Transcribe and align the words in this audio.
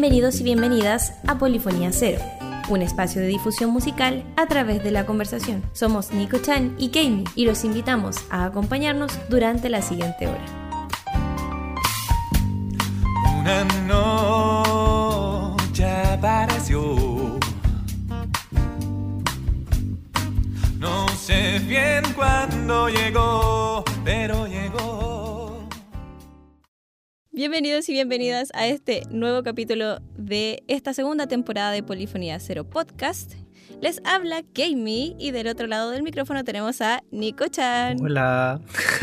Bienvenidos 0.00 0.40
y 0.40 0.44
bienvenidas 0.44 1.12
a 1.26 1.36
Polifonía 1.36 1.90
Cero, 1.92 2.22
un 2.70 2.80
espacio 2.80 3.20
de 3.20 3.26
difusión 3.26 3.68
musical 3.68 4.24
a 4.38 4.46
través 4.46 4.82
de 4.82 4.90
la 4.90 5.04
conversación. 5.04 5.62
Somos 5.74 6.10
Nico 6.10 6.38
Chan 6.38 6.74
y 6.78 6.88
Kami 6.88 7.24
y 7.34 7.44
los 7.44 7.64
invitamos 7.64 8.16
a 8.30 8.46
acompañarnos 8.46 9.12
durante 9.28 9.68
la 9.68 9.82
siguiente 9.82 10.26
hora. 10.26 10.42
Una 13.40 13.62
noche 15.68 15.84
apareció. 15.84 17.38
No 20.78 21.08
sé 21.08 21.58
bien 21.68 22.04
cuándo 22.16 22.88
llegó, 22.88 23.84
pero 24.02 24.46
llegó. 24.46 25.09
Bienvenidos 27.40 27.88
y 27.88 27.92
bienvenidas 27.92 28.50
a 28.52 28.66
este 28.66 29.04
nuevo 29.08 29.42
capítulo 29.42 30.00
de 30.14 30.62
esta 30.68 30.92
segunda 30.92 31.26
temporada 31.26 31.72
de 31.72 31.82
Polifonía 31.82 32.38
Cero 32.38 32.68
Podcast. 32.68 33.32
Les 33.80 34.02
habla 34.04 34.42
Kami 34.54 35.16
y 35.18 35.30
del 35.30 35.46
otro 35.46 35.66
lado 35.66 35.90
del 35.90 36.02
micrófono 36.02 36.44
tenemos 36.44 36.82
a 36.82 37.02
Nico 37.10 37.48
Chan. 37.48 37.96
Hola. 38.02 38.60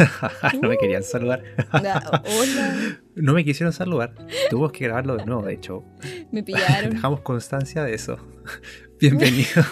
no 0.62 0.70
me 0.70 0.78
querían 0.78 1.02
saludar. 1.02 1.42
Ah, 1.72 2.22
Hola. 2.40 3.00
No 3.16 3.34
me 3.34 3.44
quisieron 3.44 3.74
saludar. 3.74 4.14
Tuvimos 4.52 4.72
que 4.72 4.84
grabarlo 4.84 5.18
de 5.18 5.26
nuevo, 5.26 5.42
de 5.42 5.56
hecho. 5.56 5.84
Me 6.32 6.44
pillaron. 6.44 6.92
Dejamos 6.92 7.22
constancia 7.22 7.84
de 7.84 7.96
eso. 7.96 8.20
Bienvenidos. 9.00 9.66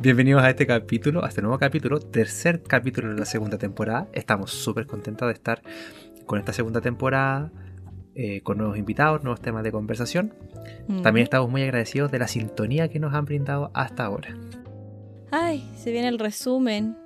Bienvenidos 0.00 0.42
a 0.42 0.50
este 0.50 0.66
capítulo, 0.66 1.24
a 1.24 1.28
este 1.28 1.40
nuevo 1.40 1.56
capítulo, 1.60 2.00
tercer 2.00 2.64
capítulo 2.64 3.10
de 3.10 3.20
la 3.20 3.26
segunda 3.26 3.58
temporada. 3.58 4.08
Estamos 4.12 4.50
súper 4.50 4.88
contentos 4.88 5.28
de 5.28 5.34
estar 5.34 5.62
con 6.26 6.40
esta 6.40 6.52
segunda 6.52 6.80
temporada, 6.80 7.52
eh, 8.18 8.40
con 8.40 8.56
nuevos 8.56 8.78
invitados, 8.78 9.22
nuevos 9.22 9.42
temas 9.42 9.62
de 9.62 9.70
conversación. 9.70 10.32
También 11.02 11.24
estamos 11.24 11.50
muy 11.50 11.62
agradecidos 11.62 12.10
de 12.10 12.18
la 12.18 12.28
sintonía 12.28 12.88
que 12.88 12.98
nos 12.98 13.12
han 13.12 13.26
brindado 13.26 13.70
hasta 13.74 14.06
ahora. 14.06 14.34
Ay, 15.30 15.68
se 15.76 15.92
viene 15.92 16.08
el 16.08 16.18
resumen. 16.18 16.96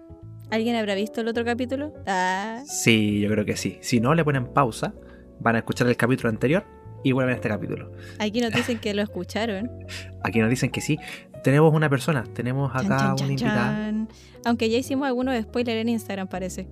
¿Alguien 0.51 0.77
habrá 0.77 0.95
visto 0.95 1.21
el 1.21 1.27
otro 1.27 1.45
capítulo? 1.45 1.93
Ah. 2.07 2.63
Sí, 2.65 3.19
yo 3.19 3.29
creo 3.29 3.45
que 3.45 3.57
sí. 3.57 3.79
Si 3.81 3.99
no, 3.99 4.15
le 4.15 4.25
ponen 4.25 4.47
pausa, 4.47 4.95
van 5.41 5.57
a 5.57 5.59
escuchar 5.59 5.89
el 5.89 5.97
capítulo 5.97 6.29
anterior 6.29 6.65
y 7.03 7.11
vuelven 7.11 7.33
a 7.33 7.37
este 7.37 7.49
capítulo. 7.49 7.91
Aquí 8.21 8.41
nos 8.41 8.53
dicen 8.53 8.79
que 8.79 8.95
lo 8.95 9.03
escucharon. 9.03 9.69
Aquí 10.23 10.39
nos 10.39 10.49
dicen 10.49 10.71
que 10.71 10.81
sí. 10.81 10.97
Tenemos 11.43 11.75
una 11.75 11.89
persona, 11.89 12.23
tenemos 12.35 12.71
acá 12.73 13.17
invitada. 13.19 13.73
chan. 13.73 14.09
Aunque 14.45 14.71
ya 14.71 14.79
hicimos 14.79 15.09
algunos 15.09 15.41
spoilers 15.43 15.81
en 15.81 15.89
Instagram, 15.89 16.29
parece. 16.29 16.69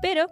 Pero 0.00 0.30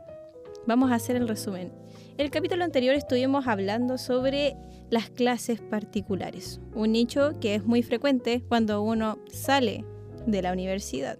vamos 0.66 0.92
a 0.92 0.94
hacer 0.94 1.16
el 1.16 1.28
resumen. 1.28 1.72
El 2.18 2.30
capítulo 2.30 2.64
anterior 2.64 2.94
estuvimos 2.94 3.46
hablando 3.46 3.98
sobre 3.98 4.56
las 4.88 5.10
clases 5.10 5.60
particulares, 5.60 6.60
un 6.74 6.92
nicho 6.92 7.38
que 7.40 7.54
es 7.54 7.64
muy 7.64 7.82
frecuente 7.82 8.42
cuando 8.48 8.80
uno 8.80 9.18
sale 9.30 9.84
de 10.26 10.40
la 10.40 10.52
universidad. 10.52 11.18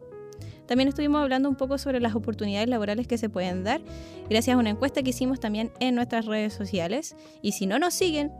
También 0.64 0.88
estuvimos 0.88 1.22
hablando 1.22 1.50
un 1.50 1.54
poco 1.54 1.76
sobre 1.76 2.00
las 2.00 2.14
oportunidades 2.14 2.70
laborales 2.70 3.06
que 3.06 3.18
se 3.18 3.28
pueden 3.28 3.62
dar 3.62 3.82
gracias 4.30 4.56
a 4.56 4.58
una 4.58 4.70
encuesta 4.70 5.02
que 5.02 5.10
hicimos 5.10 5.38
también 5.38 5.70
en 5.80 5.94
nuestras 5.94 6.24
redes 6.24 6.54
sociales. 6.54 7.14
Y 7.42 7.52
si 7.52 7.66
no 7.66 7.78
nos 7.78 7.92
siguen, 7.92 8.32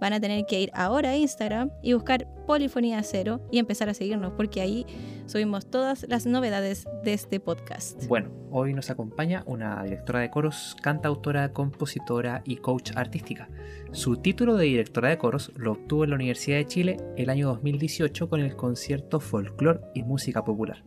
van 0.00 0.12
a 0.12 0.20
tener 0.20 0.44
que 0.46 0.60
ir 0.60 0.70
ahora 0.74 1.10
a 1.10 1.16
Instagram 1.16 1.70
y 1.82 1.92
buscar 1.92 2.26
Polifonía 2.46 3.02
Cero 3.02 3.40
y 3.50 3.58
empezar 3.58 3.88
a 3.88 3.94
seguirnos, 3.94 4.32
porque 4.32 4.60
ahí 4.60 4.86
subimos 5.26 5.70
todas 5.70 6.06
las 6.08 6.26
novedades 6.26 6.86
de 7.02 7.14
este 7.14 7.40
podcast. 7.40 8.06
Bueno, 8.06 8.30
hoy 8.50 8.74
nos 8.74 8.90
acompaña 8.90 9.42
una 9.46 9.82
directora 9.82 10.20
de 10.20 10.30
coros, 10.30 10.76
cantautora, 10.82 11.52
compositora 11.52 12.42
y 12.44 12.56
coach 12.56 12.92
artística. 12.96 13.48
Su 13.92 14.16
título 14.16 14.56
de 14.56 14.66
directora 14.66 15.08
de 15.08 15.18
coros 15.18 15.52
lo 15.56 15.72
obtuvo 15.72 16.04
en 16.04 16.10
la 16.10 16.16
Universidad 16.16 16.58
de 16.58 16.66
Chile 16.66 16.96
el 17.16 17.30
año 17.30 17.48
2018 17.48 18.28
con 18.28 18.40
el 18.40 18.56
concierto 18.56 19.20
Folklore 19.20 19.80
y 19.94 20.02
Música 20.02 20.44
Popular. 20.44 20.84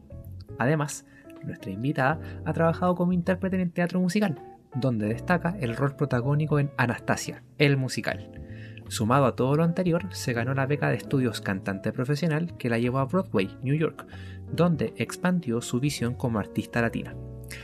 Además, 0.59 1.05
nuestra 1.43 1.71
invitada 1.71 2.19
ha 2.45 2.53
trabajado 2.53 2.95
como 2.95 3.13
intérprete 3.13 3.55
en 3.55 3.63
el 3.63 3.71
teatro 3.71 3.99
musical, 3.99 4.41
donde 4.75 5.07
destaca 5.07 5.55
el 5.59 5.75
rol 5.75 5.95
protagónico 5.95 6.59
en 6.59 6.71
Anastasia, 6.77 7.43
el 7.57 7.77
musical. 7.77 8.46
Sumado 8.89 9.25
a 9.25 9.35
todo 9.35 9.55
lo 9.55 9.63
anterior, 9.63 10.05
se 10.11 10.33
ganó 10.33 10.53
la 10.53 10.65
beca 10.65 10.89
de 10.89 10.95
estudios 10.95 11.41
cantante 11.41 11.91
profesional 11.91 12.55
que 12.57 12.69
la 12.69 12.79
llevó 12.79 12.99
a 12.99 13.05
Broadway, 13.05 13.57
New 13.61 13.75
York, 13.75 14.05
donde 14.51 14.93
expandió 14.97 15.61
su 15.61 15.79
visión 15.79 16.13
como 16.13 16.39
artista 16.39 16.81
latina. 16.81 17.15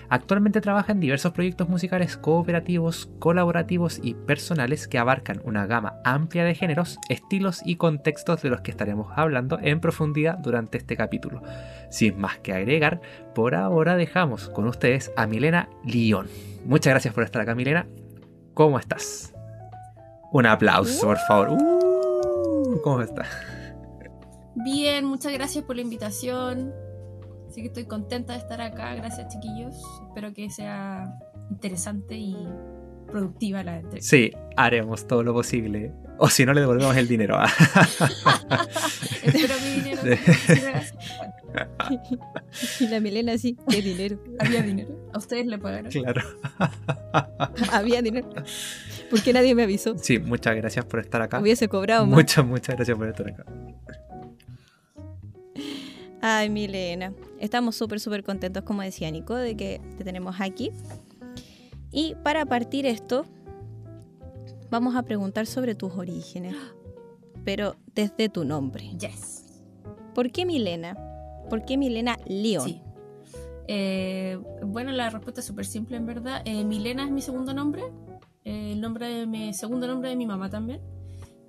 Actualmente 0.10 0.62
trabaja 0.62 0.92
en 0.92 1.00
diversos 1.00 1.34
proyectos 1.34 1.70
musicales 1.70 2.18
cooperativos, 2.18 3.10
colaborativos 3.20 4.00
y 4.02 4.14
personales 4.14 4.88
que 4.88 4.98
abarcan 4.98 5.42
una 5.44 5.66
gama 5.66 5.96
amplia 6.04 6.44
de 6.44 6.56
géneros, 6.56 7.00
estilos 7.10 7.62
y 7.66 7.76
contextos 7.76 8.42
de 8.42 8.50
los 8.50 8.62
que 8.62 8.72
estaremos 8.72 9.12
hablando 9.16 9.60
en 9.62 9.80
profundidad 9.80 10.38
durante 10.38 10.78
este 10.78 10.96
capítulo. 10.96 11.42
Sin 11.90 12.20
más 12.20 12.40
que 12.40 12.54
agregar, 12.54 13.02
por 13.36 13.56
ahora 13.56 13.96
dejamos 13.96 14.50
con 14.50 14.68
ustedes 14.68 15.12
a 15.18 15.28
Milena 15.28 15.70
León. 15.86 16.28
Muchas 16.66 16.92
gracias 16.92 17.14
por 17.14 17.24
estar 17.24 17.42
acá, 17.42 17.56
Milena. 17.56 17.86
¿Cómo 18.54 18.80
estás? 18.80 19.33
Un 20.34 20.48
aplauso, 20.48 21.06
por 21.06 21.18
favor. 21.28 21.50
Uh, 21.52 22.82
¿Cómo 22.84 23.02
estás? 23.02 23.28
Bien, 24.56 25.06
muchas 25.06 25.32
gracias 25.32 25.64
por 25.64 25.76
la 25.76 25.84
invitación. 25.84 26.74
Así 27.48 27.62
que 27.62 27.68
estoy 27.68 27.86
contenta 27.86 28.34
de 28.34 28.40
estar 28.40 28.60
acá. 28.60 28.96
Gracias, 28.96 29.32
chiquillos. 29.32 29.76
Espero 30.08 30.34
que 30.34 30.50
sea 30.50 31.14
interesante 31.52 32.16
y 32.18 32.36
productiva 33.12 33.64
la 33.64 33.76
entrevista. 33.76 34.10
Sí, 34.10 34.32
haremos 34.58 35.06
todo 35.06 35.22
lo 35.22 35.34
posible. 35.34 35.94
O 36.18 36.28
si 36.30 36.48
no, 36.48 36.54
le 36.54 36.62
devolvemos 36.62 36.98
el 36.98 37.08
dinero. 37.08 37.38
Espero 39.24 39.54
mi 39.64 39.82
dinero. 39.82 40.02
Y 42.80 42.88
la 42.88 43.00
Milena 43.00 43.38
sí, 43.38 43.56
qué 43.70 43.82
dinero. 43.82 44.20
Había 44.40 44.64
dinero. 44.64 45.10
A 45.14 45.18
ustedes 45.20 45.46
le 45.46 45.58
pagaron. 45.60 45.92
claro. 45.92 46.22
Había 47.72 48.02
dinero. 48.02 48.30
¿Por 49.14 49.22
qué 49.22 49.32
nadie 49.32 49.54
me 49.54 49.62
avisó? 49.62 49.96
Sí, 50.00 50.18
muchas 50.18 50.56
gracias 50.56 50.86
por 50.86 51.00
estar 51.00 51.22
acá. 51.22 51.40
Hubiese 51.40 51.68
cobrado 51.68 52.08
más. 52.08 52.16
Muchas, 52.16 52.44
muchas 52.44 52.76
gracias 52.76 52.98
por 52.98 53.08
estar 53.08 53.28
acá. 53.28 53.46
Ay, 56.20 56.50
Milena. 56.50 57.14
Estamos 57.40 57.76
súper, 57.76 58.00
súper 58.00 58.24
contentos, 58.24 58.64
como 58.64 58.82
decía 58.82 59.12
Nico, 59.12 59.36
de 59.36 59.56
que 59.56 59.80
te 60.00 60.04
tenemos 60.04 60.38
aquí. 60.40 60.72
Y 61.92 62.16
para 62.24 62.48
partir 62.48 62.88
esto, 62.88 63.28
vamos 64.72 64.96
a 64.96 65.04
preguntar 65.04 65.46
sobre 65.46 65.76
tus 65.76 65.94
orígenes. 65.94 66.56
Pero 67.46 67.76
desde 67.94 68.30
tu 68.30 68.46
nombre. 68.46 68.98
Yes. 68.98 69.44
¿Por 70.16 70.32
qué 70.32 70.44
Milena? 70.44 70.98
¿Por 71.52 71.66
qué 71.66 71.78
Milena 71.78 72.18
León? 72.26 72.68
Sí. 72.68 72.82
Eh, 73.68 74.40
bueno, 74.66 74.92
la 74.92 75.12
respuesta 75.12 75.42
es 75.42 75.46
súper 75.46 75.68
simple, 75.68 75.98
en 75.98 76.08
verdad. 76.08 76.42
Eh, 76.46 76.64
Milena 76.64 77.06
es 77.06 77.12
mi 77.12 77.22
segundo 77.22 77.54
nombre. 77.54 77.84
El 78.46 78.82
nombre 78.82 79.08
de 79.08 79.28
mi 79.28 79.54
segundo 79.54 79.88
nombre 79.88 80.10
de 80.10 80.16
mi 80.16 80.26
mamá 80.26 80.50
también. 80.50 80.82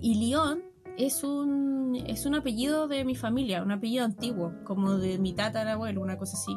Y 0.00 0.28
León 0.28 0.62
es 0.96 1.24
un, 1.24 1.96
es 2.06 2.26
un 2.26 2.34
apellido 2.34 2.88
de 2.88 3.04
mi 3.04 3.14
familia, 3.14 3.62
un 3.62 3.72
apellido 3.72 4.04
antiguo, 4.04 4.52
como 4.64 4.96
de 4.98 5.18
mi 5.18 5.32
tatarabuelo, 5.32 6.00
una 6.00 6.18
cosa 6.18 6.36
así. 6.36 6.56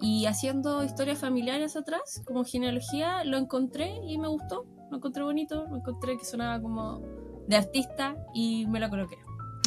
Y 0.00 0.26
haciendo 0.26 0.84
historias 0.84 1.18
familiares 1.18 1.76
atrás, 1.76 2.22
como 2.26 2.44
genealogía, 2.44 3.24
lo 3.24 3.38
encontré 3.38 3.94
y 4.06 4.18
me 4.18 4.28
gustó. 4.28 4.66
Lo 4.90 4.98
encontré 4.98 5.22
bonito, 5.22 5.66
lo 5.66 5.76
encontré 5.76 6.18
que 6.18 6.24
sonaba 6.24 6.60
como 6.60 7.00
de 7.48 7.56
artista 7.56 8.16
y 8.34 8.66
me 8.66 8.80
lo 8.80 8.90
coloqué. 8.90 9.16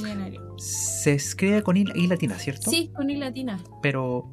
León. 0.04 0.60
Se 0.60 1.14
escribe 1.14 1.64
con 1.64 1.76
I, 1.76 1.86
I 1.96 2.08
latina, 2.08 2.38
¿cierto? 2.38 2.70
Sí, 2.70 2.92
con 2.96 3.10
I 3.10 3.18
latina. 3.18 3.60
Pero. 3.82 4.30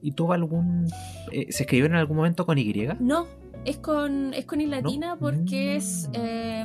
¿Y 0.00 0.12
tuvo 0.12 0.32
algún. 0.32 0.88
eh, 1.30 1.52
¿Se 1.52 1.64
escribió 1.64 1.86
en 1.86 1.94
algún 1.94 2.16
momento 2.16 2.46
con 2.46 2.56
Y? 2.56 2.72
No, 3.00 3.26
es 3.64 3.78
con, 3.78 4.32
es 4.34 4.44
con 4.46 4.70
latina 4.70 5.16
porque 5.18 5.74
Mm. 5.74 5.76
es, 5.76 6.08
eh, 6.14 6.64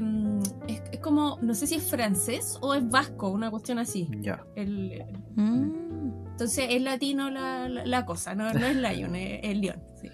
es, 0.68 0.82
es 0.94 1.00
como, 1.00 1.38
no 1.42 1.54
sé 1.54 1.68
si 1.68 1.76
es 1.76 1.84
francés 1.90 2.58
o 2.62 2.74
es 2.74 2.88
vasco, 2.90 3.30
una 3.30 3.52
cuestión 3.52 3.80
así. 3.80 4.10
Ya. 4.22 4.44
El- 4.56 4.92
el- 4.94 5.18
Mm. 5.36 6.26
entonces 6.32 6.68
es 6.70 6.82
latino 6.82 7.30
la, 7.30 7.68
la, 7.70 7.86
la 7.86 8.06
cosa, 8.06 8.34
no, 8.36 8.52
no 8.54 8.66
es 8.66 8.76
Lion, 8.76 9.16
es, 9.16 9.40
es 9.44 9.58
León. 9.58 9.82
sí. 10.02 10.10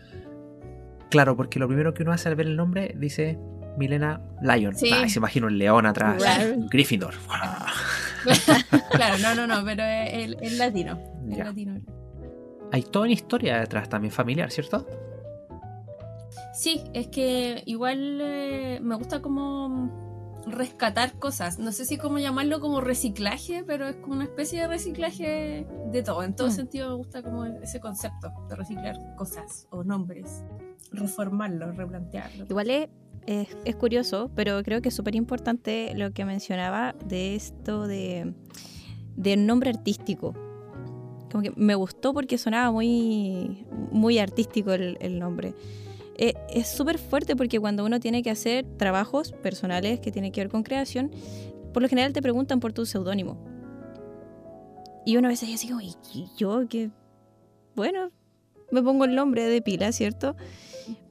Claro, 1.10 1.36
porque 1.36 1.60
lo 1.60 1.68
primero 1.68 1.94
que 1.94 2.04
uno 2.04 2.14
hace 2.14 2.30
al 2.30 2.36
ver 2.36 2.48
el 2.48 2.56
nombre 2.56 2.96
dice 2.98 3.38
Milena 3.78 4.22
Lion. 4.42 4.76
Sí. 4.76 4.90
Ah, 4.94 5.08
se 5.10 5.20
imagina 5.20 5.48
un 5.48 5.58
león 5.58 5.86
atrás. 5.86 6.24
Gryffindor. 6.70 7.14
claro, 8.92 9.18
no, 9.22 9.36
no, 9.36 9.48
no, 9.48 9.66
pero 9.66 9.84
es, 9.84 10.30
es- 10.32 10.38
es 10.42 10.58
latino. 10.58 10.98
es 11.30 11.38
Ya. 11.38 11.44
latino. 11.46 11.80
Hay 12.72 12.84
toda 12.84 13.06
una 13.06 13.14
historia 13.14 13.60
detrás 13.60 13.90
también 13.90 14.12
familiar, 14.14 14.50
¿cierto? 14.52 14.88
Sí, 16.62 16.80
es 16.94 17.08
que 17.08 17.64
igual 17.66 18.20
eh, 18.22 18.80
me 18.84 18.94
gusta 18.94 19.20
como 19.20 19.90
rescatar 20.46 21.18
cosas. 21.18 21.58
No 21.58 21.72
sé 21.72 21.86
si 21.86 21.98
cómo 21.98 22.20
llamarlo 22.20 22.60
como 22.60 22.82
reciclaje, 22.82 23.64
pero 23.66 23.88
es 23.88 23.96
como 23.96 24.14
una 24.14 24.26
especie 24.26 24.62
de 24.62 24.68
reciclaje 24.68 25.66
de 25.92 26.04
todo. 26.04 26.22
En 26.22 26.36
todo 26.36 26.50
Mm. 26.50 26.52
sentido 26.52 26.90
me 26.92 26.96
gusta 26.98 27.24
como 27.24 27.46
ese 27.46 27.80
concepto 27.80 28.32
de 28.48 28.56
reciclar 28.56 28.96
cosas 29.18 29.66
o 29.72 29.84
nombres, 29.84 30.44
reformarlo, 30.92 31.72
replantearlo. 31.72 32.46
Igual 32.48 32.70
es 32.70 32.90
es, 33.26 33.48
es 33.66 33.76
curioso, 33.76 34.30
pero 34.36 34.62
creo 34.62 34.84
que 34.84 34.90
es 34.90 34.96
súper 34.96 35.16
importante 35.16 35.94
lo 35.96 36.12
que 36.12 36.26
mencionaba 36.26 36.94
de 37.08 37.34
esto 37.36 37.88
de 37.88 38.36
del 39.16 39.48
nombre 39.48 39.72
artístico. 39.72 40.36
Como 41.32 41.42
que 41.42 41.54
me 41.56 41.74
gustó 41.74 42.14
porque 42.14 42.38
sonaba 42.38 42.72
muy, 42.72 43.66
muy 43.92 44.20
artístico 44.20 44.74
el, 44.74 44.98
el 45.02 45.18
nombre. 45.18 45.56
Eh, 46.22 46.36
es 46.50 46.68
súper 46.68 47.00
fuerte 47.00 47.36
porque 47.36 47.60
cuando 47.60 47.84
uno 47.84 48.00
tiene 48.00 48.22
que 48.22 48.30
hacer 48.30 48.64
trabajos 48.78 49.32
personales 49.32 50.00
que 50.00 50.12
tienen 50.12 50.32
que 50.32 50.42
ver 50.42 50.50
con 50.50 50.62
creación, 50.62 51.10
por 51.74 51.82
lo 51.82 51.90
general 51.90 52.14
te 52.14 52.22
preguntan 52.22 52.60
por 52.60 52.74
tu 52.74 52.86
seudónimo. 52.86 53.44
Y 55.04 55.18
uno 55.18 55.28
a 55.28 55.32
veces 55.32 55.50
dice 55.50 55.66
así 55.66 55.70
como, 55.70 55.82
¿y 55.82 55.96
y 56.14 56.28
yo 56.38 56.68
qué? 56.70 56.92
Bueno, 57.76 58.12
me 58.70 58.84
pongo 58.84 59.06
el 59.06 59.16
nombre 59.16 59.46
de 59.46 59.64
pila, 59.64 59.92
¿cierto? 59.92 60.36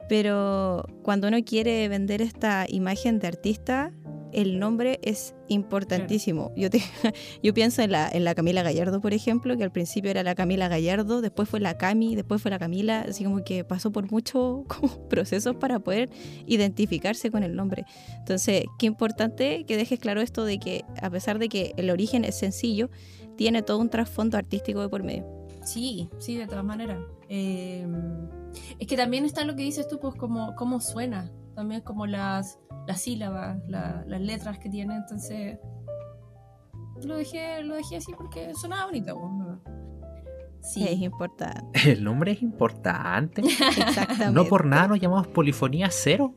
Pero 0.07 0.85
cuando 1.03 1.27
uno 1.27 1.39
quiere 1.43 1.89
vender 1.89 2.21
esta 2.21 2.65
imagen 2.69 3.19
de 3.19 3.27
artista, 3.27 3.91
el 4.33 4.59
nombre 4.59 4.99
es 5.03 5.35
importantísimo. 5.47 6.51
Yo, 6.55 6.69
te- 6.69 6.81
yo 7.43 7.53
pienso 7.53 7.81
en 7.81 7.91
la, 7.91 8.09
en 8.11 8.23
la 8.23 8.35
Camila 8.35 8.63
Gallardo, 8.63 9.01
por 9.01 9.13
ejemplo, 9.13 9.55
que 9.57 9.63
al 9.63 9.71
principio 9.71 10.09
era 10.11 10.23
la 10.23 10.35
Camila 10.35 10.67
Gallardo, 10.67 11.21
después 11.21 11.49
fue 11.49 11.59
la 11.59 11.77
Cami, 11.77 12.15
después 12.15 12.41
fue 12.41 12.51
la 12.51 12.59
Camila, 12.59 13.01
así 13.07 13.23
como 13.23 13.43
que 13.43 13.63
pasó 13.63 13.91
por 13.91 14.11
muchos 14.11 14.61
procesos 15.09 15.55
para 15.55 15.79
poder 15.79 16.09
identificarse 16.47 17.31
con 17.31 17.43
el 17.43 17.55
nombre. 17.55 17.85
Entonces, 18.19 18.65
qué 18.77 18.85
importante 18.85 19.65
que 19.65 19.77
dejes 19.77 19.99
claro 19.99 20.21
esto 20.21 20.45
de 20.45 20.59
que 20.59 20.83
a 21.01 21.09
pesar 21.09 21.39
de 21.39 21.49
que 21.49 21.73
el 21.77 21.89
origen 21.89 22.25
es 22.25 22.35
sencillo, 22.37 22.89
tiene 23.37 23.61
todo 23.63 23.79
un 23.79 23.89
trasfondo 23.89 24.37
artístico 24.37 24.81
de 24.81 24.89
por 24.89 25.03
medio. 25.03 25.25
Sí, 25.63 26.09
sí, 26.19 26.37
de 26.37 26.47
todas 26.47 26.63
maneras. 26.65 26.99
Eh, 27.29 27.85
es 28.79 28.87
que 28.87 28.97
también 28.97 29.25
está 29.25 29.45
lo 29.45 29.55
que 29.55 29.63
dices 29.63 29.87
tú, 29.87 29.99
pues 29.99 30.15
cómo 30.15 30.81
suena, 30.81 31.31
también 31.55 31.81
como 31.81 32.05
las, 32.07 32.59
las 32.87 33.01
sílabas, 33.01 33.57
la- 33.67 34.03
las 34.07 34.21
letras 34.21 34.57
que 34.59 34.69
tiene, 34.69 34.95
entonces 34.95 35.57
lo 37.03 37.15
dejé, 37.17 37.63
lo 37.63 37.75
dejé 37.75 37.97
así 37.97 38.13
porque 38.15 38.53
sonaba 38.53 38.85
bonito. 38.85 39.15
¿no? 39.15 39.59
Sí. 40.61 40.87
Es 40.87 40.99
importante. 40.99 41.63
El 41.91 42.03
nombre 42.03 42.31
es 42.33 42.41
importante. 42.41 43.41
Exactamente. 43.77 44.31
No 44.31 44.45
por 44.45 44.65
nada 44.65 44.87
nos 44.89 44.99
llamamos 44.99 45.27
Polifonía 45.27 45.87
Cero. 45.91 46.35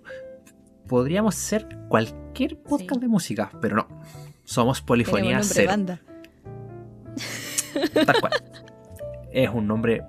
Podríamos 0.88 1.34
ser 1.34 1.66
cualquier 1.88 2.60
podcast 2.62 2.94
Sí. 2.94 3.00
de 3.00 3.08
música, 3.08 3.50
pero 3.60 3.76
no. 3.76 3.88
Somos 4.44 4.80
Polifonía 4.82 5.42
Cero. 5.42 5.70
banda. 5.70 6.00
Tal 8.06 8.20
cual. 8.20 8.32
Es 9.32 9.50
un 9.50 9.66
nombre 9.66 10.02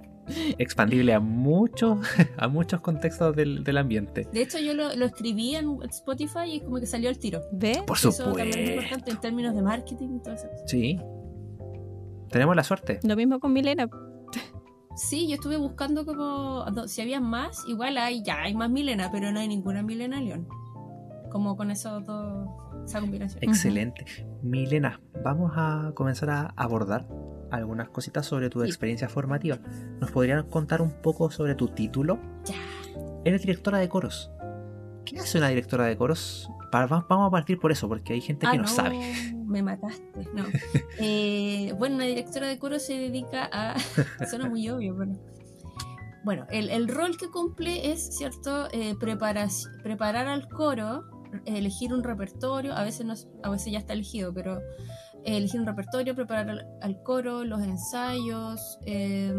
expandible 0.57 1.13
a 1.13 1.19
muchos, 1.19 1.99
a 2.37 2.47
muchos 2.47 2.81
contextos 2.81 3.35
del, 3.35 3.63
del 3.63 3.77
ambiente. 3.77 4.27
De 4.31 4.41
hecho, 4.41 4.59
yo 4.59 4.73
lo, 4.73 4.95
lo 4.95 5.05
escribí 5.05 5.55
en 5.55 5.79
Spotify 5.89 6.53
y 6.53 6.59
como 6.61 6.79
que 6.79 6.85
salió 6.85 7.09
el 7.09 7.19
tiro. 7.19 7.41
¿Ve? 7.51 7.83
Por 7.85 7.97
Eso 7.97 8.11
también 8.11 8.47
es 8.49 8.53
supuesto. 8.55 8.71
importante 8.73 9.11
en 9.11 9.19
términos 9.19 9.55
de 9.55 9.61
marketing 9.61 10.17
y 10.17 10.19
todo 10.21 10.33
eso. 10.33 10.47
Sí. 10.65 10.99
Tenemos 12.29 12.55
la 12.55 12.63
suerte. 12.63 12.99
Lo 13.03 13.15
mismo 13.15 13.39
con 13.39 13.53
Milena. 13.53 13.87
Sí, 14.95 15.27
yo 15.27 15.35
estuve 15.35 15.57
buscando 15.57 16.05
como 16.05 16.65
si 16.87 17.01
había 17.01 17.19
más, 17.19 17.65
igual 17.67 17.97
hay 17.97 18.23
ya 18.23 18.43
hay 18.43 18.53
más 18.53 18.69
Milena, 18.69 19.09
pero 19.11 19.31
no 19.31 19.39
hay 19.41 19.47
ninguna 19.47 19.83
Milena 19.83 20.21
León. 20.21 20.47
Como 21.29 21.57
con 21.57 21.69
esos 21.69 22.05
dos, 22.05 22.47
esa 22.85 23.01
combinación. 23.01 23.43
Excelente. 23.43 24.05
Milena, 24.41 25.01
vamos 25.21 25.51
a 25.55 25.91
comenzar 25.95 26.29
a 26.29 26.53
abordar 26.55 27.07
algunas 27.51 27.89
cositas 27.89 28.25
sobre 28.25 28.49
tu 28.49 28.61
Sí. 28.61 28.67
experiencia 28.67 29.09
formativa. 29.09 29.57
¿Nos 29.99 30.11
podrías 30.11 30.43
contar 30.45 30.81
un 30.81 30.91
poco 31.01 31.29
sobre 31.31 31.55
tu 31.55 31.67
título? 31.69 32.19
Ya. 32.45 32.55
Eres 33.23 33.41
directora 33.41 33.77
de 33.79 33.89
coros. 33.89 34.31
¿Qué 35.05 35.19
hace 35.19 35.37
una 35.37 35.49
directora 35.49 35.85
de 35.85 35.97
coros? 35.97 36.49
Vamos 36.71 37.27
a 37.27 37.31
partir 37.31 37.57
por 37.57 37.71
eso, 37.71 37.87
porque 37.87 38.13
hay 38.13 38.21
gente 38.21 38.45
que 38.47 38.57
Ah, 38.57 38.61
no, 38.61 38.67
sabe. 38.67 38.99
Me 39.45 39.63
mataste. 39.63 40.27
No. 40.33 40.43
Eh, 40.99 41.73
bueno, 41.77 41.95
una 41.95 42.05
directora 42.05 42.47
de 42.47 42.57
coro 42.59 42.79
se 42.79 42.93
dedica 42.93 43.49
a. 43.51 43.75
Suena 44.29 44.49
muy 44.49 44.67
obvio, 44.69 44.95
pero. 44.97 45.13
Bueno, 46.25 46.47
el, 46.49 46.69
el 46.71 46.87
rol 46.87 47.17
que 47.17 47.29
cumple 47.29 47.91
es, 47.91 48.17
¿cierto? 48.17 48.67
Eh, 48.71 48.95
preparar 48.99 50.27
al 50.27 50.49
coro, 50.49 51.03
elegir 51.45 51.93
un 51.93 52.03
repertorio, 52.03 52.73
a 52.73 52.83
veces, 52.83 53.05
no, 53.05 53.13
a 53.43 53.49
veces 53.51 53.71
ya 53.71 53.79
está 53.79 53.93
elegido, 53.93 54.33
pero 54.33 54.59
elegir 55.25 55.59
un 55.59 55.65
repertorio, 55.65 56.15
preparar 56.15 56.65
al, 56.81 57.03
coro, 57.03 57.43
los 57.43 57.61
ensayos, 57.61 58.79
eh, 58.85 59.33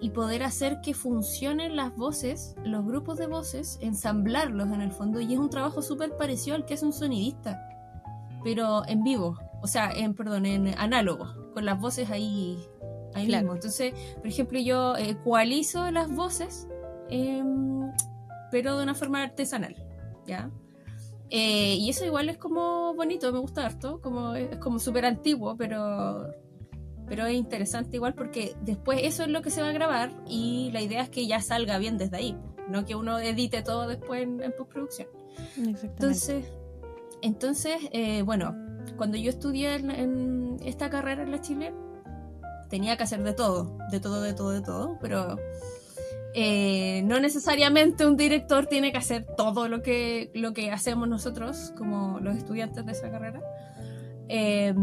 y 0.00 0.10
poder 0.10 0.42
hacer 0.42 0.80
que 0.82 0.92
funcionen 0.92 1.76
las 1.76 1.96
voces, 1.96 2.54
los 2.62 2.84
grupos 2.84 3.16
de 3.16 3.26
voces, 3.26 3.78
ensamblarlos 3.80 4.68
en 4.68 4.82
el 4.82 4.92
fondo. 4.92 5.18
Y 5.20 5.32
es 5.32 5.38
un 5.38 5.48
trabajo 5.48 5.80
súper 5.80 6.16
parecido 6.16 6.56
al 6.56 6.66
que 6.66 6.74
hace 6.74 6.84
un 6.84 6.92
sonidista, 6.92 7.58
pero 8.42 8.86
en 8.86 9.02
vivo, 9.02 9.38
o 9.62 9.66
sea, 9.66 9.90
en, 9.90 10.14
perdón, 10.14 10.44
en 10.44 10.68
análogo, 10.78 11.52
con 11.54 11.64
las 11.64 11.80
voces 11.80 12.10
ahí, 12.10 12.58
ahí 13.14 13.26
Claro. 13.26 13.44
mismo. 13.44 13.54
Entonces, 13.54 13.94
por 14.16 14.26
ejemplo, 14.26 14.58
yo 14.60 14.94
eh, 14.96 15.10
ecualizo 15.10 15.90
las 15.90 16.14
voces, 16.14 16.68
em, 17.08 17.90
pero 18.50 18.76
de 18.76 18.82
una 18.82 18.94
forma 18.94 19.22
artesanal, 19.22 19.74
¿ya? 20.26 20.50
Eh, 21.30 21.76
y 21.76 21.90
eso 21.90 22.04
igual 22.04 22.28
es 22.28 22.36
como 22.36 22.94
bonito, 22.94 23.32
me 23.32 23.38
gusta 23.38 23.64
harto, 23.64 24.00
como, 24.00 24.34
es 24.34 24.58
como 24.58 24.78
súper 24.78 25.06
antiguo, 25.06 25.56
pero, 25.56 26.30
pero 27.06 27.26
es 27.26 27.34
interesante 27.34 27.96
igual 27.96 28.14
porque 28.14 28.54
después 28.60 29.00
eso 29.02 29.24
es 29.24 29.30
lo 29.30 29.42
que 29.42 29.50
se 29.50 29.62
va 29.62 29.70
a 29.70 29.72
grabar 29.72 30.12
y 30.28 30.70
la 30.72 30.82
idea 30.82 31.02
es 31.02 31.10
que 31.10 31.26
ya 31.26 31.40
salga 31.40 31.78
bien 31.78 31.98
desde 31.98 32.16
ahí, 32.16 32.36
no 32.68 32.84
que 32.84 32.94
uno 32.94 33.18
edite 33.18 33.62
todo 33.62 33.88
después 33.88 34.22
en, 34.22 34.42
en 34.42 34.52
postproducción. 34.52 35.08
Entonces, 35.56 36.44
entonces 37.22 37.76
eh, 37.90 38.22
bueno, 38.22 38.54
cuando 38.96 39.16
yo 39.16 39.30
estudié 39.30 39.74
en, 39.74 39.90
en 39.90 40.56
esta 40.62 40.90
carrera 40.90 41.22
en 41.22 41.30
la 41.30 41.40
Chile, 41.40 41.72
tenía 42.68 42.96
que 42.96 43.04
hacer 43.04 43.22
de 43.22 43.32
todo, 43.32 43.78
de 43.90 43.98
todo, 43.98 44.20
de 44.20 44.34
todo, 44.34 44.50
de 44.50 44.60
todo, 44.60 44.98
pero 45.00 45.36
eh, 46.36 47.02
no 47.04 47.20
necesariamente 47.20 48.04
un 48.06 48.16
director 48.16 48.66
tiene 48.66 48.90
que 48.90 48.98
hacer 48.98 49.24
todo 49.36 49.68
lo 49.68 49.82
que, 49.82 50.32
lo 50.34 50.52
que 50.52 50.72
hacemos 50.72 51.08
nosotros 51.08 51.72
como 51.78 52.18
los 52.18 52.36
estudiantes 52.36 52.84
de 52.84 52.92
esa 52.92 53.08
carrera. 53.08 53.40
Eh, 54.28 54.74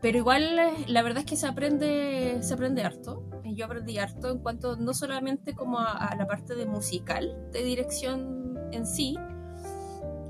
pero 0.00 0.18
igual 0.18 0.58
eh, 0.58 0.84
la 0.86 1.02
verdad 1.02 1.20
es 1.20 1.26
que 1.26 1.36
se 1.36 1.48
aprende, 1.48 2.38
se 2.40 2.54
aprende 2.54 2.82
harto. 2.82 3.24
Y 3.42 3.56
Yo 3.56 3.64
aprendí 3.64 3.98
harto 3.98 4.30
en 4.30 4.38
cuanto 4.38 4.76
no 4.76 4.94
solamente 4.94 5.54
como 5.54 5.80
a, 5.80 5.92
a 5.92 6.14
la 6.14 6.26
parte 6.28 6.54
de 6.54 6.66
musical, 6.66 7.36
de 7.52 7.64
dirección 7.64 8.56
en 8.70 8.86
sí, 8.86 9.16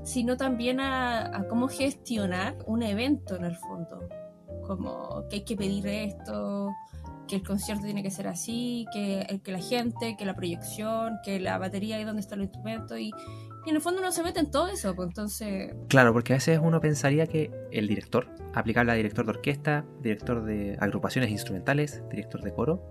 sino 0.03 0.37
también 0.37 0.79
a, 0.79 1.37
a 1.37 1.47
cómo 1.47 1.67
gestionar 1.67 2.57
un 2.65 2.81
evento 2.81 3.35
en 3.35 3.45
el 3.45 3.55
fondo. 3.55 4.09
Como 4.65 5.27
que 5.29 5.37
hay 5.37 5.43
que 5.43 5.55
pedir 5.55 5.85
esto, 5.85 6.71
que 7.27 7.35
el 7.37 7.43
concierto 7.43 7.83
tiene 7.85 8.01
que 8.03 8.11
ser 8.11 8.27
así, 8.27 8.85
que, 8.93 9.41
que 9.43 9.51
la 9.51 9.59
gente, 9.59 10.15
que 10.17 10.25
la 10.25 10.33
proyección, 10.35 11.17
que 11.23 11.39
la 11.39 11.57
batería 11.57 11.99
y 11.99 12.03
dónde 12.03 12.21
está 12.21 12.35
el 12.35 12.41
instrumento. 12.43 12.97
Y, 12.97 13.11
y 13.65 13.69
en 13.69 13.75
el 13.75 13.81
fondo 13.81 13.99
uno 14.01 14.11
se 14.11 14.23
mete 14.23 14.39
en 14.39 14.49
todo 14.49 14.67
eso. 14.69 14.95
Pues 14.95 15.07
entonces, 15.09 15.73
Claro, 15.89 16.13
porque 16.13 16.33
a 16.33 16.37
veces 16.37 16.59
uno 16.61 16.79
pensaría 16.79 17.27
que 17.27 17.51
el 17.71 17.87
director, 17.87 18.27
aplicable 18.53 18.91
a 18.91 18.95
director 18.95 19.25
de 19.25 19.31
orquesta, 19.31 19.85
director 20.01 20.43
de 20.43 20.77
agrupaciones 20.79 21.29
instrumentales, 21.31 22.01
director 22.09 22.41
de 22.41 22.53
coro, 22.53 22.81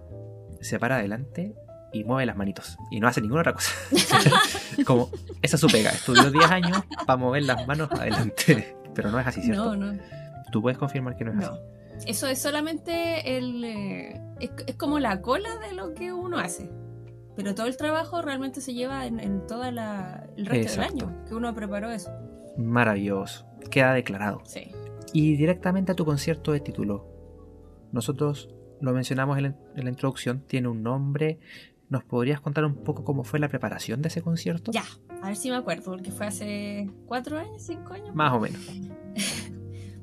se 0.60 0.78
para 0.78 0.96
adelante 0.96 1.54
y 1.92 2.04
mueve 2.04 2.26
las 2.26 2.36
manitos 2.36 2.76
y 2.90 3.00
no 3.00 3.08
hace 3.08 3.20
ninguna 3.20 3.40
otra 3.40 3.54
cosa. 3.54 3.70
Como, 4.86 5.08
esa 5.42 5.56
es 5.56 5.60
su 5.60 5.68
pega. 5.68 5.90
Estudió 5.90 6.30
10 6.30 6.50
años 6.50 6.82
para 7.06 7.16
mover 7.16 7.44
las 7.44 7.66
manos 7.66 7.90
adelante. 7.92 8.76
Pero 8.94 9.10
no 9.10 9.18
es 9.20 9.26
así, 9.26 9.42
¿cierto? 9.42 9.76
no, 9.76 9.92
no. 9.92 10.02
Tú 10.52 10.62
puedes 10.62 10.78
confirmar 10.78 11.16
que 11.16 11.24
no 11.24 11.32
es 11.32 11.36
No. 11.38 11.46
así. 11.52 11.60
Eso 12.06 12.26
es 12.26 12.40
solamente 12.40 13.36
el. 13.38 13.64
eh, 13.64 14.20
es, 14.40 14.50
es 14.66 14.76
como 14.76 14.98
la 14.98 15.22
cola 15.22 15.48
de 15.66 15.74
lo 15.74 15.94
que 15.94 16.12
uno 16.12 16.38
hace. 16.38 16.70
Pero 17.36 17.54
todo 17.54 17.66
el 17.66 17.76
trabajo 17.76 18.22
realmente 18.22 18.60
se 18.60 18.72
lleva 18.74 19.06
en, 19.06 19.20
en 19.20 19.46
toda 19.46 19.70
la, 19.70 20.26
el 20.36 20.46
resto 20.46 20.80
Exacto. 20.80 21.06
del 21.06 21.14
año 21.14 21.24
que 21.26 21.34
uno 21.34 21.54
preparó 21.54 21.90
eso. 21.90 22.10
Maravilloso. 22.56 23.46
Queda 23.70 23.92
declarado. 23.92 24.40
Sí. 24.44 24.72
Y 25.12 25.36
directamente 25.36 25.92
a 25.92 25.94
tu 25.94 26.04
concierto 26.04 26.52
de 26.52 26.60
título. 26.60 27.06
Nosotros 27.92 28.48
lo 28.80 28.92
mencionamos 28.92 29.36
en 29.38 29.44
la, 29.44 29.54
en 29.76 29.84
la 29.84 29.90
introducción, 29.90 30.40
tiene 30.46 30.68
un 30.68 30.82
nombre. 30.82 31.38
¿Nos 31.88 32.04
podrías 32.04 32.40
contar 32.40 32.64
un 32.64 32.74
poco 32.82 33.04
cómo 33.04 33.22
fue 33.22 33.38
la 33.38 33.48
preparación 33.48 34.02
de 34.02 34.08
ese 34.08 34.22
concierto? 34.22 34.72
Ya, 34.72 34.84
a 35.22 35.26
ver 35.28 35.36
si 35.36 35.50
me 35.50 35.56
acuerdo, 35.56 35.84
porque 35.92 36.10
fue 36.10 36.26
hace 36.26 36.90
cuatro 37.06 37.38
años, 37.38 37.62
cinco 37.62 37.92
años. 37.92 38.14
Más 38.14 38.32
o 38.32 38.40
menos. 38.40 38.60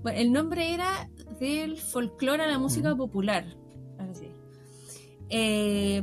Bueno, 0.03 0.19
el 0.19 0.33
nombre 0.33 0.73
era 0.73 1.09
del 1.39 1.77
folclore 1.77 2.43
a 2.43 2.47
la 2.47 2.59
música 2.59 2.95
popular. 2.95 3.45
así. 3.97 4.27
Eh, 5.29 6.01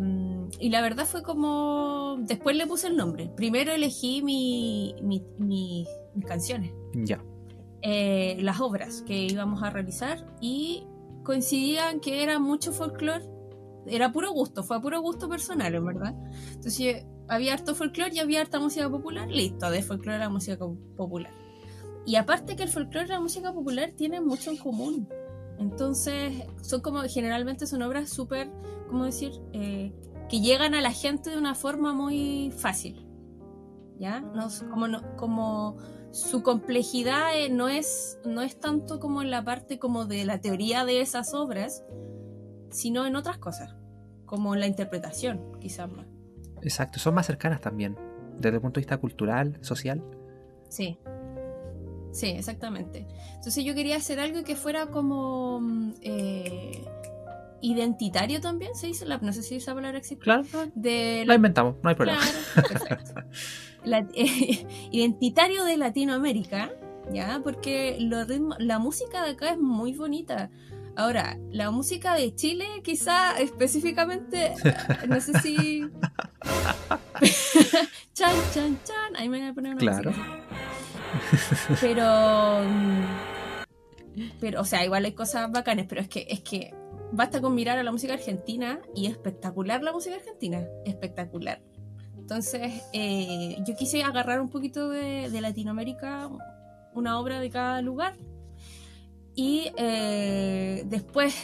y 0.58 0.70
la 0.70 0.80
verdad 0.82 1.06
fue 1.06 1.22
como. 1.22 2.18
Después 2.22 2.56
le 2.56 2.66
puse 2.66 2.88
el 2.88 2.96
nombre. 2.96 3.30
Primero 3.36 3.72
elegí 3.72 4.22
mi, 4.22 4.94
mi- 5.02 5.22
mi- 5.38 5.86
mis 6.14 6.26
canciones. 6.26 6.72
Ya. 6.94 7.22
eh, 7.82 8.36
las 8.40 8.60
obras 8.60 9.02
que 9.06 9.24
íbamos 9.24 9.62
a 9.62 9.70
realizar 9.70 10.26
y 10.40 10.84
coincidían 11.22 12.00
que 12.00 12.22
era 12.22 12.38
mucho 12.38 12.72
folclore 12.72 13.24
era 13.86 14.12
puro 14.12 14.32
gusto, 14.32 14.62
fue 14.62 14.76
a 14.76 14.80
puro 14.80 15.00
gusto 15.00 15.28
personal, 15.30 15.74
en 15.74 15.86
verdad. 15.86 16.14
Entonces 16.52 17.06
había 17.28 17.54
harto 17.54 17.74
folclore 17.74 18.10
y 18.14 18.18
había 18.18 18.42
harta 18.42 18.58
música 18.60 18.90
popular, 18.90 19.28
listo, 19.30 19.70
de 19.70 19.82
folclore 19.82 20.16
a 20.16 20.18
la 20.20 20.28
música 20.28 20.58
popular. 20.96 21.32
Y 22.04 22.16
aparte 22.16 22.54
que 22.56 22.64
el 22.64 22.68
folclore 22.68 23.06
y 23.06 23.10
la 23.10 23.20
música 23.20 23.52
popular 23.52 23.92
tienen 23.96 24.26
mucho 24.26 24.50
en 24.50 24.58
común. 24.58 25.08
Entonces, 25.60 26.42
son 26.62 26.80
como, 26.80 27.02
generalmente 27.02 27.66
son 27.66 27.82
obras 27.82 28.08
súper, 28.10 28.50
¿cómo 28.88 29.04
decir? 29.04 29.32
Eh, 29.52 29.92
que 30.28 30.40
llegan 30.40 30.74
a 30.74 30.80
la 30.80 30.90
gente 30.90 31.30
de 31.30 31.36
una 31.38 31.54
forma 31.54 31.92
muy 31.92 32.50
fácil. 32.56 33.06
¿Ya? 33.98 34.20
No, 34.20 34.48
como, 34.70 34.88
no- 34.88 35.16
como 35.16 35.76
su 36.10 36.42
complejidad 36.42 37.36
eh, 37.38 37.50
no, 37.50 37.68
es, 37.68 38.18
no 38.24 38.40
es 38.40 38.58
tanto 38.58 38.98
como 38.98 39.20
en 39.20 39.30
la 39.30 39.44
parte 39.44 39.78
como 39.78 40.06
de 40.06 40.24
la 40.24 40.40
teoría 40.40 40.86
de 40.86 41.02
esas 41.02 41.34
obras, 41.34 41.84
sino 42.70 43.04
en 43.06 43.14
otras 43.14 43.36
cosas, 43.36 43.76
como 44.24 44.54
en 44.54 44.60
la 44.60 44.66
interpretación, 44.66 45.52
quizás 45.60 45.92
más. 45.92 46.06
Exacto, 46.62 46.98
son 46.98 47.14
más 47.14 47.26
cercanas 47.26 47.60
también, 47.60 47.96
desde 48.38 48.56
el 48.56 48.62
punto 48.62 48.80
de 48.80 48.82
vista 48.84 48.96
cultural, 48.96 49.58
social. 49.60 50.02
Sí. 50.70 50.98
Sí, 52.12 52.26
exactamente. 52.26 53.06
Entonces 53.36 53.64
yo 53.64 53.74
quería 53.74 53.96
hacer 53.96 54.18
algo 54.20 54.42
que 54.44 54.56
fuera 54.56 54.86
como 54.86 55.60
mm, 55.60 55.94
eh, 56.02 56.84
identitario 57.62 58.40
también, 58.40 58.74
se 58.74 58.86
dice, 58.88 59.04
la, 59.06 59.18
no 59.18 59.32
sé 59.32 59.42
si 59.42 59.56
esa 59.56 59.74
palabra 59.74 59.98
existe. 59.98 60.22
Claro, 60.24 60.44
De 60.74 61.24
la 61.26 61.34
inventamos, 61.34 61.76
no 61.82 61.88
hay 61.90 61.94
problema. 61.94 62.20
Claro, 62.20 62.68
perfecto. 62.68 63.14
La- 63.84 64.06
eh, 64.14 64.66
identitario 64.90 65.64
de 65.64 65.76
Latinoamérica, 65.76 66.70
¿ya? 67.12 67.40
Porque 67.42 67.96
los 68.00 68.26
ritmos- 68.28 68.58
la 68.58 68.78
música 68.78 69.22
de 69.24 69.30
acá 69.32 69.50
es 69.52 69.58
muy 69.58 69.92
bonita. 69.94 70.50
Ahora, 70.96 71.38
la 71.50 71.70
música 71.70 72.14
de 72.14 72.34
Chile, 72.34 72.66
quizá 72.82 73.38
específicamente, 73.40 74.52
no 75.08 75.20
sé 75.20 75.38
si... 75.40 75.88
chan, 78.14 78.34
chan, 78.52 78.78
chan. 78.84 79.16
Ahí 79.16 79.28
me 79.28 79.38
voy 79.38 79.48
a 79.48 79.54
poner 79.54 79.72
una 79.72 79.80
Claro. 79.80 80.10
música. 80.10 80.39
Pero... 81.80 82.64
mm, 82.64 83.30
Pero, 84.40 84.60
o 84.60 84.64
sea, 84.64 84.84
igual 84.84 85.04
hay 85.04 85.12
cosas 85.12 85.50
bacanes, 85.50 85.86
pero 85.88 86.00
es 86.00 86.08
que, 86.08 86.26
es 86.28 86.40
que 86.40 86.74
basta 87.12 87.40
con 87.40 87.54
mirar 87.54 87.78
a 87.78 87.82
la 87.82 87.92
música 87.92 88.14
argentina 88.14 88.80
y 88.94 89.06
es 89.06 89.12
espectacular 89.12 89.82
la 89.82 89.92
música 89.92 90.16
argentina. 90.16 90.66
Espectacular. 90.84 91.62
Entonces, 92.30 92.82
eh, 92.92 93.56
yo 93.66 93.74
quise 93.74 94.02
agarrar 94.02 94.40
un 94.40 94.50
poquito 94.50 94.88
de, 94.88 95.28
Latinoamérica, 95.40 96.30
una 96.94 97.18
obra 97.18 97.40
de 97.40 97.50
cada 97.50 97.82
lugar. 97.82 98.14
Y 99.34 99.72
eh, 99.76 100.82
después 100.86 101.34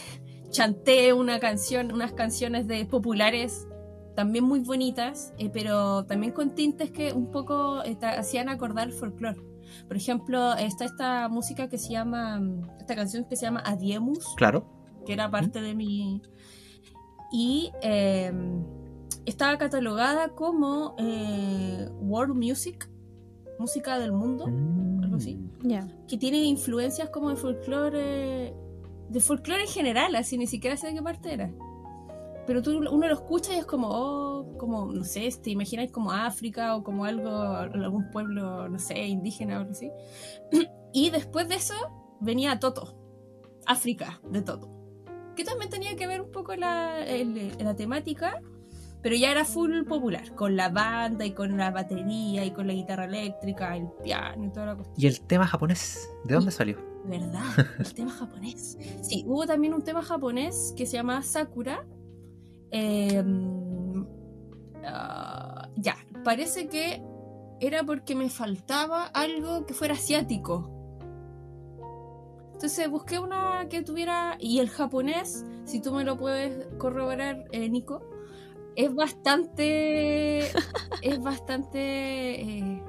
chanté 0.49 1.13
una 1.13 1.39
canción, 1.39 1.91
unas 1.91 2.13
canciones 2.13 2.67
de 2.67 2.85
populares 2.85 3.67
también 4.15 4.45
muy 4.45 4.61
bonitas, 4.61 5.33
eh, 5.37 5.49
pero 5.51 6.05
también 6.05 6.31
con 6.31 6.55
tintes 6.55 6.89
que 6.91 7.13
un 7.13 7.31
poco 7.31 7.83
hacían 8.01 8.49
acordar 8.49 8.87
el 8.87 8.93
folclore. 8.93 9.39
Por 9.87 9.97
ejemplo, 9.97 10.53
está 10.55 10.85
esta 10.85 11.27
música 11.29 11.67
que 11.69 11.77
se 11.77 11.91
llama, 11.91 12.41
esta 12.79 12.95
canción 12.95 13.25
que 13.25 13.35
se 13.35 13.45
llama 13.45 13.61
Adiemus, 13.65 14.25
Claro. 14.35 14.65
que 15.05 15.13
era 15.13 15.29
parte 15.29 15.61
de 15.61 15.75
mi... 15.75 16.21
Y 17.31 17.71
eh, 17.81 18.31
estaba 19.25 19.57
catalogada 19.57 20.29
como 20.29 20.95
eh, 20.97 21.89
World 21.99 22.35
Music, 22.35 22.89
música 23.59 23.99
del 23.99 24.13
mundo, 24.13 24.45
algo 24.45 25.17
así. 25.17 25.35
Mm. 25.35 25.67
Ya. 25.67 25.87
que 26.07 26.17
tiene 26.17 26.37
influencias 26.45 27.09
como 27.09 27.29
de 27.29 27.35
folclore, 27.35 28.53
de 29.09 29.19
folclore 29.19 29.63
en 29.63 29.67
general, 29.69 30.15
así 30.15 30.37
ni 30.37 30.47
siquiera 30.47 30.77
sé 30.77 30.87
de 30.87 30.93
qué 30.93 31.01
parte 31.01 31.33
era. 31.33 31.51
Pero 32.47 32.61
tú 32.63 32.77
uno 32.77 33.07
lo 33.07 33.13
escucha 33.13 33.53
y 33.53 33.59
es 33.59 33.65
como, 33.65 33.89
oh, 33.91 34.57
como, 34.57 34.85
no 34.91 35.03
sé, 35.03 35.29
te 35.43 35.49
imaginas 35.51 35.91
como 35.91 36.11
África 36.11 36.75
o 36.75 36.83
como 36.83 37.03
algo, 37.05 37.29
algún 37.29 38.09
pueblo, 38.09 38.67
no 38.69 38.79
sé, 38.79 39.05
indígena 39.05 39.57
o 39.57 39.59
algo 39.59 39.71
así. 39.71 39.91
Y 40.93 41.09
después 41.11 41.47
de 41.49 41.55
eso 41.55 41.73
venía 42.21 42.57
Toto, 42.59 42.97
África 43.65 44.21
de 44.31 44.41
Toto, 44.41 44.69
que 45.35 45.43
también 45.43 45.69
tenía 45.69 45.95
que 45.95 46.07
ver 46.07 46.21
un 46.21 46.31
poco 46.31 46.55
la, 46.55 47.05
el- 47.05 47.51
la 47.59 47.75
temática, 47.75 48.41
pero 49.03 49.15
ya 49.15 49.29
era 49.29 49.43
full 49.45 49.83
popular, 49.83 50.33
con 50.33 50.55
la 50.55 50.69
banda 50.69 51.25
y 51.25 51.31
con 51.31 51.55
la 51.57 51.69
batería 51.71 52.45
y 52.45 52.51
con 52.51 52.65
la 52.67 52.73
guitarra 52.73 53.05
eléctrica, 53.05 53.75
el 53.75 53.89
piano 54.01 54.45
y 54.45 54.49
toda 54.51 54.67
la 54.67 54.75
cuestión. 54.75 54.95
¿Y 54.97 55.07
el 55.07 55.21
tema 55.21 55.45
japonés? 55.45 56.09
¿De 56.23 56.33
dónde 56.33 56.51
salió? 56.51 56.77
¿Verdad? 57.05 57.43
El 57.79 57.93
tema 57.93 58.11
japonés. 58.11 58.77
Sí, 59.01 59.23
hubo 59.27 59.45
también 59.45 59.73
un 59.73 59.81
tema 59.81 60.01
japonés 60.01 60.73
que 60.75 60.85
se 60.85 60.93
llama 60.97 61.21
Sakura. 61.21 61.85
Eh, 62.71 63.23
ah, 64.85 65.69
ya, 65.75 65.95
parece 66.23 66.67
que 66.67 67.01
era 67.59 67.83
porque 67.83 68.15
me 68.15 68.29
faltaba 68.29 69.05
algo 69.05 69.65
que 69.65 69.73
fuera 69.73 69.93
asiático. 69.93 70.73
Entonces 72.53 72.89
busqué 72.89 73.19
una 73.19 73.67
que 73.69 73.83
tuviera. 73.83 74.37
Y 74.39 74.59
el 74.59 74.69
japonés, 74.69 75.45
si 75.65 75.81
tú 75.81 75.93
me 75.93 76.03
lo 76.03 76.17
puedes 76.17 76.67
corroborar, 76.77 77.45
eh, 77.51 77.69
Nico, 77.69 78.01
es 78.75 78.93
bastante. 78.93 80.39
es 81.01 81.21
bastante. 81.21 81.79
eh, 81.79 82.83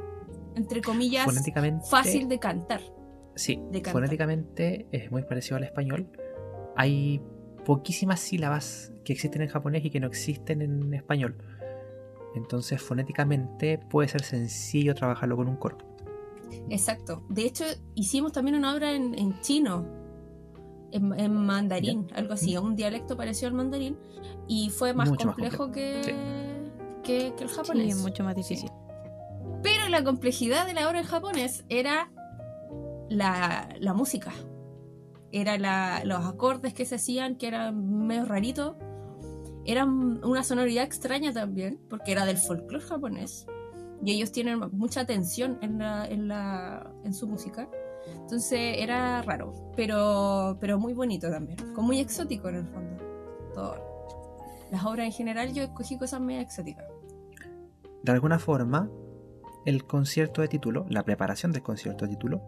entre 0.58 0.80
comillas, 0.82 1.26
fácil 1.88 2.28
de 2.28 2.38
cantar. 2.40 2.80
Sí, 3.36 3.62
de 3.70 3.80
cantar. 3.80 3.92
fonéticamente 3.92 4.88
es 4.90 5.10
muy 5.10 5.22
parecido 5.22 5.56
al 5.56 5.62
español. 5.62 6.10
Hay 6.76 7.22
poquísimas 7.68 8.18
sílabas 8.20 8.92
que 9.04 9.12
existen 9.12 9.42
en 9.42 9.48
japonés 9.48 9.84
y 9.84 9.90
que 9.90 10.00
no 10.00 10.06
existen 10.06 10.62
en 10.62 10.94
español. 10.94 11.36
Entonces, 12.34 12.80
fonéticamente 12.80 13.76
puede 13.90 14.08
ser 14.08 14.22
sencillo 14.22 14.94
trabajarlo 14.94 15.36
con 15.36 15.48
un 15.48 15.56
coro. 15.56 15.76
Exacto. 16.70 17.22
De 17.28 17.42
hecho, 17.42 17.64
hicimos 17.94 18.32
también 18.32 18.56
una 18.56 18.74
obra 18.74 18.92
en, 18.94 19.14
en 19.18 19.38
chino, 19.42 19.84
en, 20.92 21.12
en 21.20 21.34
mandarín, 21.36 22.06
algo 22.14 22.32
así, 22.32 22.56
un 22.56 22.74
dialecto 22.74 23.18
parecido 23.18 23.48
al 23.48 23.54
mandarín, 23.54 23.98
y 24.46 24.70
fue 24.70 24.94
más 24.94 25.10
Mucho 25.10 25.26
más 25.26 25.34
complejo 25.36 25.70
que, 25.70 26.00
Sí. 26.04 26.10
que, 27.04 27.34
que 27.36 27.42
el 27.44 27.50
Sí, 27.50 27.54
japonés. 27.56 27.96
es 27.96 28.00
mucho 28.02 28.24
más 28.24 28.34
difícil. 28.34 28.70
Pero 29.62 29.90
la 29.90 30.02
complejidad 30.02 30.66
de 30.66 30.72
la 30.72 30.88
obra 30.88 31.00
en 31.00 31.06
japonés 31.06 31.66
era 31.68 32.10
la, 33.10 33.68
la 33.78 33.92
música. 33.92 34.32
Era 35.30 36.04
los 36.04 36.24
acordes 36.24 36.74
que 36.74 36.84
se 36.86 36.96
hacían, 36.96 37.36
que 37.36 37.48
eran 37.48 38.06
medio 38.06 38.24
raritos. 38.24 38.76
Eran 39.64 40.24
una 40.24 40.42
sonoridad 40.42 40.84
extraña 40.84 41.32
también, 41.32 41.78
porque 41.90 42.12
era 42.12 42.24
del 42.24 42.38
folclore 42.38 42.84
japonés. 42.84 43.46
Y 44.04 44.12
ellos 44.12 44.32
tienen 44.32 44.60
mucha 44.72 45.04
tensión 45.04 45.58
en, 45.60 45.78
la, 45.78 46.06
en, 46.06 46.28
la, 46.28 46.90
en 47.04 47.12
su 47.12 47.26
música. 47.26 47.68
Entonces 48.06 48.76
era 48.78 49.22
raro, 49.22 49.52
pero, 49.76 50.56
pero 50.60 50.78
muy 50.78 50.94
bonito 50.94 51.30
también. 51.30 51.58
Como 51.74 51.88
muy 51.88 51.98
exótico 52.00 52.48
en 52.48 52.54
el 52.56 52.66
fondo. 52.66 52.96
Todo. 53.54 53.88
Las 54.70 54.84
obras 54.84 55.06
en 55.06 55.12
general 55.12 55.52
yo 55.52 55.62
escogí 55.62 55.98
cosas 55.98 56.20
medio 56.20 56.40
exóticas. 56.40 56.84
De 58.02 58.12
alguna 58.12 58.38
forma, 58.38 58.90
el 59.66 59.84
concierto 59.84 60.40
de 60.40 60.48
título, 60.48 60.86
la 60.88 61.02
preparación 61.02 61.52
del 61.52 61.62
concierto 61.62 62.06
de 62.06 62.12
título, 62.12 62.42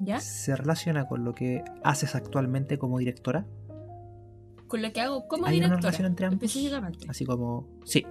¿Ya? 0.00 0.20
se 0.20 0.54
relaciona 0.56 1.06
con 1.08 1.24
lo 1.24 1.34
que 1.34 1.64
haces 1.82 2.14
actualmente 2.14 2.78
como 2.78 2.98
directora. 2.98 3.46
Con 4.68 4.82
lo 4.82 4.92
que 4.92 5.00
hago 5.00 5.26
como 5.28 5.46
¿Hay 5.46 5.58
una 5.58 5.66
directora. 5.66 5.80
relación 5.90 6.06
entre 6.06 6.26
ambos? 6.26 6.42
Específicamente. 6.42 7.06
Así 7.08 7.24
como, 7.24 7.66
sí, 7.84 8.06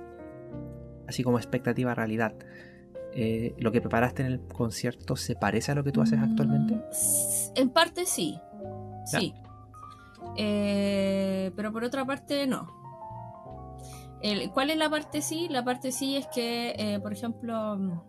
así 1.08 1.24
como 1.24 1.38
expectativa 1.38 1.94
realidad. 1.96 2.34
Eh, 3.13 3.56
¿Lo 3.58 3.72
que 3.72 3.79
preparaste 3.82 4.24
en 4.24 4.32
el 4.34 4.39
concierto 4.41 5.15
se 5.15 5.36
parece 5.36 5.72
a 5.72 5.75
lo 5.75 5.84
que 5.84 5.91
tú 5.91 6.01
haces 6.01 6.20
actualmente? 6.20 6.75
Mm, 6.75 6.82
s- 6.91 7.51
En 7.56 7.70
parte 7.70 8.06
sí. 8.06 8.39
Ya. 9.12 9.20
Sí. 9.20 9.34
Eh, 10.36 11.51
pero 11.56 11.72
por 11.72 11.84
otra 11.84 12.06
parte 12.06 12.46
no. 12.48 12.67
El- 14.22 14.51
¿Cuál 14.51 14.72
es 14.72 14.77
la 14.77 14.89
parte 14.89 15.22
sí? 15.22 15.48
La 15.50 15.63
parte 15.63 15.91
sí 15.91 16.17
es 16.17 16.27
que, 16.27 16.74
eh, 16.77 17.00
por 17.00 17.13
ejemplo, 17.13 17.77
mm, 17.77 18.01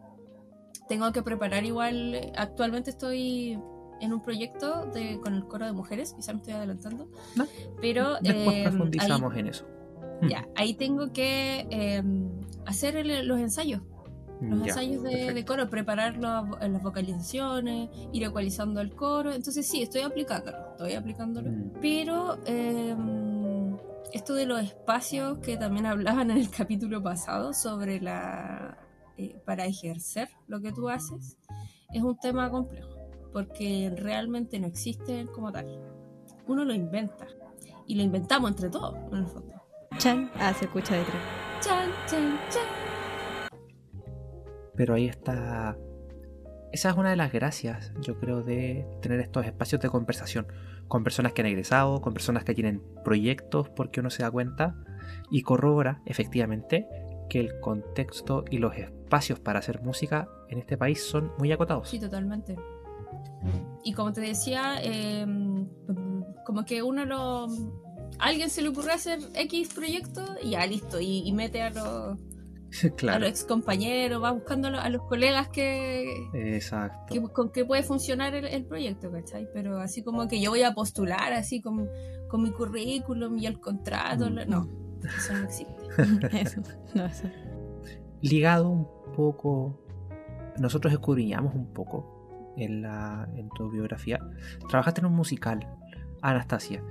tengo 0.88 1.12
que 1.12 1.22
preparar 1.22 1.64
igual. 1.64 2.32
Actualmente 2.36 2.90
estoy 2.90 3.58
en 4.00 4.12
un 4.12 4.22
proyecto 4.22 4.86
de, 4.86 5.18
con 5.20 5.34
el 5.34 5.44
coro 5.46 5.66
de 5.66 5.72
mujeres, 5.72 6.12
quizá 6.14 6.32
me 6.32 6.38
estoy 6.38 6.54
adelantando. 6.54 7.08
No. 7.36 7.46
Pero 7.80 8.14
Después 8.20 8.56
eh, 8.56 8.60
ahí- 8.60 8.62
profundizamos 8.68 9.36
en 9.36 9.46
eso. 9.48 9.66
ya, 10.28 10.46
ahí 10.56 10.74
tengo 10.74 11.12
que 11.12 11.66
eh, 11.70 12.02
hacer 12.66 12.96
el- 12.96 13.26
los 13.26 13.38
ensayos 13.40 13.82
los 14.40 14.60
Ya, 14.60 14.66
ensayos 14.66 15.02
de, 15.02 15.44
coro, 15.44 15.68
preparar 15.68 16.16
las 16.16 16.80
vocalizaciones, 16.80 17.90
ir 18.12 18.22
ecualizando 18.22 18.80
el 18.80 18.94
coro. 18.94 19.32
Entonces 19.32 19.66
sí, 19.66 19.82
estoy 19.82 20.02
aplicándolo, 20.02 20.56
estoy 20.70 20.92
aplicándolo. 20.92 21.50
Mm. 21.50 21.72
Pero 21.80 22.38
eh, 22.46 22.94
esto 24.12 24.34
de 24.34 24.46
los 24.46 24.62
espacios 24.62 25.38
que 25.38 25.56
también 25.56 25.86
hablaban 25.86 26.30
en 26.30 26.38
el 26.38 26.50
capítulo 26.50 27.02
pasado 27.02 27.52
sobre 27.52 28.00
la... 28.00 28.78
eh, 29.18 29.38
para 29.44 29.66
ejercer 29.66 30.28
lo 30.46 30.60
que 30.60 30.72
tú 30.72 30.88
haces, 30.88 31.36
es 31.92 32.02
un 32.02 32.16
tema 32.18 32.50
complejo, 32.50 32.96
porque 33.32 33.92
realmente 33.94 34.58
no 34.58 34.66
existe 34.66 35.26
como 35.34 35.52
tal. 35.52 35.66
Uno 36.46 36.64
lo 36.64 36.72
inventa, 36.72 37.26
y 37.88 37.94
lo 37.94 38.02
inventamos 38.02 38.50
entre 38.50 38.68
todos, 38.68 38.94
en 39.10 39.18
el 39.18 39.26
fondo. 39.26 39.54
Chan. 39.96 40.30
Ah, 40.36 40.52
se 40.52 40.66
escucha 40.66 40.94
detrás. 40.94 41.16
Chan, 41.60 41.90
chan, 42.06 42.38
chan. 42.50 43.58
Pero 44.76 44.94
ahí 44.94 45.06
está. 45.06 45.76
Esa 46.70 46.90
es 46.90 46.96
una 46.96 47.10
de 47.10 47.16
las 47.16 47.32
gracias, 47.32 47.92
yo 48.02 48.20
creo, 48.20 48.42
de 48.42 48.86
tener 49.00 49.20
estos 49.20 49.46
espacios 49.46 49.80
de 49.80 49.88
conversación 49.88 50.46
con 50.86 51.02
personas 51.02 51.32
que 51.32 51.40
han 51.40 51.46
egresado, 51.46 52.02
con 52.02 52.12
personas 52.12 52.44
que 52.44 52.54
tienen 52.54 52.82
proyectos, 53.04 53.70
porque 53.70 54.00
uno 54.00 54.10
se 54.10 54.22
da 54.22 54.30
cuenta 54.30 54.76
y 55.30 55.42
corrobora 55.42 56.02
efectivamente 56.04 56.86
que 57.28 57.40
el 57.40 57.60
contexto 57.60 58.44
y 58.50 58.58
los 58.58 58.74
espacios 58.76 59.38
para 59.40 59.58
hacer 59.58 59.82
música 59.82 60.28
en 60.48 60.58
este 60.58 60.76
país 60.76 61.02
son 61.02 61.32
muy 61.38 61.52
acotados. 61.52 61.88
Sí, 61.88 61.98
totalmente. 61.98 62.56
Y 63.84 63.92
como 63.92 64.12
te 64.12 64.20
decía, 64.20 64.76
eh, 64.82 65.26
como 66.44 66.64
que 66.64 66.82
uno 66.82 67.04
lo. 67.04 67.46
Alguien 68.18 68.50
se 68.50 68.62
le 68.62 68.68
ocurre 68.70 68.92
hacer 68.92 69.20
X 69.34 69.72
proyecto 69.74 70.24
y 70.42 70.50
ya 70.50 70.66
listo, 70.66 70.98
y, 71.00 71.18
y 71.28 71.32
mete 71.32 71.62
a 71.62 71.70
los, 71.70 72.18
a 72.84 72.90
claro. 72.96 73.20
los 73.20 73.28
ex 73.28 73.44
compañeros, 73.44 74.20
va 74.22 74.32
buscando 74.32 74.68
a 74.68 74.70
los, 74.72 74.80
a 74.80 74.88
los 74.88 75.02
colegas 75.02 75.48
que, 75.48 76.10
Exacto. 76.34 77.14
que- 77.14 77.22
con 77.32 77.50
que 77.52 77.64
puede 77.64 77.82
funcionar 77.84 78.34
el, 78.34 78.46
el 78.46 78.64
proyecto, 78.64 79.10
¿cachai? 79.12 79.48
Pero 79.54 79.78
así 79.78 80.02
como 80.02 80.26
que 80.26 80.40
yo 80.40 80.50
voy 80.50 80.62
a 80.64 80.74
postular 80.74 81.32
así 81.32 81.60
con, 81.60 81.88
con 82.28 82.42
mi 82.42 82.50
currículum 82.50 83.38
y 83.38 83.46
el 83.46 83.60
contrato, 83.60 84.28
Mm. 84.30 84.48
no, 84.48 84.68
eso 85.16 85.32
no 85.34 85.44
existe. 85.44 85.77
Eso. 86.32 86.62
No, 86.94 87.04
eso. 87.04 87.28
ligado 88.20 88.68
un 88.68 88.86
poco, 89.14 89.78
nosotros 90.58 90.92
escudriñamos 90.92 91.54
un 91.54 91.66
poco 91.72 92.52
en, 92.56 92.82
la, 92.82 93.28
en 93.34 93.48
tu 93.50 93.70
biografía. 93.70 94.20
Trabajaste 94.68 95.00
en 95.00 95.06
un 95.06 95.14
musical, 95.14 95.66
Anastasia. 96.22 96.82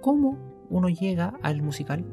¿Cómo 0.00 0.38
uno 0.70 0.88
llega 0.88 1.34
al 1.42 1.62
musical? 1.62 2.04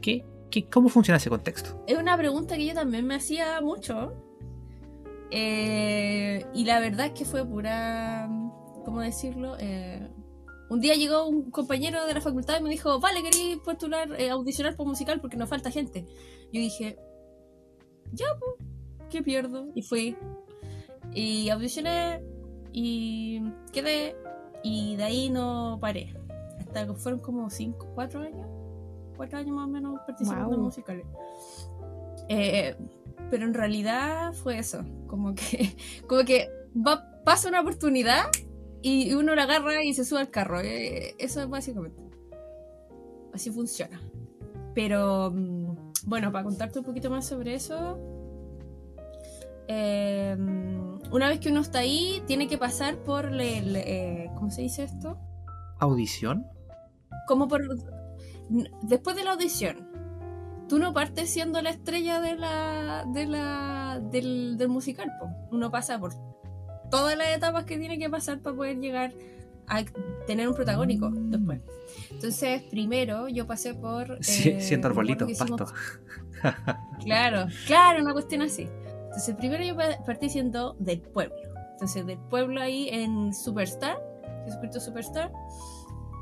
¿Qué, 0.00 0.24
qué, 0.50 0.68
¿Cómo 0.68 0.88
funciona 0.88 1.18
ese 1.18 1.30
contexto? 1.30 1.84
Es 1.86 1.98
una 1.98 2.16
pregunta 2.16 2.56
que 2.56 2.66
yo 2.66 2.74
también 2.74 3.06
me 3.06 3.16
hacía 3.16 3.60
mucho. 3.60 4.14
Eh, 5.30 6.44
y 6.54 6.64
la 6.64 6.80
verdad 6.80 7.06
es 7.06 7.12
que 7.12 7.24
fue 7.24 7.44
pura. 7.44 8.28
¿Cómo 8.84 9.00
decirlo? 9.00 9.56
Eh, 9.60 10.08
un 10.70 10.80
día 10.80 10.94
llegó 10.94 11.26
un 11.26 11.50
compañero 11.50 12.06
de 12.06 12.14
la 12.14 12.20
facultad 12.20 12.58
y 12.58 12.62
me 12.62 12.70
dijo: 12.70 13.00
Vale, 13.00 13.22
quería 13.22 13.56
postular, 13.62 14.18
eh, 14.18 14.30
audicionar 14.30 14.76
por 14.76 14.86
musical 14.86 15.20
porque 15.20 15.36
nos 15.36 15.48
falta 15.48 15.70
gente. 15.70 16.06
Yo 16.52 16.60
dije: 16.60 16.96
Ya, 18.12 18.26
pues, 18.38 18.68
¿qué 19.10 19.22
pierdo? 19.22 19.66
Y 19.74 19.82
fui. 19.82 20.16
Y 21.12 21.50
audicioné 21.50 22.22
y 22.72 23.42
quedé. 23.72 24.16
Y 24.62 24.94
de 24.96 25.04
ahí 25.04 25.28
no 25.28 25.78
paré. 25.80 26.14
Hasta 26.60 26.86
que 26.86 26.94
fueron 26.94 27.20
como 27.20 27.50
5, 27.50 27.88
4 27.94 28.20
años. 28.20 28.46
4 29.16 29.38
años 29.38 29.56
más 29.56 29.66
o 29.66 29.70
menos 29.70 30.00
participando 30.06 30.44
en 30.44 30.60
Guau. 30.60 30.64
musicales. 30.66 31.06
Eh, 32.28 32.76
pero 33.28 33.44
en 33.44 33.54
realidad 33.54 34.32
fue 34.34 34.58
eso, 34.58 34.84
como 35.08 35.34
que, 35.34 35.76
como 36.06 36.24
que 36.24 36.48
va, 36.76 37.10
pasa 37.24 37.48
una 37.48 37.60
oportunidad 37.60 38.26
y 38.82 39.12
uno 39.14 39.34
la 39.34 39.42
agarra 39.44 39.82
y 39.84 39.94
se 39.94 40.04
sube 40.04 40.20
al 40.20 40.30
carro. 40.30 40.60
eh, 40.60 41.14
eso 41.18 41.42
es 41.42 41.48
básicamente. 41.48 42.02
Así 43.32 43.50
funciona. 43.50 44.00
Pero 44.74 45.30
mm, 45.32 45.92
bueno, 46.06 46.32
para 46.32 46.44
contarte 46.44 46.78
un 46.78 46.84
poquito 46.84 47.10
más 47.10 47.26
sobre 47.26 47.54
eso, 47.54 47.98
eh, 49.68 50.36
una 51.12 51.28
vez 51.28 51.40
que 51.40 51.50
uno 51.50 51.60
está 51.60 51.80
ahí, 51.80 52.22
tiene 52.26 52.48
que 52.48 52.58
pasar 52.58 52.96
por, 52.98 53.30
le- 53.30 53.62
le- 53.62 54.24
eh, 54.24 54.30
¿cómo 54.34 54.50
se 54.50 54.62
dice 54.62 54.84
esto? 54.84 55.18
¿Audición? 55.78 56.46
como 57.26 57.46
por 57.46 57.60
después 58.82 59.14
de 59.14 59.22
la 59.22 59.32
audición 59.32 59.88
tú 60.68 60.78
no 60.80 60.92
partes 60.92 61.30
siendo 61.30 61.62
la 61.62 61.70
estrella 61.70 62.20
de 62.20 62.34
la 62.34 63.04
de 63.12 63.26
la 63.26 64.00
del, 64.02 64.56
del 64.56 64.68
musical 64.68 65.08
po. 65.20 65.28
uno 65.52 65.70
pasa 65.70 65.98
por 66.00 66.12
todas 66.90 67.16
las 67.16 67.28
etapas 67.36 67.64
que 67.64 67.78
tiene 67.78 67.98
que 67.98 68.08
pasar 68.10 68.40
para 68.40 68.56
poder 68.56 68.78
llegar 68.78 69.12
a 69.66 69.84
tener 70.26 70.48
un 70.48 70.54
protagónico 70.54 71.10
después 71.12 71.60
entonces 72.10 72.62
primero 72.70 73.28
yo 73.28 73.46
pasé 73.46 73.74
por 73.74 74.18
Sí, 74.24 74.50
eh, 74.50 74.60
siento 74.60 74.88
arbolitos, 74.88 75.30
pasto. 75.38 75.66
claro 77.04 77.46
claro 77.66 78.02
una 78.02 78.12
cuestión 78.12 78.42
así 78.42 78.68
entonces 79.04 79.34
primero 79.36 79.62
yo 79.64 79.76
pa- 79.76 79.98
partí 80.04 80.28
siendo 80.28 80.74
del 80.78 81.00
pueblo 81.00 81.36
entonces 81.72 82.04
del 82.06 82.18
pueblo 82.18 82.60
ahí 82.60 82.88
en 82.90 83.32
Superstar 83.34 83.98
Jesucristo 84.44 84.80
Superstar 84.80 85.32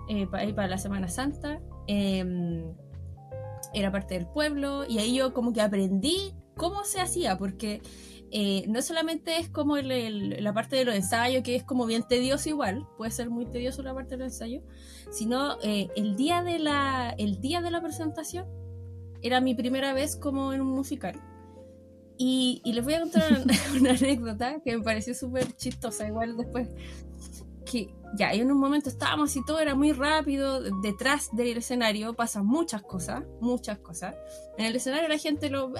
eh, 0.09 0.27
para 0.27 0.69
la 0.69 0.79
Semana 0.79 1.09
Santa. 1.09 1.61
eh, 1.87 2.64
era 3.75 3.92
parte 3.92 4.14
del 4.14 4.27
pueblo 4.27 4.85
y 4.88 4.99
ahí 4.99 5.14
yo 5.16 5.35
como 5.35 5.53
que 5.53 5.61
aprendí 5.61 6.35
cómo 6.57 6.85
se 6.85 7.01
hacía, 7.03 7.37
porque 7.37 7.83
eh, 8.31 8.64
no 8.69 8.83
solamente 8.83 9.38
es 9.38 9.49
como 9.49 9.77
el- 9.77 9.91
el- 9.91 10.45
la 10.45 10.53
parte 10.53 10.77
de 10.77 10.85
los 10.85 10.95
ensayos, 10.95 11.43
que 11.43 11.57
es 11.57 11.64
como 11.64 11.87
bien 11.87 12.03
tedioso 12.07 12.49
igual, 12.49 12.87
puede 12.97 13.11
ser 13.11 13.31
muy 13.31 13.47
tedioso 13.47 13.83
la 13.83 13.95
parte 13.95 14.17
de 14.17 14.25
los 14.25 14.33
ensayos, 14.33 14.62
sino 15.11 15.59
eh, 15.62 15.88
el, 15.97 16.17
día 16.17 16.43
de 16.43 16.59
la, 16.59 17.14
el 17.19 17.41
día 17.41 17.61
de 17.62 17.71
la 17.71 17.81
presentación 17.81 18.47
era 19.23 19.41
mi 19.41 19.55
primera 19.55 19.93
vez 19.93 20.17
como 20.17 20.53
en 20.53 20.61
un 20.61 20.69
musical. 20.69 21.21
Y, 22.21 22.61
y 22.64 22.73
les 22.73 22.85
voy 22.85 22.95
a 22.95 23.01
contar 23.01 23.23
una, 23.43 23.55
una 23.81 23.91
anécdota 23.93 24.61
que 24.64 24.77
me 24.77 24.83
pareció 24.83 25.14
súper 25.14 25.53
chistosa, 25.57 26.07
igual 26.07 26.37
después 26.37 26.69
que 27.70 27.94
ya 28.14 28.33
en 28.33 28.50
un 28.50 28.59
momento 28.59 28.88
estábamos 28.88 29.37
y 29.37 29.44
todo 29.44 29.61
era 29.61 29.74
muy 29.74 29.92
rápido, 29.92 30.62
detrás 30.81 31.28
del 31.33 31.59
escenario 31.59 32.14
pasan 32.14 32.46
muchas 32.46 32.83
cosas, 32.83 33.24
muchas 33.40 33.78
cosas. 33.78 34.14
En 34.57 34.64
el 34.64 34.76
escenario 34.76 35.09
la 35.09 35.18
gente 35.18 35.50
lo, 35.50 35.72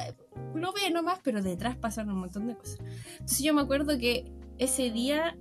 lo 0.55 0.73
ve 0.73 0.91
nomás, 0.93 1.21
pero 1.23 1.43
detrás 1.43 1.77
pasan 1.77 2.11
un 2.11 2.21
montón 2.21 2.47
de 2.47 2.57
cosas. 2.57 2.81
Entonces 3.13 3.41
yo 3.41 3.55
me 3.55 3.63
acuerdo 3.63 3.99
que 3.99 4.31
ese 4.59 4.91
día 4.91 5.37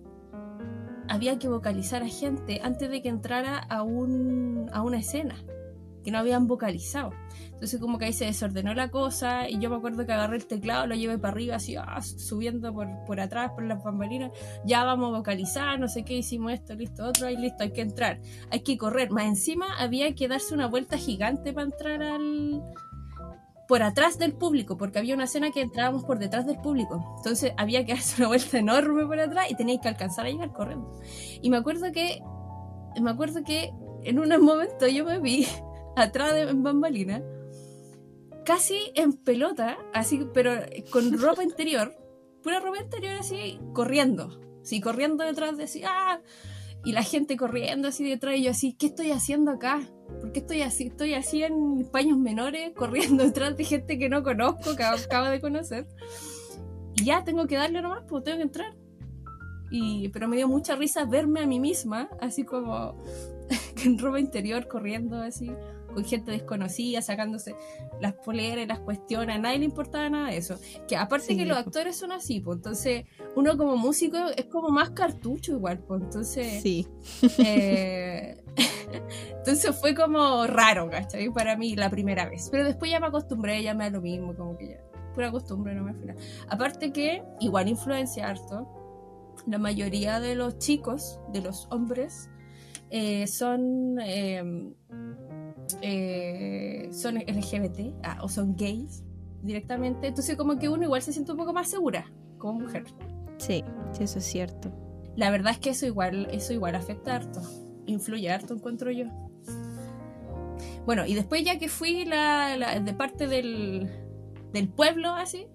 había 1.09 1.39
que 1.39 1.47
vocalizar 1.47 2.03
a 2.03 2.07
gente 2.07 2.61
antes 2.63 2.89
de 2.89 3.01
que 3.01 3.09
entrara 3.09 3.57
a, 3.57 3.83
un, 3.83 4.69
a 4.71 4.81
una 4.81 4.99
escena, 4.99 5.35
que 6.03 6.11
no 6.11 6.19
habían 6.19 6.47
vocalizado. 6.47 7.11
Entonces 7.57 7.79
como 7.79 7.97
que 7.97 8.05
ahí 8.05 8.13
se 8.13 8.25
desordenó 8.25 8.75
la 8.75 8.91
cosa 8.91 9.49
y 9.49 9.57
yo 9.57 9.71
me 9.71 9.77
acuerdo 9.77 10.05
que 10.05 10.13
agarré 10.13 10.37
el 10.37 10.45
teclado, 10.45 10.85
lo 10.85 10.93
llevé 10.93 11.17
para 11.17 11.33
arriba, 11.33 11.55
así 11.55 11.75
ah, 11.75 11.99
subiendo 12.03 12.71
por, 12.71 12.87
por 13.07 13.19
atrás, 13.19 13.49
por 13.55 13.63
las 13.63 13.83
bambalinas 13.83 14.29
ya 14.63 14.83
vamos 14.83 15.11
a 15.11 15.17
vocalizar, 15.17 15.79
no 15.79 15.87
sé 15.87 16.05
qué, 16.05 16.13
hicimos 16.17 16.53
esto, 16.53 16.75
listo, 16.75 17.03
otro, 17.03 17.31
y 17.31 17.35
listo, 17.35 17.63
hay 17.63 17.71
que 17.71 17.81
entrar, 17.81 18.21
hay 18.51 18.59
que 18.59 18.77
correr. 18.77 19.09
Más 19.09 19.25
encima 19.25 19.65
había 19.79 20.13
que 20.13 20.27
darse 20.27 20.53
una 20.53 20.67
vuelta 20.67 20.99
gigante 20.99 21.51
para 21.51 21.65
entrar 21.65 22.03
al 22.03 22.61
por 23.67 23.81
atrás 23.81 24.19
del 24.19 24.33
público, 24.33 24.77
porque 24.77 24.99
había 24.99 25.15
una 25.15 25.25
escena 25.25 25.49
que 25.49 25.61
entrábamos 25.61 26.05
por 26.05 26.19
detrás 26.19 26.45
del 26.45 26.57
público. 26.59 27.15
Entonces 27.17 27.53
había 27.57 27.85
que 27.85 27.93
darse 27.95 28.21
una 28.21 28.27
vuelta 28.27 28.59
enorme 28.59 29.03
por 29.07 29.19
atrás 29.19 29.47
y 29.49 29.55
teníais 29.55 29.81
que 29.81 29.89
alcanzar 29.89 30.27
a 30.27 30.29
llegar 30.29 30.53
corriendo. 30.53 30.91
Y 31.41 31.49
me 31.49 31.57
acuerdo 31.57 31.91
que 31.91 32.21
me 33.01 33.09
acuerdo 33.09 33.43
que 33.43 33.73
en 34.03 34.19
un 34.19 34.29
momento 34.41 34.87
yo 34.87 35.05
me 35.05 35.19
vi 35.19 35.47
atrás 35.95 36.33
de 36.33 36.43
en 36.43 36.61
bambalina 36.61 37.21
casi 38.47 38.93
en 38.95 39.11
pelota, 39.11 39.77
así, 39.93 40.25
pero 40.33 40.53
con 40.89 41.19
ropa 41.19 41.43
interior, 41.43 41.93
pura 42.41 42.61
ropa 42.61 42.81
interior 42.81 43.17
así, 43.19 43.59
corriendo. 43.73 44.39
Sí, 44.63 44.79
corriendo 44.79 45.25
detrás 45.25 45.57
de 45.57 45.65
así, 45.65 45.83
¡ah! 45.85 46.21
Y 46.85 46.93
la 46.93 47.03
gente 47.03 47.35
corriendo 47.35 47.89
así 47.89 48.09
detrás 48.09 48.37
y 48.37 48.43
yo 48.43 48.51
así, 48.51 48.71
¿qué 48.71 48.85
estoy 48.85 49.11
haciendo 49.11 49.51
acá? 49.51 49.81
¿Por 50.21 50.31
qué 50.31 50.39
estoy 50.39 50.61
así? 50.61 50.87
Estoy 50.87 51.13
así 51.13 51.43
en 51.43 51.89
paños 51.91 52.17
menores, 52.17 52.71
corriendo 52.73 53.21
detrás 53.25 53.57
de 53.57 53.65
gente 53.65 53.99
que 53.99 54.07
no 54.07 54.23
conozco, 54.23 54.77
que 54.77 54.83
acabo 54.83 55.27
de 55.27 55.41
conocer. 55.41 55.85
Y 56.95 57.03
ya 57.03 57.25
tengo 57.25 57.47
que 57.47 57.57
darle 57.57 57.81
nomás, 57.81 58.05
pues 58.07 58.23
tengo 58.23 58.37
que 58.37 58.43
entrar. 58.43 58.73
Y, 59.71 60.07
pero 60.09 60.29
me 60.29 60.37
dio 60.37 60.47
mucha 60.47 60.77
risa 60.77 61.03
verme 61.03 61.41
a 61.41 61.47
mí 61.47 61.59
misma, 61.59 62.07
así 62.21 62.45
como 62.45 62.95
en 63.83 63.99
ropa 63.99 64.21
interior, 64.21 64.69
corriendo 64.69 65.21
así, 65.21 65.51
con 65.93 66.03
gente 66.05 66.31
desconocida, 66.31 67.01
sacándose 67.01 67.55
las 68.01 68.13
poleras 68.13 68.67
las 68.67 68.79
cuestiones, 68.79 69.35
a 69.35 69.39
nadie 69.39 69.59
le 69.59 69.65
importaba 69.65 70.09
nada 70.09 70.29
de 70.29 70.37
eso. 70.37 70.57
Que 70.87 70.95
aparte 70.95 71.27
Sí, 71.27 71.37
que 71.37 71.45
los 71.45 71.57
actores 71.57 71.95
son 71.97 72.11
así, 72.11 72.39
pues 72.39 72.57
entonces 72.57 73.05
uno 73.35 73.57
como 73.57 73.77
músico 73.77 74.17
es 74.35 74.45
como 74.45 74.69
más 74.69 74.91
cartucho 74.91 75.53
igual, 75.53 75.79
pues 75.79 76.01
entonces... 76.01 76.61
Sí. 76.61 76.87
eh, 77.39 78.43
entonces 79.37 79.75
fue 79.79 79.95
como 79.95 80.45
raro, 80.47 80.89
¿cachai? 80.89 81.29
Para 81.29 81.55
mí 81.55 81.75
la 81.75 81.89
primera 81.89 82.27
vez. 82.29 82.49
Pero 82.51 82.65
después 82.65 82.91
ya 82.91 82.99
me 82.99 83.07
acostumbré, 83.07 83.61
ya 83.63 83.73
me 83.73 83.85
da 83.85 83.89
lo 83.91 84.01
mismo, 84.01 84.35
como 84.35 84.57
que 84.57 84.69
ya. 84.69 84.81
Pura 85.13 85.31
costumbre, 85.31 85.73
no 85.73 85.83
me 85.83 85.95
final. 85.95 86.15
Aparte 86.47 86.91
que 86.91 87.23
igual 87.39 87.67
influencia 87.67 88.27
harto. 88.27 88.67
La 89.47 89.57
mayoría 89.57 90.19
de 90.19 90.35
los 90.35 90.59
chicos, 90.59 91.19
de 91.31 91.41
los 91.41 91.67
hombres, 91.71 92.29
eh, 92.89 93.27
son 93.27 93.97
eh, 94.01 94.73
eh, 95.81 96.89
son 96.91 97.17
LGBT 97.17 97.93
ah, 98.03 98.19
o 98.21 98.29
son 98.29 98.55
gays 98.55 99.03
directamente. 99.43 100.07
Entonces 100.07 100.35
como 100.35 100.57
que 100.57 100.69
uno 100.69 100.83
igual 100.83 101.01
se 101.01 101.13
siente 101.13 101.31
un 101.31 101.37
poco 101.37 101.53
más 101.53 101.69
segura 101.69 102.05
como 102.37 102.61
mujer. 102.61 102.85
Sí, 103.37 103.63
sí, 103.91 104.03
eso 104.03 104.19
es 104.19 104.25
cierto. 104.25 104.71
La 105.15 105.29
verdad 105.31 105.51
es 105.53 105.59
que 105.59 105.71
eso 105.71 105.85
igual, 105.85 106.27
eso 106.31 106.53
igual 106.53 106.75
afecta 106.75 107.15
harto. 107.15 107.41
Influye 107.85 108.29
harto, 108.29 108.53
encuentro 108.53 108.91
yo. 108.91 109.05
Bueno, 110.85 111.05
y 111.05 111.13
después 111.15 111.43
ya 111.43 111.57
que 111.59 111.67
fui 111.69 112.05
la, 112.05 112.55
la- 112.57 112.79
de 112.79 112.93
parte 112.93 113.27
del, 113.27 113.89
del 114.53 114.69
pueblo, 114.69 115.09
así, 115.13 115.47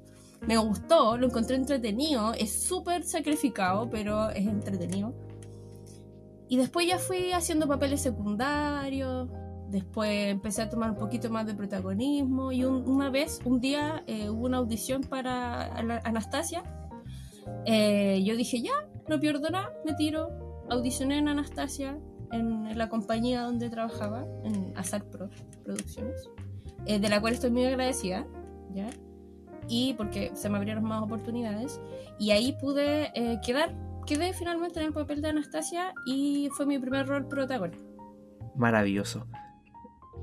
me 0.46 0.56
gustó, 0.58 1.16
lo 1.16 1.26
encontré 1.26 1.56
entretenido, 1.56 2.34
es 2.34 2.62
súper 2.64 3.04
sacrificado, 3.04 3.88
pero 3.88 4.30
es 4.30 4.46
entretenido. 4.46 5.14
Y 6.52 6.58
después 6.58 6.86
ya 6.86 6.98
fui 6.98 7.32
haciendo 7.32 7.66
papeles 7.66 8.02
secundarios, 8.02 9.26
después 9.70 10.10
empecé 10.28 10.60
a 10.60 10.68
tomar 10.68 10.90
un 10.90 10.98
poquito 10.98 11.30
más 11.30 11.46
de 11.46 11.54
protagonismo 11.54 12.52
y 12.52 12.62
un- 12.66 12.86
una 12.86 13.08
vez, 13.08 13.40
un 13.46 13.58
día, 13.58 14.04
eh, 14.06 14.28
hubo 14.28 14.44
una 14.44 14.58
audición 14.58 15.00
para 15.00 15.74
Ana- 15.74 16.02
Anastasia. 16.04 16.62
Eh, 17.64 18.22
yo 18.22 18.36
dije, 18.36 18.60
ya, 18.60 18.72
no 19.08 19.18
pierdo 19.18 19.48
nada, 19.48 19.70
me 19.86 19.94
tiro. 19.94 20.28
Audicioné 20.68 21.16
en 21.16 21.28
Anastasia, 21.28 21.98
en, 22.32 22.66
en 22.66 22.76
la 22.76 22.90
compañía 22.90 23.40
donde 23.44 23.70
trabajaba, 23.70 24.26
en 24.44 24.74
Azar 24.76 25.04
Pro 25.04 25.30
Producciones, 25.64 26.28
eh, 26.84 26.98
de 26.98 27.08
la 27.08 27.18
cual 27.22 27.32
estoy 27.32 27.50
muy 27.50 27.64
agradecida, 27.64 28.26
¿ya? 28.74 28.90
Y 29.68 29.94
porque 29.94 30.32
se 30.34 30.50
me 30.50 30.58
abrieron 30.58 30.84
más 30.84 31.02
oportunidades. 31.02 31.80
Y 32.18 32.32
ahí 32.32 32.52
pude 32.60 33.10
eh, 33.14 33.40
quedar, 33.42 33.74
quedé 34.06 34.32
finalmente 34.32 34.80
en 34.80 34.86
el 34.86 34.92
papel 34.92 35.22
de 35.22 35.28
Anastasia 35.28 35.92
y 36.06 36.48
fue 36.56 36.66
mi 36.66 36.78
primer 36.78 37.06
rol 37.06 37.26
protagónico. 37.28 37.82
Maravilloso. 38.56 39.26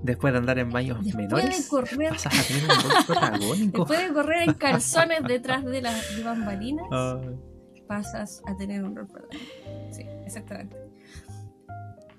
Después 0.03 0.31
de 0.33 0.39
andar 0.39 0.57
en 0.59 0.69
baños 0.71 1.03
Después 1.03 1.27
de 1.27 1.35
menores, 1.35 1.69
correr- 1.69 2.09
pasas 2.09 2.39
a 2.39 2.47
tener 2.47 2.63
un 2.63 2.69
rol 2.69 2.91
protagónico. 3.07 3.77
Después 3.79 4.07
de 4.07 4.13
correr 4.13 4.41
en 4.49 4.53
calzones 4.53 5.23
detrás 5.27 5.65
de 5.65 5.81
las 5.81 6.15
de 6.15 6.23
bambalinas, 6.23 6.85
Ay. 6.91 7.37
pasas 7.87 8.41
a 8.45 8.55
tener 8.55 8.83
un 8.83 8.95
rol 8.95 9.07
protagónico. 9.07 9.45
Sí, 9.91 10.03
exactamente. 10.25 10.77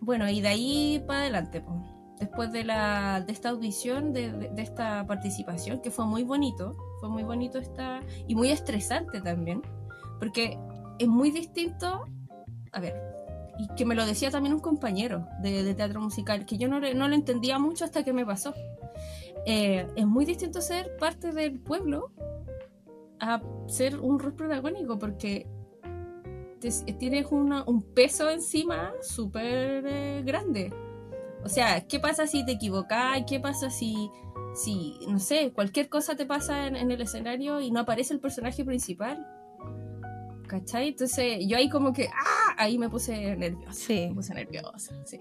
Bueno, 0.00 0.28
y 0.28 0.40
de 0.40 0.48
ahí 0.48 1.04
para 1.06 1.20
adelante, 1.20 1.60
po. 1.60 1.82
después 2.18 2.52
de, 2.52 2.64
la, 2.64 3.20
de 3.22 3.32
esta 3.32 3.50
audición, 3.50 4.12
de, 4.12 4.32
de- 4.32 4.48
de 4.50 4.62
esta 4.62 5.06
participación, 5.06 5.80
que 5.80 5.90
fue 5.90 6.04
muy 6.06 6.22
bonito, 6.24 6.76
fue 7.00 7.08
muy 7.08 7.22
bonito 7.22 7.58
esta, 7.58 8.00
y 8.26 8.34
muy 8.34 8.50
estresante 8.50 9.20
también, 9.22 9.62
porque 10.18 10.58
es 11.00 11.08
muy 11.08 11.30
distinto, 11.30 12.06
a 12.72 12.80
ver, 12.80 12.94
y 13.58 13.68
que 13.74 13.86
me 13.86 13.94
lo 13.94 14.04
decía 14.04 14.30
también 14.30 14.54
un 14.54 14.60
compañero 14.60 15.26
de, 15.40 15.74
teatro 15.74 16.00
musical, 16.00 16.44
que 16.44 16.58
yo 16.58 16.68
no, 16.68 16.78
no 16.78 17.08
lo 17.08 17.14
entendía 17.14 17.58
mucho 17.58 17.86
hasta 17.86 18.04
que 18.04 18.12
me 18.12 18.26
pasó. 18.26 18.54
Eh, 19.46 19.86
es 19.96 20.06
muy 20.06 20.26
distinto 20.26 20.60
ser 20.60 20.96
parte 20.98 21.32
del 21.32 21.58
pueblo 21.58 22.12
a 23.18 23.40
ser 23.66 23.98
un 23.98 24.18
rol 24.18 24.34
protagónico, 24.34 24.98
porque 24.98 25.46
tienes 26.98 27.26
una- 27.30 27.64
un 27.64 27.82
peso 27.82 28.28
encima 28.28 28.92
súper 29.00 29.86
eh, 29.86 30.22
grande. 30.24 30.72
O 31.42 31.48
sea, 31.48 31.86
¿qué 31.86 31.98
pasa 31.98 32.26
si 32.26 32.44
te 32.44 32.52
equivocas? 32.52 33.22
¿Qué 33.26 33.40
pasa 33.40 33.70
si, 33.70 34.10
si 34.54 34.98
no 35.08 35.18
sé, 35.18 35.52
cualquier 35.54 35.88
cosa 35.88 36.14
te 36.14 36.26
pasa 36.26 36.66
en 36.66 36.90
el 36.90 37.00
escenario 37.00 37.62
y 37.62 37.70
no 37.70 37.80
aparece 37.80 38.12
el 38.12 38.20
personaje 38.20 38.66
principal? 38.66 39.26
¿Cachai? 40.50 40.88
Entonces 40.88 41.46
yo 41.46 41.56
ahí 41.56 41.68
como 41.68 41.92
que, 41.92 42.08
¡ah! 42.08 42.54
Ahí 42.58 42.76
me 42.76 42.88
puse 42.88 43.36
nerviosa. 43.36 43.72
Sí. 43.72 44.06
Me 44.08 44.16
puse 44.16 44.34
nerviosa, 44.34 44.92
sí. 45.06 45.20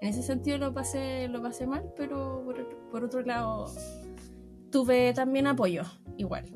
En 0.00 0.08
ese 0.08 0.24
sentido 0.24 0.58
lo 0.58 0.74
pasé, 0.74 1.28
lo 1.28 1.40
pasé 1.40 1.68
mal, 1.68 1.84
pero 1.96 2.42
por, 2.44 2.90
por 2.90 3.04
otro 3.04 3.22
lado 3.22 3.72
tuve 4.72 5.12
también 5.12 5.46
apoyo, 5.46 5.84
igual. 6.16 6.46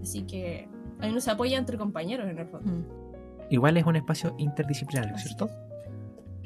Así 0.00 0.22
que 0.22 0.68
ahí 1.00 1.10
uno 1.10 1.20
se 1.20 1.32
apoya 1.32 1.58
entre 1.58 1.76
compañeros 1.76 2.28
en 2.30 2.38
el 2.38 2.46
fondo. 2.46 2.70
Mm. 2.70 2.84
Igual 3.50 3.76
es 3.76 3.84
un 3.86 3.96
espacio 3.96 4.36
interdisciplinario, 4.38 5.18
¿cierto? 5.18 5.50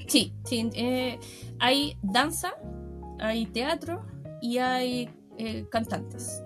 Sí, 0.06 0.32
sí. 0.44 0.70
eh, 0.76 1.18
hay 1.58 1.98
danza, 2.02 2.54
hay 3.18 3.44
teatro 3.44 4.06
y 4.40 4.56
hay 4.58 5.10
eh, 5.36 5.66
cantantes. 5.70 6.42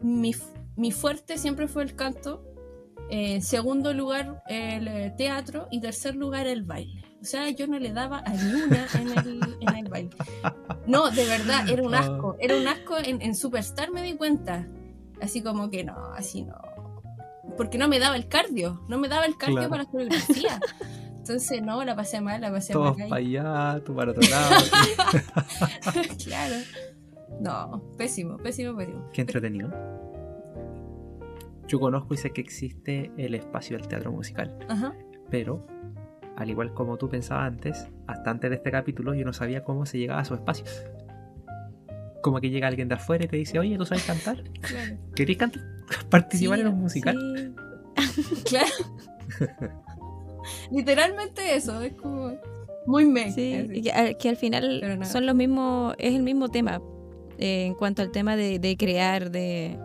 Mi, 0.00 0.34
mi 0.76 0.90
fuerte 0.90 1.36
siempre 1.36 1.68
fue 1.68 1.82
el 1.82 1.94
canto. 1.94 2.42
Eh, 3.16 3.40
segundo 3.40 3.92
lugar, 3.94 4.42
el 4.48 4.88
eh, 4.88 5.14
teatro. 5.16 5.68
Y 5.70 5.80
tercer 5.80 6.16
lugar, 6.16 6.46
el 6.46 6.64
baile. 6.64 7.02
O 7.20 7.24
sea, 7.24 7.48
yo 7.50 7.66
no 7.66 7.78
le 7.78 7.92
daba 7.92 8.18
a 8.18 8.30
ni 8.30 8.62
una 8.62 8.86
en 8.94 9.18
el, 9.18 9.56
en 9.60 9.76
el 9.76 9.88
baile. 9.88 10.10
No, 10.86 11.10
de 11.10 11.24
verdad, 11.24 11.68
era 11.68 11.82
un 11.82 11.94
asco. 11.94 12.36
Era 12.40 12.56
un 12.56 12.66
asco 12.68 12.98
en, 12.98 13.22
en 13.22 13.34
Superstar, 13.34 13.90
me 13.92 14.02
di 14.02 14.14
cuenta. 14.14 14.66
Así 15.22 15.42
como 15.42 15.70
que 15.70 15.84
no, 15.84 15.94
así 16.16 16.42
no. 16.42 16.54
Porque 17.56 17.78
no 17.78 17.86
me 17.88 17.98
daba 18.00 18.16
el 18.16 18.26
cardio. 18.28 18.82
No 18.88 18.98
me 18.98 19.08
daba 19.08 19.26
el 19.26 19.36
cardio 19.38 19.56
Claro. 19.56 19.70
para 19.70 19.82
la 19.84 19.88
coreografía. 19.90 20.60
Entonces, 21.18 21.62
no, 21.62 21.82
la 21.84 21.94
pasé 21.96 22.20
mal, 22.20 22.40
la 22.42 22.50
pasé 22.50 22.72
Todos 22.74 22.98
mal. 22.98 23.08
para 23.08 23.20
ahí. 23.20 23.36
allá, 23.36 23.80
tú 23.84 23.94
para 23.94 24.10
otro 24.10 24.22
lado. 24.28 24.56
claro. 26.24 26.56
No, 27.40 27.82
pésimo, 27.96 28.36
pésimo, 28.38 28.76
pésimo. 28.76 29.08
Qué 29.12 29.22
entretenido. 29.22 29.70
Yo 31.68 31.80
conozco 31.80 32.14
y 32.14 32.16
sé 32.16 32.30
que 32.30 32.40
existe 32.40 33.10
el 33.16 33.34
espacio 33.34 33.76
del 33.78 33.88
teatro 33.88 34.12
musical, 34.12 34.56
Ajá. 34.68 34.94
pero 35.30 35.66
al 36.36 36.50
igual 36.50 36.74
como 36.74 36.96
tú 36.98 37.08
pensabas 37.08 37.46
antes, 37.46 37.88
hasta 38.06 38.30
antes 38.30 38.50
de 38.50 38.56
este 38.56 38.70
capítulo 38.70 39.14
yo 39.14 39.24
no 39.24 39.32
sabía 39.32 39.64
cómo 39.64 39.86
se 39.86 39.98
llegaba 39.98 40.20
a 40.20 40.24
su 40.24 40.34
espacio. 40.34 40.64
Como 42.22 42.40
que 42.40 42.50
llega 42.50 42.68
alguien 42.68 42.88
de 42.88 42.94
afuera 42.94 43.24
y 43.24 43.28
te 43.28 43.36
dice, 43.36 43.58
oye, 43.58 43.76
¿tú 43.76 43.84
sabes 43.86 44.04
cantar? 44.04 44.42
Claro. 44.60 44.96
¿Querés 45.14 45.36
cantar? 45.36 45.62
¿Participar 46.10 46.56
Sí, 46.58 46.62
en 46.62 46.68
un 46.68 46.80
musical? 46.80 47.16
Sí. 47.36 48.34
Claro. 48.44 48.66
Literalmente 50.70 51.56
eso, 51.56 51.80
es 51.82 51.92
como 51.94 52.32
muy 52.86 53.06
me. 53.06 53.30
Sí, 53.32 53.80
que, 53.82 53.92
al- 53.92 54.16
que 54.18 54.28
al 54.28 54.36
final 54.36 55.00
son 55.04 55.26
los 55.26 55.34
mismos, 55.34 55.94
es 55.98 56.14
el 56.14 56.22
mismo 56.22 56.48
tema 56.50 56.80
eh, 57.38 57.66
en 57.66 57.74
cuanto 57.74 58.02
al 58.02 58.10
tema 58.10 58.36
de, 58.36 58.58
de 58.58 58.76
crear, 58.76 59.30
de 59.30 59.78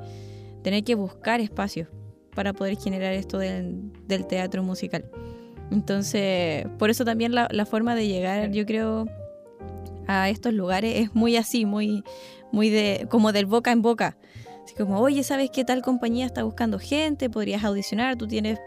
tener 0.62 0.84
que 0.84 0.96
buscar 0.96 1.42
espacios 1.42 1.88
para 2.36 2.54
poder 2.54 2.78
generar 2.78 3.14
esto 3.14 3.38
del, 3.38 3.92
del 4.08 4.26
teatro 4.28 4.64
musical. 4.64 5.10
Entonces, 5.72 6.66
por 6.78 6.90
eso 6.90 7.06
también 7.06 7.34
la, 7.34 7.48
la 7.52 7.66
forma 7.66 7.96
de 7.96 8.08
llegar, 8.08 8.52
yo 8.52 8.66
creo, 8.66 9.06
a 10.08 10.30
estos 10.30 10.54
lugares 10.54 10.96
es 10.96 11.14
muy 11.14 11.38
así, 11.38 11.66
muy, 11.66 12.04
muy 12.52 12.70
de, 12.70 13.08
como 13.10 13.32
del 13.32 13.46
boca 13.46 13.72
en 13.72 13.82
boca. 13.82 14.18
Así 14.64 14.74
como, 14.76 15.00
oye, 15.00 15.24
¿sabes 15.24 15.52
qué 15.52 15.64
tal 15.64 15.82
compañía 15.82 16.26
está 16.26 16.44
buscando 16.44 16.80
gente? 16.80 17.30
Podrías 17.30 17.64
audicionar, 17.64 18.16
tú 18.16 18.28
tienes, 18.28 18.60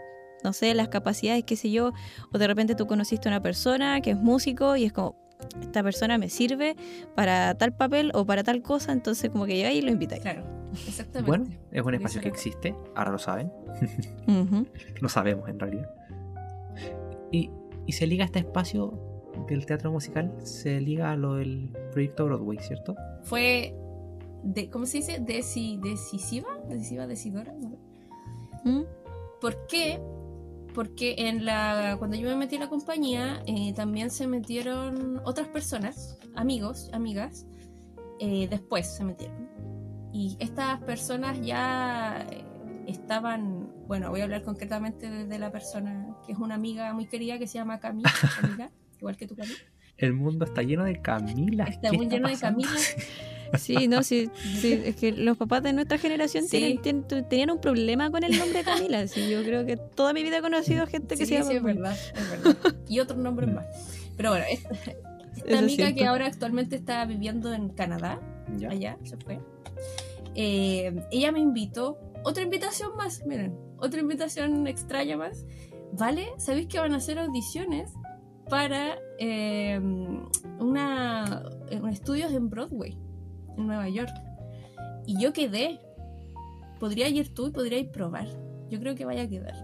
no 0.43 0.53
sé, 0.53 0.73
las 0.73 0.87
capacidades, 0.87 1.43
qué 1.43 1.55
sé 1.55 1.71
yo, 1.71 1.91
o 2.31 2.37
de 2.37 2.47
repente 2.47 2.75
tú 2.75 2.87
conociste 2.87 3.27
a 3.27 3.31
una 3.31 3.41
persona 3.41 3.99
que 4.01 4.11
es 4.11 4.17
músico 4.17 4.75
y 4.77 4.85
es 4.85 4.93
como, 4.93 5.15
esta 5.61 5.83
persona 5.83 6.17
me 6.17 6.29
sirve 6.29 6.75
para 7.15 7.55
tal 7.55 7.73
papel 7.73 8.11
o 8.13 8.25
para 8.25 8.43
tal 8.43 8.61
cosa, 8.61 8.91
entonces 8.91 9.29
como 9.29 9.45
que 9.45 9.55
llega 9.55 9.71
y 9.71 9.81
lo 9.81 9.91
invitáis. 9.91 10.21
Claro, 10.21 10.43
exactamente. 10.87 11.27
Bueno, 11.27 11.45
es 11.71 11.81
un 11.83 11.93
espacio 11.95 12.21
que 12.21 12.27
existe, 12.29 12.75
ahora 12.95 13.11
lo 13.11 13.17
saben, 13.19 13.51
Ujú. 14.27 14.65
lo 15.01 15.09
sabemos 15.09 15.49
en 15.49 15.59
realidad. 15.59 15.89
Y, 17.31 17.49
y 17.85 17.91
se 17.93 18.07
liga 18.07 18.23
a 18.23 18.27
este 18.27 18.39
espacio 18.39 18.93
del 19.47 19.65
teatro 19.65 19.91
musical, 19.91 20.31
se 20.43 20.79
liga 20.79 21.11
a 21.11 21.15
lo 21.15 21.35
del 21.35 21.69
proyecto 21.91 22.25
Broadway, 22.25 22.59
¿cierto? 22.59 22.95
Fue, 23.23 23.73
de, 24.43 24.69
¿cómo 24.69 24.85
se 24.85 24.97
dice? 24.97 25.19
Deci- 25.21 25.79
decisiva, 25.81 26.59
decisiva, 26.69 27.07
decidora. 27.07 27.53
¿no? 27.53 27.69
¿Mm? 28.63 28.83
¿Por 29.41 29.65
qué? 29.67 29.99
Porque 30.73 31.15
en 31.17 31.45
la, 31.45 31.95
cuando 31.99 32.17
yo 32.17 32.29
me 32.29 32.35
metí 32.35 32.55
en 32.55 32.61
la 32.61 32.69
compañía, 32.69 33.43
eh, 33.45 33.73
también 33.73 34.09
se 34.09 34.27
metieron 34.27 35.21
otras 35.23 35.47
personas, 35.47 36.17
amigos, 36.35 36.89
amigas, 36.93 37.45
eh, 38.19 38.47
después 38.49 38.87
se 38.87 39.03
metieron. 39.03 39.49
Y 40.11 40.37
estas 40.39 40.81
personas 40.81 41.39
ya 41.41 42.25
eh, 42.29 42.43
estaban, 42.87 43.71
bueno, 43.87 44.09
voy 44.09 44.21
a 44.21 44.23
hablar 44.23 44.43
concretamente 44.43 45.09
de, 45.09 45.39
la 45.39 45.51
persona 45.51 46.15
que 46.25 46.33
es 46.33 46.37
una 46.37 46.55
amiga 46.55 46.93
muy 46.93 47.05
querida 47.05 47.37
que 47.37 47.47
se 47.47 47.55
llama 47.55 47.79
Cami, 47.79 48.03
Camila, 48.41 48.71
igual 48.97 49.17
que 49.17 49.27
tú, 49.27 49.35
Cami. 49.35 49.53
El 50.03 50.13
mundo 50.13 50.43
está 50.45 50.61
lleno 50.63 50.83
de 50.83 51.01
Camilas. 51.01 51.69
Está 51.69 51.89
¿qué 51.91 51.97
muy 51.97 52.07
lleno 52.07 52.27
de 52.27 52.33
pasando? 52.33 52.63
Camila. 52.63 52.79
Sí, 53.59 53.87
no, 53.87 54.01
sí, 54.01 54.31
sí, 54.59 54.81
es 54.83 54.95
que 54.95 55.11
los 55.11 55.37
papás 55.37 55.61
de 55.61 55.73
nuestra 55.73 55.99
generación 55.99 56.45
Sí. 56.45 56.57
tienen- 56.81 57.03
tienen- 57.05 57.29
tenían 57.29 57.51
un 57.51 57.61
problema 57.61 58.09
con 58.09 58.23
el 58.23 58.35
nombre 58.35 58.63
Camila. 58.63 59.07
Sí, 59.07 59.29
yo 59.29 59.43
creo 59.43 59.63
que 59.63 59.77
toda 59.77 60.11
mi 60.11 60.23
vida 60.23 60.39
he 60.39 60.41
conocido 60.41 60.87
gente 60.87 61.15
que 61.15 61.27
Sí, 61.27 61.33
se 61.35 61.39
llama 61.39 61.51
sí, 61.51 61.55
es 61.57 61.61
Camila. 61.61 61.89
verdad, 61.91 61.97
es 62.15 62.43
verdad. 62.43 62.75
Y 62.89 62.99
otros 62.99 63.19
nombres 63.19 63.53
más. 63.53 63.67
Pero 64.17 64.31
bueno, 64.31 64.45
esta, 64.49 64.69
esta 65.35 65.59
amiga 65.59 65.85
que 65.89 65.93
cierto. 65.93 66.09
ahora 66.09 66.25
actualmente 66.25 66.75
está 66.75 67.05
viviendo 67.05 67.53
en 67.53 67.69
Canadá, 67.69 68.19
Ya. 68.57 68.69
allá 68.71 68.97
se 69.03 69.17
fue. 69.17 69.37
Eh, 70.33 70.91
ella 71.11 71.31
me 71.31 71.39
invitó, 71.39 71.99
otra 72.23 72.41
invitación 72.41 72.95
más, 72.97 73.23
miren, 73.25 73.55
otra 73.77 73.99
invitación 74.01 74.65
extraña 74.65 75.15
más. 75.15 75.45
¿Vale? 75.95 76.29
¿Sabéis 76.39 76.65
que 76.65 76.79
van 76.79 76.93
a 76.93 76.97
hacer 76.97 77.19
audiciones 77.19 77.91
para 78.49 78.97
eh, 79.19 79.79
una, 80.59 81.43
un 81.71 81.89
estudios 81.89 82.31
en 82.33 82.49
Broadway, 82.49 82.97
en 83.57 83.67
Nueva 83.67 83.89
York? 83.89 84.13
Y 85.05 85.21
yo 85.21 85.33
quedé. 85.33 85.79
Podría 86.79 87.07
ir 87.07 87.33
tú 87.33 87.47
y 87.47 87.51
podría 87.51 87.79
ir 87.79 87.91
probar. 87.91 88.27
Yo 88.69 88.79
creo 88.79 88.95
que 88.95 89.05
vaya 89.05 89.23
a 89.23 89.27
quedar. 89.27 89.55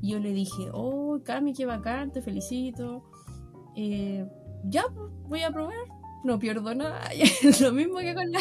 Y 0.00 0.12
yo 0.12 0.18
le 0.18 0.32
dije, 0.32 0.70
oh, 0.72 1.20
Cami, 1.22 1.52
qué 1.52 1.66
bacán, 1.66 2.12
te 2.12 2.22
felicito. 2.22 3.04
Eh, 3.76 4.26
ya, 4.64 4.84
pues, 4.94 5.10
voy 5.28 5.42
a 5.42 5.50
probar. 5.50 5.74
no 6.24 6.38
pierdo 6.38 6.74
nada. 6.74 7.00
Lo 7.60 7.72
mismo 7.72 7.98
que 7.98 8.14
con 8.14 8.30
la. 8.32 8.40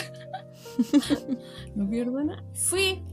no 1.75 1.89
pierdo 1.89 2.23
nada. 2.23 2.43
Fui 2.53 3.03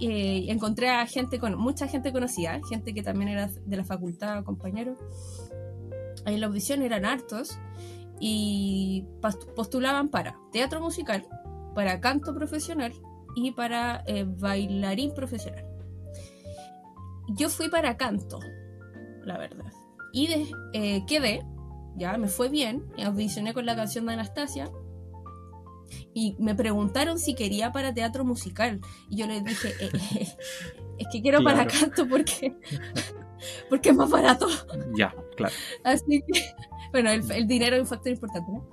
eh, 0.00 0.44
encontré 0.48 0.90
a 0.90 1.06
gente 1.06 1.40
con 1.40 1.58
mucha 1.58 1.88
gente 1.88 2.12
conocida, 2.12 2.60
gente 2.68 2.94
que 2.94 3.02
también 3.02 3.30
era 3.30 3.48
de 3.48 3.76
la 3.76 3.84
facultad, 3.84 4.44
compañeros. 4.44 4.96
En 6.26 6.40
la 6.40 6.46
audición 6.46 6.82
eran 6.82 7.04
hartos 7.04 7.58
y 8.20 9.04
postulaban 9.54 10.08
para 10.08 10.36
teatro 10.52 10.80
musical, 10.80 11.26
para 11.74 12.00
canto 12.00 12.34
profesional 12.34 12.92
y 13.36 13.52
para 13.52 14.02
eh, 14.06 14.24
bailarín 14.26 15.14
profesional. 15.14 15.64
Yo 17.28 17.48
fui 17.50 17.68
para 17.68 17.96
canto, 17.96 18.40
la 19.24 19.38
verdad. 19.38 19.72
Y 20.12 20.26
de- 20.28 20.46
eh, 20.72 21.04
quedé, 21.06 21.44
ya 21.96 22.16
me 22.18 22.28
fue 22.28 22.48
bien, 22.48 22.84
audicioné 23.04 23.52
con 23.54 23.66
la 23.66 23.76
canción 23.76 24.06
de 24.06 24.14
Anastasia. 24.14 24.70
Y 26.12 26.34
me 26.38 26.54
preguntaron 26.54 27.18
si 27.18 27.34
quería 27.34 27.70
para 27.72 27.94
teatro 27.94 28.24
musical. 28.24 28.80
Y 29.10 29.16
yo 29.16 29.26
les 29.26 29.44
dije, 29.44 29.72
eh, 29.80 29.90
es 30.98 31.06
que 31.12 31.22
quiero 31.22 31.42
para 31.44 31.66
canto 31.66 32.08
porque, 32.08 32.56
porque 33.68 33.90
es 33.90 33.96
más 33.96 34.10
barato. 34.10 34.46
Ya, 34.96 35.14
claro. 35.36 35.54
Así 35.84 36.22
que, 36.26 36.42
bueno, 36.92 37.10
el, 37.10 37.30
el 37.30 37.46
dinero 37.46 37.76
es 37.76 37.82
un 37.82 37.88
factor 37.88 38.12
importante, 38.12 38.50
¿no? 38.52 38.64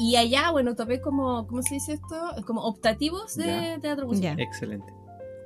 Y 0.00 0.14
allá, 0.16 0.50
bueno, 0.52 0.76
tomé 0.76 1.00
como, 1.00 1.46
¿cómo 1.48 1.60
se 1.62 1.74
dice 1.74 1.94
esto? 1.94 2.16
Como 2.46 2.62
optativos 2.62 3.34
de 3.36 3.46
Ya. 3.46 3.78
teatro 3.80 4.06
musical. 4.06 4.36
Ya. 4.36 4.44
Excelente. 4.44 4.86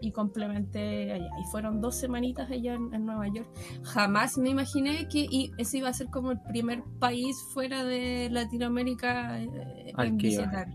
Y 0.02 0.10
complementé 0.12 1.12
allá. 1.12 1.28
Y 1.40 1.44
fueron 1.50 1.80
dos 1.80 1.94
semanitas 1.94 2.50
allá 2.50 2.74
en, 2.74 2.92
en 2.92 3.06
Nueva 3.06 3.28
York. 3.28 3.48
Jamás 3.84 4.36
me 4.36 4.50
imaginé 4.50 5.08
que 5.08 5.20
y 5.30 5.52
ese 5.58 5.78
iba 5.78 5.88
a 5.88 5.92
ser 5.94 6.08
como 6.08 6.32
el 6.32 6.40
primer 6.42 6.82
país 6.98 7.36
fuera 7.54 7.84
de 7.84 8.28
Latinoamérica 8.30 9.40
eh, 9.40 9.92
Al 9.94 10.08
en 10.08 10.18
que 10.18 10.26
iba. 10.28 10.42
visitar. 10.42 10.68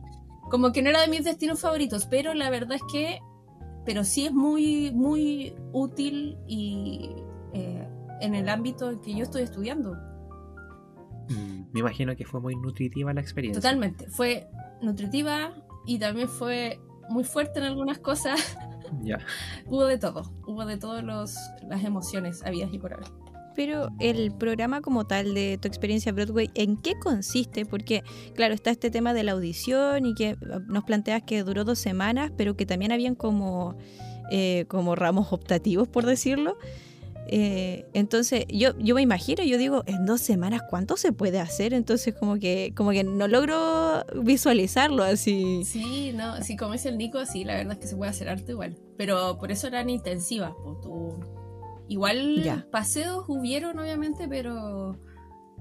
Como 0.50 0.72
que 0.72 0.82
no 0.82 0.90
era 0.90 1.02
de 1.02 1.10
mis 1.10 1.26
destinos 1.26 1.60
favoritos, 1.60 2.06
pero 2.08 2.34
la 2.34 2.50
verdad 2.50 2.78
es 2.78 2.84
que, 2.92 3.20
pero 3.86 4.04
sí 4.06 4.26
es 4.26 4.34
muy, 4.34 4.92
muy 4.94 5.54
útil 5.74 6.38
y 6.48 7.12
eh, 7.54 7.88
en 8.22 8.36
el 8.36 8.50
ámbito 8.50 8.90
en 8.92 9.00
que 9.02 9.14
yo 9.16 9.24
estoy 9.24 9.44
estudiando. 9.44 9.94
Mm, 11.30 11.66
Me 11.74 11.80
imagino 11.82 12.16
que 12.16 12.26
fue 12.26 12.40
muy 12.40 12.56
nutritiva 12.56 13.14
la 13.14 13.22
experiencia. 13.22 13.62
Totalmente. 13.62 14.08
Fue 14.10 14.48
nutritiva 14.82 15.54
y 15.86 16.00
también 16.00 16.30
fue 16.30 16.80
muy 17.10 17.24
fuerte 17.24 17.60
en 17.60 17.66
algunas 17.66 18.00
cosas. 18.00 18.58
Ya. 19.04 19.18
hubo 19.66 19.84
de 19.86 19.98
todo. 19.98 20.32
Hubo 20.48 20.66
de 20.66 20.78
todas 20.78 21.04
las 21.04 21.84
emociones 21.84 22.42
habidas 22.46 22.74
y 22.74 22.80
por 22.80 22.94
haber. 22.94 23.08
Pero 23.54 23.90
el 24.00 24.32
programa 24.32 24.80
como 24.80 25.06
tal 25.06 25.34
de 25.34 25.58
tu 25.62 25.68
experiencia 25.68 26.14
Broadway, 26.14 26.50
¿en 26.54 26.78
qué 26.78 26.94
consiste? 26.98 27.66
Porque, 27.66 28.04
claro, 28.34 28.54
está 28.54 28.70
este 28.72 28.90
tema 28.90 29.14
de 29.14 29.24
la 29.24 29.34
audición 29.34 30.06
y 30.06 30.14
que 30.14 30.38
ah, 30.50 30.60
nos 30.68 30.86
planteas 30.86 31.24
que 31.24 31.44
duró 31.44 31.66
dos 31.66 31.80
semanas, 31.80 32.32
pero 32.38 32.56
que 32.56 32.66
también 32.66 32.94
habían 32.94 33.16
como, 33.16 33.76
eh, 34.32 34.64
como 34.70 34.96
ramos 34.96 35.34
optativos, 35.34 35.90
por 35.90 36.06
decirlo. 36.06 36.58
Eh, 37.30 37.86
entonces, 37.94 38.46
yo, 38.48 38.78
yo 38.80 38.96
me 38.96 39.02
imagino, 39.02 39.44
yo 39.44 39.58
digo, 39.58 39.84
en 39.86 40.06
dos 40.06 40.22
semanas, 40.22 40.62
¿cuánto 40.70 40.96
se 40.98 41.12
puede 41.12 41.40
hacer? 41.40 41.74
Entonces, 41.74 42.16
como 42.16 42.38
que, 42.40 42.74
como 42.76 42.92
que 42.92 43.04
no 43.04 43.28
logro 43.28 44.06
visualizarlo 44.24 45.04
así. 45.04 45.64
Sí, 45.66 46.14
no, 46.14 46.42
sí, 46.44 46.56
como 46.56 46.74
dice 46.74 46.90
el 46.90 46.98
Nico, 46.98 47.26
sí, 47.26 47.44
la 47.44 47.56
verdad 47.56 47.74
es 47.74 47.80
que 47.80 47.88
se 47.88 47.96
puede 47.98 48.12
hacer 48.12 48.30
arte 48.30 48.52
igual. 48.54 48.78
Pero 48.98 49.38
por 49.40 49.52
eso 49.52 49.68
eran 49.68 49.90
intensivas. 49.90 50.52
po, 50.54 50.80
tú- 50.82 51.20
Igual 51.90 52.44
Ya. 52.44 52.68
paseos 52.72 53.24
hubieron, 53.30 53.80
obviamente, 53.80 54.28
pero, 54.28 54.98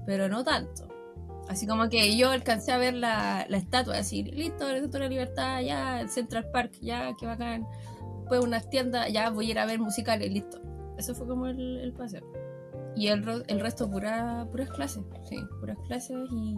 pero 0.05 0.27
no 0.27 0.43
tanto. 0.43 0.87
Así 1.47 1.65
como 1.65 1.87
que 1.87 2.17
yo 2.17 2.31
alcancé 2.31 2.73
a 2.73 2.77
ver 2.77 2.93
la, 2.93 3.45
la 3.47 3.57
estatua, 3.57 3.95
decir, 3.95 4.33
listo, 4.33 4.67
la 4.67 4.75
estatua 4.75 4.99
de 4.99 5.05
la 5.05 5.09
libertad, 5.09 5.61
ya, 5.61 6.01
el 6.01 6.09
Central 6.09 6.47
Park, 6.51 6.73
ya, 6.81 7.13
qué 7.17 7.25
bacán. 7.25 7.65
Pues 8.27 8.41
unas 8.41 8.69
tiendas, 8.69 9.09
ya 9.13 9.29
voy 9.29 9.47
a 9.47 9.51
ir 9.51 9.59
a 9.59 9.65
ver 9.65 9.79
musicales, 9.79 10.29
listo. 10.29 10.61
Eso 10.97 11.13
fue 11.15 11.27
como 11.27 11.47
el, 11.47 11.77
el 11.79 11.93
paseo. 11.93 12.21
Y 12.95 13.07
el, 13.07 13.23
el 13.47 13.59
resto 13.59 13.89
pura, 13.89 14.47
puras 14.51 14.69
clases, 14.71 15.03
sí, 15.29 15.37
puras 15.59 15.77
clases 15.87 16.17
y, 16.31 16.55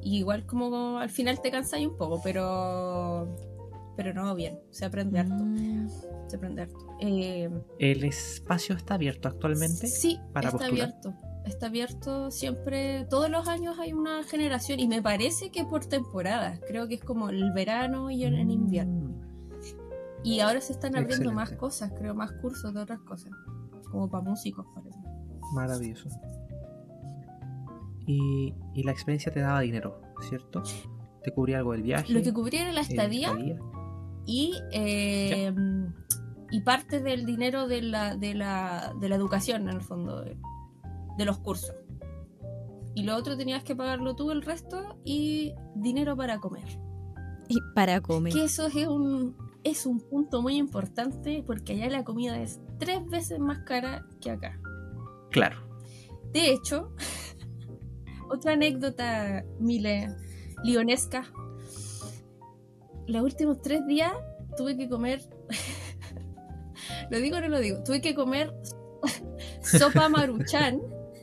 y 0.00 0.18
igual 0.18 0.46
como 0.46 0.98
al 0.98 1.10
final 1.10 1.40
te 1.42 1.50
cansáis 1.50 1.86
un 1.86 1.96
poco, 1.96 2.20
pero 2.22 3.36
pero 3.96 4.14
no, 4.14 4.32
bien, 4.36 4.60
se 4.70 4.84
aprende 4.86 5.18
harto, 5.18 5.34
Mm. 5.44 5.88
se 6.28 6.36
aprende 6.36 6.62
harto. 6.62 6.78
Eh, 7.00 7.50
¿El 7.80 8.04
espacio 8.04 8.76
está 8.76 8.94
abierto 8.94 9.26
actualmente? 9.28 9.86
sí, 9.88 10.20
para 10.32 10.48
está 10.48 10.58
postular? 10.58 10.88
abierto. 10.88 11.14
Está 11.44 11.66
abierto 11.66 12.30
siempre, 12.30 13.06
todos 13.10 13.28
los 13.28 13.48
años 13.48 13.78
hay 13.78 13.92
una 13.94 14.22
generación 14.22 14.78
y 14.80 14.86
me 14.86 15.02
parece 15.02 15.50
que 15.50 15.64
por 15.64 15.84
temporadas, 15.86 16.60
creo 16.68 16.86
que 16.86 16.94
es 16.94 17.02
como 17.04 17.28
el 17.30 17.52
verano 17.52 18.10
y 18.10 18.22
el, 18.24 18.34
en 18.36 18.50
invierno. 18.50 19.14
Y 20.28 20.40
ahora 20.40 20.60
se 20.60 20.74
están 20.74 20.94
abriendo 20.94 21.32
más 21.32 21.52
cosas, 21.52 21.90
creo, 21.96 22.14
más 22.14 22.32
cursos 22.32 22.74
de 22.74 22.80
otras 22.80 23.00
cosas, 23.00 23.32
como 23.90 24.10
para 24.10 24.22
músicos, 24.22 24.66
parece. 24.74 24.98
Maravilloso. 25.54 26.10
Y, 28.06 28.54
y 28.74 28.82
la 28.82 28.92
experiencia 28.92 29.32
te 29.32 29.40
daba 29.40 29.60
dinero, 29.60 30.02
¿cierto? 30.28 30.62
¿Te 31.22 31.32
cubría 31.32 31.58
algo 31.58 31.72
del 31.72 31.82
viaje? 31.82 32.12
Lo 32.12 32.22
que 32.22 32.34
cubría 32.34 32.60
era 32.60 32.72
la 32.72 32.82
estadía 32.82 33.34
y, 34.26 34.52
eh, 34.72 35.50
y 36.50 36.60
parte 36.60 37.00
del 37.00 37.24
dinero 37.24 37.66
de 37.66 37.80
la, 37.80 38.14
de, 38.14 38.34
la, 38.34 38.92
de 39.00 39.08
la 39.08 39.16
educación, 39.16 39.62
en 39.62 39.76
el 39.76 39.80
fondo, 39.80 40.20
de, 40.20 40.36
de 41.16 41.24
los 41.24 41.38
cursos. 41.38 41.74
Y 42.94 43.04
lo 43.04 43.16
otro 43.16 43.34
tenías 43.38 43.64
que 43.64 43.74
pagarlo 43.74 44.14
tú 44.14 44.30
el 44.30 44.42
resto 44.42 44.98
y 45.06 45.54
dinero 45.74 46.18
para 46.18 46.38
comer. 46.38 46.68
Y 47.48 47.56
para 47.74 48.02
comer. 48.02 48.34
Que 48.34 48.44
eso 48.44 48.66
es 48.66 48.86
un, 48.86 49.34
es 49.64 49.86
un 49.86 50.00
punto 50.00 50.42
muy 50.42 50.56
importante 50.56 51.42
porque 51.46 51.74
allá 51.74 51.88
la 51.90 52.04
comida 52.04 52.40
es 52.40 52.60
tres 52.78 53.04
veces 53.06 53.38
más 53.38 53.60
cara 53.60 54.06
que 54.20 54.30
acá. 54.30 54.60
Claro. 55.30 55.56
De 56.32 56.50
hecho, 56.50 56.94
otra 58.30 58.52
anécdota, 58.52 59.44
Mile, 59.58 60.14
lionesca. 60.62 61.30
Los 63.06 63.22
últimos 63.22 63.60
tres 63.62 63.86
días 63.86 64.12
tuve 64.56 64.76
que 64.76 64.88
comer. 64.88 65.22
¿Lo 67.10 67.18
digo 67.18 67.38
o 67.38 67.40
no 67.40 67.48
lo 67.48 67.58
digo? 67.60 67.82
Tuve 67.82 68.00
que 68.00 68.14
comer 68.14 68.54
sopa 69.62 70.08
maruchan, 70.08 70.80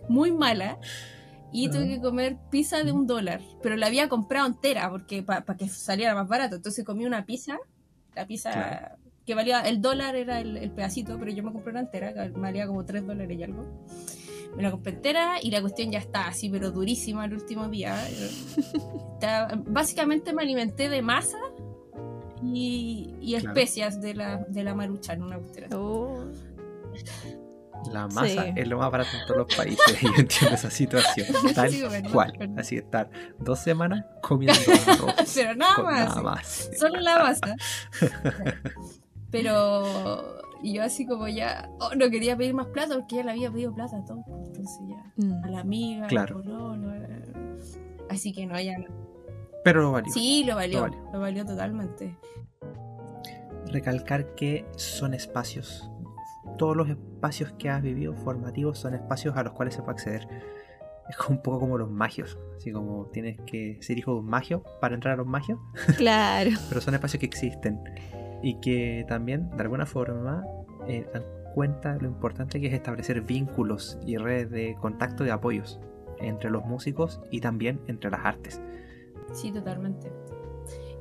muy 0.09 0.31
mala. 0.31 0.79
Y 1.51 1.69
tuve 1.69 1.87
que 1.87 2.01
comer 2.01 2.37
pizza 2.51 2.83
de 2.83 2.91
un 2.91 3.07
dólar. 3.07 3.39
Pero 3.61 3.77
la 3.77 3.87
había 3.87 4.09
comprado 4.09 4.45
entera 4.45 4.89
porque 4.89 5.23
para 5.23 5.45
que 5.55 5.69
saliera 5.69 6.13
más 6.13 6.27
barato. 6.27 6.57
Entonces 6.57 6.83
comí 6.83 7.05
una 7.05 7.25
pizza. 7.25 7.57
La 8.15 8.25
pizza 8.25 8.51
Claro. 8.51 8.95
que 9.25 9.35
valía. 9.35 9.61
El 9.61 9.81
dólar 9.81 10.15
era 10.15 10.39
el, 10.39 10.57
el 10.57 10.71
pedacito, 10.71 11.17
pero 11.19 11.31
yo 11.31 11.43
me 11.43 11.51
compré 11.51 11.71
una 11.71 11.81
entera. 11.81 12.13
Que 12.13 12.29
valía 12.29 12.65
como 12.67 12.85
tres 12.85 13.05
dólares 13.05 13.37
y 13.37 13.43
algo. 13.43 13.85
Me 14.55 14.63
la 14.63 14.71
compré 14.71 14.93
entera 14.93 15.35
y 15.41 15.51
la 15.51 15.59
cuestión 15.61 15.91
ya 15.91 15.99
está 15.99 16.27
así, 16.27 16.49
pero 16.49 16.71
durísima 16.71 17.25
el 17.25 17.33
último 17.33 17.67
día. 17.67 17.95
Está- 19.15 19.49
básicamente 19.67 20.31
me 20.33 20.43
alimenté 20.43 20.87
de 20.87 21.01
masa 21.01 21.37
y, 22.41 23.13
y 23.19 23.31
Claro. 23.35 23.49
especias 23.49 23.99
de 24.01 24.13
la, 24.13 24.37
de 24.47 24.63
la 24.63 24.73
maruchan, 24.75 25.21
una 25.21 25.37
cuestión. 25.39 25.73
Oh. 25.73 26.31
La 27.91 28.07
masa 28.07 28.25
Sí. 28.45 28.53
es 28.55 28.67
lo 28.67 28.77
más 28.79 28.91
barato 28.91 29.09
en 29.19 29.25
todos 29.27 29.37
los 29.47 29.55
países. 29.55 29.85
Yo 30.01 30.09
entiendo 30.17 30.55
esa 30.55 30.69
situación. 30.69 31.27
Tal 31.55 31.69
Sí, 31.71 31.83
bueno, 31.87 32.09
cual. 32.11 32.33
bueno. 32.37 32.55
Así 32.59 32.77
estar 32.77 33.09
dos 33.39 33.59
semanas 33.59 34.05
comiendo 34.21 34.59
arroz. 34.87 35.13
Pero 35.35 35.55
nada 35.55 35.77
más. 35.83 36.09
Nada 36.09 36.21
más. 36.21 36.69
Solo 36.77 36.99
la 36.99 37.19
masa. 37.19 37.55
Pero 39.31 40.35
y 40.63 40.73
yo 40.73 40.83
así 40.83 41.05
como 41.05 41.27
ya 41.27 41.69
oh, 41.79 41.93
no 41.95 42.09
quería 42.09 42.35
pedir 42.37 42.53
más 42.53 42.67
plata 42.67 42.95
porque 42.95 43.17
ya 43.17 43.23
le 43.23 43.31
había 43.31 43.51
pedido 43.51 43.73
plata 43.73 43.97
a 43.97 44.05
todo. 44.05 44.23
Entonces 44.47 44.79
ya 44.87 45.03
Mm. 45.17 45.43
a 45.43 45.47
la 45.49 45.59
amiga, 45.59 46.07
Claro. 46.07 46.41
al 46.71 46.93
eh. 46.95 47.23
así 48.09 48.33
que 48.33 48.45
no, 48.45 48.59
ya 48.59 48.77
no. 48.77 48.85
Pero 49.63 49.81
lo 49.81 49.91
valió. 49.91 50.11
Sí, 50.13 50.43
lo 50.45 50.55
valió, 50.55 50.79
Lo 50.79 50.83
valió. 50.91 51.09
lo 51.13 51.19
valió 51.19 51.45
totalmente. 51.45 52.17
Recalcar 53.71 54.35
que 54.35 54.65
son 54.77 55.13
espacios. 55.13 55.89
Todos 56.57 56.75
los 56.75 56.89
espacios 56.89 57.51
que 57.53 57.69
has 57.69 57.81
vivido 57.81 58.13
formativos 58.13 58.77
son 58.79 58.93
espacios 58.93 59.35
a 59.37 59.43
los 59.43 59.53
cuales 59.53 59.73
se 59.73 59.81
puede 59.81 59.93
acceder. 59.93 60.27
Es 61.09 61.17
un 61.29 61.41
poco 61.41 61.59
como 61.59 61.77
los 61.77 61.89
magios. 61.91 62.37
Así 62.57 62.71
como 62.71 63.05
tienes 63.07 63.39
que 63.45 63.77
ser 63.81 63.97
hijo 63.97 64.13
de 64.13 64.19
un 64.19 64.25
magio 64.27 64.63
para 64.81 64.95
entrar 64.95 65.13
a 65.15 65.17
los 65.17 65.27
magios. 65.27 65.59
Claro. 65.97 66.51
pero 66.69 66.81
son 66.81 66.93
espacios 66.95 67.19
que 67.19 67.25
existen 67.27 67.79
y 68.41 68.59
que 68.59 69.05
también 69.07 69.49
de 69.51 69.61
alguna 69.63 69.85
forma 69.85 70.43
eh, 70.87 71.05
dan 71.13 71.23
cuenta 71.53 71.95
lo 71.95 72.07
importante 72.07 72.59
que 72.59 72.67
es 72.67 72.73
establecer 72.73 73.21
vínculos 73.21 73.97
y 74.05 74.17
redes 74.17 74.49
de 74.51 74.75
contacto 74.75 75.23
y 75.23 75.27
de 75.27 75.31
apoyos 75.33 75.79
entre 76.19 76.49
los 76.49 76.65
músicos 76.65 77.21
y 77.31 77.39
también 77.41 77.79
entre 77.87 78.09
las 78.11 78.25
artes. 78.25 78.61
Sí, 79.33 79.51
totalmente. 79.51 80.11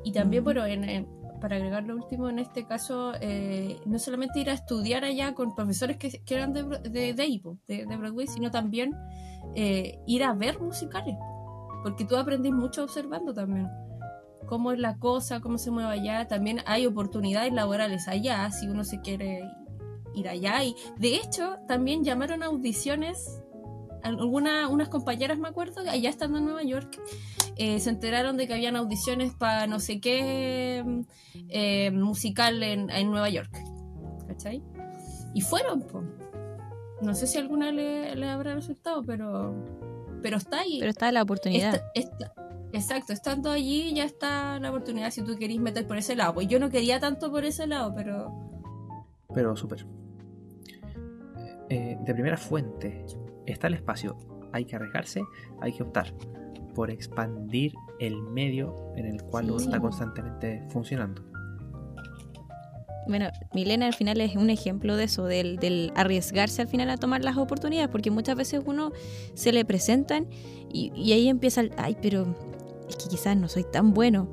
Y 0.05 0.13
también, 0.13 0.43
Mm. 0.43 0.45
bueno, 0.45 0.67
en- 0.67 0.85
en- 0.85 1.07
para 1.45 1.57
agregar 1.57 1.85
lo 1.85 1.95
último, 1.95 2.31
en 2.31 2.39
este 2.39 2.65
caso, 2.65 3.13
eh, 3.21 3.79
no 3.85 3.99
solamente 3.99 4.41
ir 4.41 4.49
a 4.49 4.55
estudiar 4.55 5.05
allá 5.05 5.35
con 5.35 5.55
profesores 5.55 5.99
que, 5.99 6.23
eran 6.35 6.55
de, 6.55 6.63
de, 6.63 7.13
de, 7.13 7.87
de, 7.87 7.97
Broadway, 7.99 8.27
sino 8.27 8.51
también 8.51 8.95
eh, 9.55 9.99
ir 10.07 10.25
a 10.25 10.33
ver 10.33 10.59
musicales. 10.59 11.15
porque 11.83 12.07
tú 12.07 12.17
aprendís 12.17 12.51
mucho 12.51 12.83
observando 12.83 13.35
también. 13.35 13.69
Cómo 14.47 14.73
es 14.73 14.79
la 14.79 14.97
cosa, 14.97 15.41
cómo 15.41 15.59
se 15.59 15.71
mueve 15.71 15.93
allá. 15.93 16.27
También 16.29 16.61
hay 16.65 16.87
oportunidades 16.87 17.53
laborales 17.53 18.09
allá, 18.09 18.51
si 18.51 18.67
uno 18.67 18.83
se 18.83 19.03
quiere 19.03 19.43
ir 20.15 20.31
allá. 20.31 20.65
Y 20.65 20.75
de 20.97 21.17
hecho, 21.17 21.59
también 21.69 22.05
llamaron 22.05 22.43
audiciones 22.43 23.44
algunas 24.05 24.71
unas 24.71 24.89
compañeras 24.89 25.39
me 25.39 25.49
acuerdo 25.49 25.81
allá 25.89 26.11
estando 26.11 26.39
en 26.39 26.45
Nueva 26.45 26.63
York 26.63 27.01
eh, 27.57 27.81
se 27.81 27.91
enteraron 27.91 28.37
de 28.37 28.47
que 28.47 28.55
habían 28.55 28.77
audiciones 28.77 29.33
para 29.33 29.67
no 29.67 29.81
sé 29.81 30.01
qué 30.01 30.85
eh, 31.49 31.91
musical 31.91 32.63
en, 32.63 32.91
en, 32.91 33.11
Nueva 33.11 33.31
York 33.31 33.51
¿cachai? 34.29 34.63
y 35.33 35.41
fueron 35.41 35.83
po. 35.83 36.05
no 37.01 37.15
sé 37.15 37.27
si 37.27 37.39
alguna 37.39 37.73
le, 37.73 38.15
le, 38.15 38.29
habrá 38.29 38.55
resultado 38.55 39.03
pero 39.03 39.55
pero 40.23 40.37
está 40.37 40.61
ahí 40.61 40.79
pero 40.81 40.91
está 40.91 41.11
la 41.11 41.23
oportunidad 41.23 41.83
está, 41.95 42.27
está, 42.27 42.35
exacto 42.73 43.13
estando 43.15 43.51
allí 43.51 43.95
ya 43.95 44.05
está 44.05 44.59
la 44.61 44.69
oportunidad 44.69 45.11
si 45.11 45.23
tú 45.23 45.37
querís 45.37 45.61
meter 45.61 45.87
por 45.87 45.97
ese 45.97 46.15
lado 46.15 46.35
pues 46.35 46.47
yo 46.49 46.61
no 46.61 46.69
quería 46.69 47.01
tanto 47.01 47.31
por 47.31 47.45
ese 47.45 47.67
lado 47.67 47.95
pero 47.95 48.33
pero 49.35 49.57
súper 49.57 49.87
eh, 51.71 51.97
de 51.99 52.13
primera 52.13 52.37
fuente 52.37 53.07
está 53.47 53.67
el 53.67 53.75
espacio, 53.75 54.17
hay 54.53 54.65
que 54.65 54.77
arriesgarse, 54.77 55.23
hay 55.61 55.73
que 55.73 55.83
optar 55.83 56.13
por 56.75 56.91
expandir 56.91 57.73
el 58.01 58.21
medio 58.23 58.93
en 58.97 59.07
el 59.07 59.23
cual 59.23 59.51
uno 59.51 59.61
está 59.61 59.81
constantemente 59.81 60.63
funcionando. 60.71 61.23
Bueno, 63.07 63.29
Milena 63.53 63.87
al 63.87 63.95
final 63.95 64.21
es 64.21 64.35
un 64.35 64.49
ejemplo 64.49 64.97
de 64.97 65.05
eso, 65.05 65.27
del, 65.27 65.59
del, 65.59 65.93
arriesgarse 65.95 66.63
al 66.63 66.69
final 66.69 66.89
a 66.89 66.97
tomar 66.97 67.23
las 67.23 67.37
oportunidades, 67.37 67.91
porque 67.91 68.11
muchas 68.11 68.35
veces 68.35 68.63
uno 68.65 68.93
se 69.35 69.53
le 69.53 69.65
presentan 69.65 70.27
y, 70.73 70.91
y 70.97 71.13
ahí 71.13 71.29
empieza 71.29 71.61
el, 71.61 71.73
ay, 71.77 71.97
pero 72.01 72.35
es 72.89 72.97
que 72.97 73.09
quizás 73.09 73.37
no 73.37 73.49
soy 73.49 73.65
tan 73.71 73.93
bueno, 73.93 74.29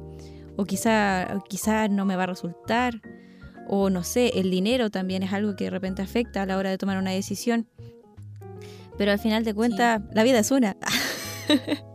o 0.56 0.66
quizás 0.66 1.28
quizá 1.50 1.90
no 1.90 2.06
me 2.06 2.16
va 2.16 2.24
a 2.24 2.28
resultar, 2.28 3.02
o 3.68 3.90
no 3.90 4.04
sé, 4.04 4.40
el 4.40 4.52
dinero 4.52 4.90
también 4.90 5.24
es 5.24 5.34
algo 5.34 5.56
que 5.56 5.66
de 5.66 5.70
repente 5.70 6.02
afecta 6.02 6.42
a 6.42 6.46
la 6.46 6.58
hora 6.58 6.70
de 6.70 6.78
tomar 6.78 6.98
una 6.98 7.12
decisión. 7.12 7.68
Pero 9.02 9.14
al 9.14 9.18
final 9.18 9.44
de 9.44 9.56
cuentas, 9.56 10.00
sí. 10.00 10.08
la 10.14 10.22
vida 10.22 10.38
es 10.38 10.52
una. 10.52 10.78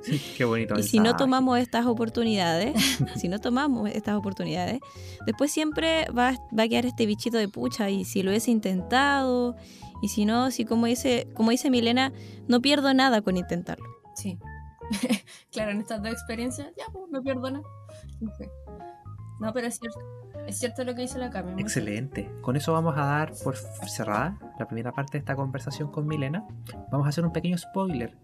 Sí, 0.00 0.22
qué 0.36 0.44
bonito. 0.44 0.78
Y 0.78 0.84
si 0.84 1.00
no 1.00 1.16
tomamos 1.16 1.58
estas 1.58 1.84
oportunidades, 1.84 2.80
si 3.16 3.28
no 3.28 3.40
tomamos 3.40 3.90
estas 3.90 4.14
oportunidades, 4.14 4.78
después 5.26 5.50
siempre 5.50 6.06
va, 6.16 6.32
va, 6.56 6.62
a 6.62 6.68
quedar 6.68 6.86
este 6.86 7.06
bichito 7.06 7.36
de 7.38 7.48
pucha. 7.48 7.90
Y 7.90 8.04
si 8.04 8.22
lo 8.22 8.30
hubiese 8.30 8.52
intentado, 8.52 9.56
y 10.00 10.08
si 10.08 10.24
no, 10.24 10.52
si 10.52 10.64
como 10.64 10.86
dice, 10.86 11.28
como 11.34 11.50
dice 11.50 11.70
Milena, 11.70 12.12
no 12.46 12.62
pierdo 12.62 12.94
nada 12.94 13.20
con 13.20 13.36
intentarlo. 13.36 13.84
Sí. 14.14 14.38
claro, 15.50 15.72
en 15.72 15.80
estas 15.80 16.00
dos 16.00 16.12
experiencias, 16.12 16.68
ya, 16.78 16.84
pues, 16.92 17.10
no 17.10 17.20
pierdo 17.20 17.50
nada. 17.50 17.64
No, 19.40 19.52
pero 19.52 19.66
es 19.66 19.78
cierto. 19.78 19.98
Es 20.46 20.58
cierto 20.58 20.84
lo 20.84 20.94
que 20.94 21.02
dice 21.02 21.18
la 21.18 21.30
Cami. 21.30 21.60
Excelente. 21.60 22.30
Con 22.40 22.56
eso 22.56 22.72
vamos 22.72 22.96
a 22.96 23.04
dar 23.04 23.32
por 23.42 23.56
cerrada 23.56 24.38
la 24.58 24.66
primera 24.66 24.92
parte 24.92 25.12
de 25.12 25.18
esta 25.18 25.34
conversación 25.34 25.90
con 25.90 26.06
Milena. 26.06 26.46
Vamos 26.90 27.06
a 27.06 27.08
hacer 27.08 27.24
un 27.24 27.32
pequeño 27.32 27.58
spoiler. 27.58 28.16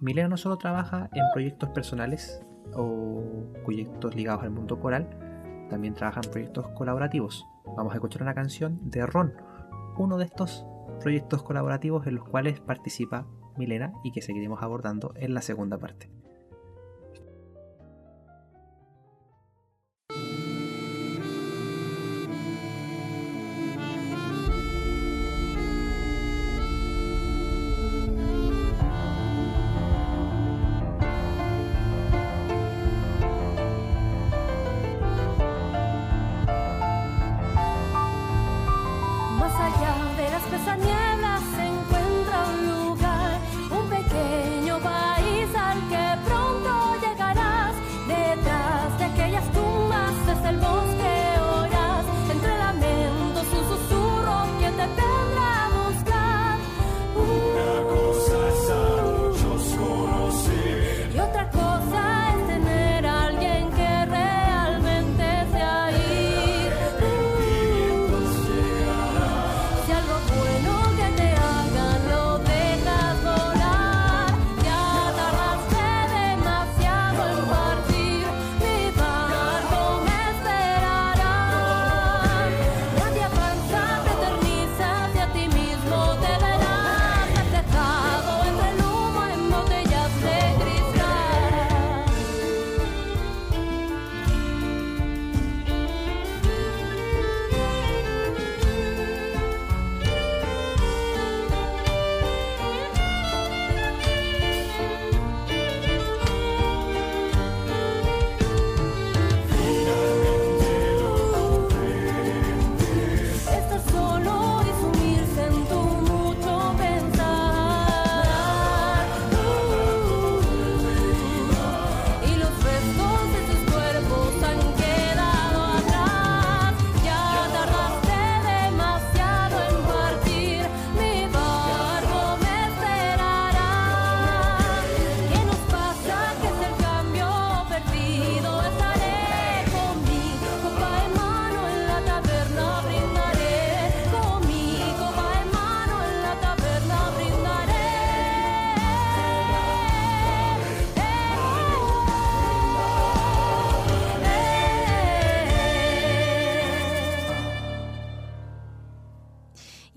Milena 0.00 0.28
no 0.28 0.36
solo 0.36 0.56
trabaja 0.56 1.10
en 1.12 1.24
proyectos 1.32 1.68
personales 1.70 2.40
o 2.74 3.22
proyectos 3.64 4.14
ligados 4.14 4.42
al 4.42 4.50
mundo 4.50 4.80
coral, 4.80 5.08
también 5.70 5.94
trabaja 5.94 6.20
en 6.24 6.30
proyectos 6.30 6.68
colaborativos. 6.68 7.46
Vamos 7.76 7.92
a 7.92 7.96
escuchar 7.96 8.22
una 8.22 8.34
canción 8.34 8.78
de 8.90 9.04
Ron, 9.06 9.34
uno 9.98 10.18
de 10.18 10.24
estos 10.24 10.66
proyectos 11.00 11.42
colaborativos 11.42 12.06
en 12.06 12.16
los 12.16 12.28
cuales 12.28 12.60
participa 12.60 13.26
Milena 13.56 13.92
y 14.02 14.12
que 14.12 14.22
seguiremos 14.22 14.62
abordando 14.62 15.12
en 15.16 15.34
la 15.34 15.42
segunda 15.42 15.78
parte. 15.78 16.10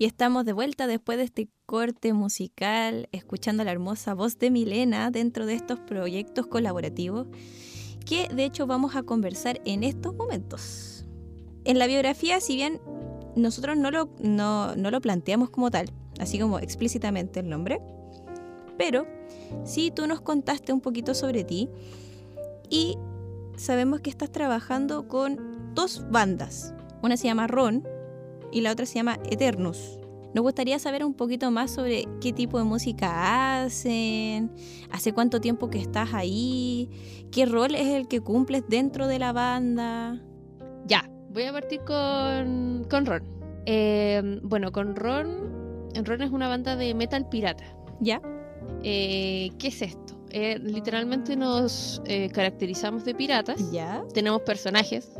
Y 0.00 0.06
estamos 0.06 0.46
de 0.46 0.54
vuelta 0.54 0.86
después 0.86 1.18
de 1.18 1.24
este 1.24 1.50
corte 1.66 2.14
musical, 2.14 3.10
escuchando 3.12 3.64
la 3.64 3.72
hermosa 3.72 4.14
voz 4.14 4.38
de 4.38 4.50
Milena 4.50 5.10
dentro 5.10 5.44
de 5.44 5.52
estos 5.52 5.78
proyectos 5.78 6.46
colaborativos 6.46 7.26
que 8.06 8.26
de 8.28 8.46
hecho 8.46 8.66
vamos 8.66 8.96
a 8.96 9.02
conversar 9.02 9.60
en 9.66 9.84
estos 9.84 10.14
momentos. 10.14 11.04
En 11.66 11.78
la 11.78 11.86
biografía, 11.86 12.40
si 12.40 12.56
bien 12.56 12.80
nosotros 13.36 13.76
no 13.76 13.90
lo, 13.90 14.08
no, 14.20 14.74
no 14.74 14.90
lo 14.90 15.02
planteamos 15.02 15.50
como 15.50 15.70
tal, 15.70 15.90
así 16.18 16.38
como 16.38 16.60
explícitamente 16.60 17.40
el 17.40 17.50
nombre, 17.50 17.82
pero 18.78 19.06
sí 19.64 19.92
tú 19.94 20.06
nos 20.06 20.22
contaste 20.22 20.72
un 20.72 20.80
poquito 20.80 21.12
sobre 21.12 21.44
ti 21.44 21.68
y 22.70 22.96
sabemos 23.58 24.00
que 24.00 24.08
estás 24.08 24.32
trabajando 24.32 25.08
con 25.08 25.74
dos 25.74 26.10
bandas. 26.10 26.72
Una 27.02 27.18
se 27.18 27.26
llama 27.26 27.48
Ron 27.48 27.99
y 28.52 28.60
la 28.60 28.72
otra 28.72 28.86
se 28.86 28.94
llama 28.96 29.18
Eternus. 29.30 29.98
Nos 30.32 30.42
gustaría 30.42 30.78
saber 30.78 31.04
un 31.04 31.14
poquito 31.14 31.50
más 31.50 31.72
sobre 31.72 32.04
qué 32.20 32.32
tipo 32.32 32.58
de 32.58 32.64
música 32.64 33.62
hacen, 33.62 34.52
hace 34.90 35.12
cuánto 35.12 35.40
tiempo 35.40 35.70
que 35.70 35.78
estás 35.78 36.14
ahí, 36.14 36.88
qué 37.32 37.46
rol 37.46 37.74
es 37.74 37.88
el 37.88 38.06
que 38.06 38.20
cumples 38.20 38.62
dentro 38.68 39.08
de 39.08 39.18
la 39.18 39.32
banda. 39.32 40.22
Ya, 40.86 41.10
voy 41.30 41.44
a 41.44 41.52
partir 41.52 41.80
con, 41.80 42.86
con 42.88 43.06
Ron. 43.06 43.24
Eh, 43.66 44.40
bueno, 44.42 44.70
con 44.70 44.94
Ron, 44.94 45.90
Ron 46.04 46.22
es 46.22 46.30
una 46.30 46.48
banda 46.48 46.76
de 46.76 46.94
metal 46.94 47.28
pirata. 47.28 47.64
¿Ya? 48.00 48.22
Eh, 48.84 49.50
¿Qué 49.58 49.68
es 49.68 49.82
esto? 49.82 50.20
Eh, 50.30 50.58
literalmente 50.60 51.36
nos 51.36 52.00
eh, 52.06 52.30
caracterizamos 52.30 53.04
de 53.04 53.14
piratas. 53.14 53.72
¿Ya? 53.72 54.04
Tenemos 54.14 54.42
personajes. 54.42 55.10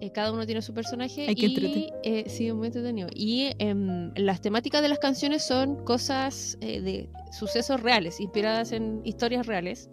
Eh, 0.00 0.10
cada 0.10 0.32
uno 0.32 0.44
tiene 0.44 0.62
su 0.62 0.74
personaje. 0.74 1.26
Ay, 1.28 1.34
qué 1.34 1.46
y 1.46 1.92
eh, 2.02 2.24
sí, 2.28 2.52
muy 2.52 2.66
entretenido. 2.66 3.08
Y 3.14 3.50
em, 3.58 4.12
las 4.14 4.40
temáticas 4.40 4.82
de 4.82 4.88
las 4.88 4.98
canciones 4.98 5.42
son 5.42 5.84
cosas 5.84 6.58
eh, 6.60 6.80
de 6.80 7.08
sucesos 7.32 7.80
reales, 7.82 8.20
inspiradas 8.20 8.72
en 8.72 9.00
historias 9.04 9.46
reales, 9.46 9.90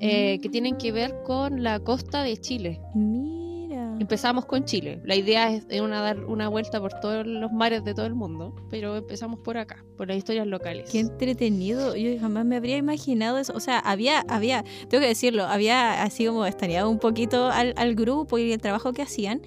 eh, 0.00 0.38
que 0.40 0.48
tienen 0.48 0.76
que 0.76 0.92
ver 0.92 1.14
con 1.24 1.62
la 1.62 1.80
costa 1.80 2.22
de 2.22 2.36
Chile. 2.36 2.80
Mira. 2.94 3.43
Empezamos 4.00 4.44
con 4.46 4.64
Chile. 4.64 5.00
La 5.04 5.14
idea 5.14 5.52
es 5.52 5.80
una, 5.80 6.00
dar 6.00 6.24
una 6.24 6.48
vuelta 6.48 6.80
por 6.80 6.92
todos 7.00 7.26
los 7.26 7.52
mares 7.52 7.84
de 7.84 7.94
todo 7.94 8.06
el 8.06 8.14
mundo, 8.14 8.54
pero 8.68 8.96
empezamos 8.96 9.38
por 9.40 9.56
acá, 9.56 9.84
por 9.96 10.08
las 10.08 10.16
historias 10.16 10.46
locales. 10.46 10.90
Qué 10.90 11.00
entretenido. 11.00 11.94
Yo 11.94 12.18
jamás 12.20 12.44
me 12.44 12.56
habría 12.56 12.76
imaginado 12.76 13.38
eso. 13.38 13.52
O 13.54 13.60
sea, 13.60 13.78
había, 13.78 14.24
había, 14.28 14.64
tengo 14.88 15.00
que 15.00 15.08
decirlo, 15.08 15.44
había 15.44 16.02
así 16.02 16.26
como 16.26 16.44
estaneado 16.44 16.90
un 16.90 16.98
poquito 16.98 17.46
al, 17.46 17.74
al 17.76 17.94
grupo 17.94 18.38
y 18.38 18.52
el 18.52 18.60
trabajo 18.60 18.92
que 18.92 19.02
hacían, 19.02 19.42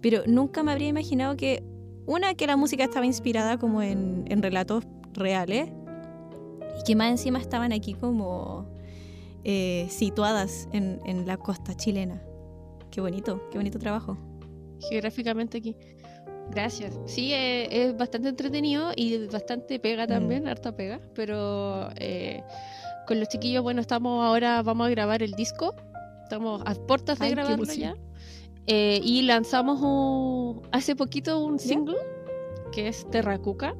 pero 0.00 0.22
nunca 0.26 0.62
me 0.62 0.72
habría 0.72 0.88
imaginado 0.88 1.36
que, 1.36 1.62
una, 2.06 2.34
que 2.34 2.46
la 2.46 2.56
música 2.56 2.84
estaba 2.84 3.04
inspirada 3.04 3.58
como 3.58 3.82
en, 3.82 4.24
en 4.28 4.42
relatos 4.42 4.84
reales 5.12 5.68
y 6.80 6.84
que 6.84 6.96
más 6.96 7.10
encima 7.10 7.38
estaban 7.38 7.72
aquí 7.72 7.94
como 7.94 8.66
eh, 9.44 9.86
situadas 9.90 10.68
en 10.72 11.26
la 11.26 11.36
costa 11.36 11.76
chilena. 11.76 12.22
Qué 12.94 13.00
bonito, 13.00 13.40
qué 13.50 13.58
bonito 13.58 13.78
trabajo. 13.78 14.16
geográficamente 14.88 15.58
aquí. 15.58 15.76
Gracias. 16.50 16.96
Sí, 17.06 17.32
eh, 17.32 17.66
es 17.70 17.96
bastante 17.96 18.28
entretenido 18.28 18.92
y 18.94 19.26
bastante 19.28 19.78
pega 19.80 20.06
también, 20.06 20.46
harta 20.46 20.76
pega. 20.76 21.00
Pero 21.14 21.88
eh, 21.96 22.42
con 23.06 23.18
los 23.18 23.28
chiquillos, 23.28 23.62
bueno, 23.62 23.80
estamos 23.80 24.24
ahora, 24.24 24.62
vamos 24.62 24.86
a 24.86 24.90
grabar 24.90 25.22
el 25.22 25.32
disco. 25.32 25.74
Estamos 26.22 26.62
a 26.66 26.74
puertas 26.74 27.18
de 27.18 27.24
Ay, 27.26 27.30
grabarlo 27.32 27.64
ya. 27.64 27.94
Eh, 28.66 29.00
y 29.02 29.22
lanzamos 29.22 29.80
un- 29.82 30.62
hace 30.70 30.94
poquito 30.94 31.38
un 31.42 31.58
single 31.58 31.96
que 32.72 32.88
es 32.88 33.08
Terracuca 33.10 33.74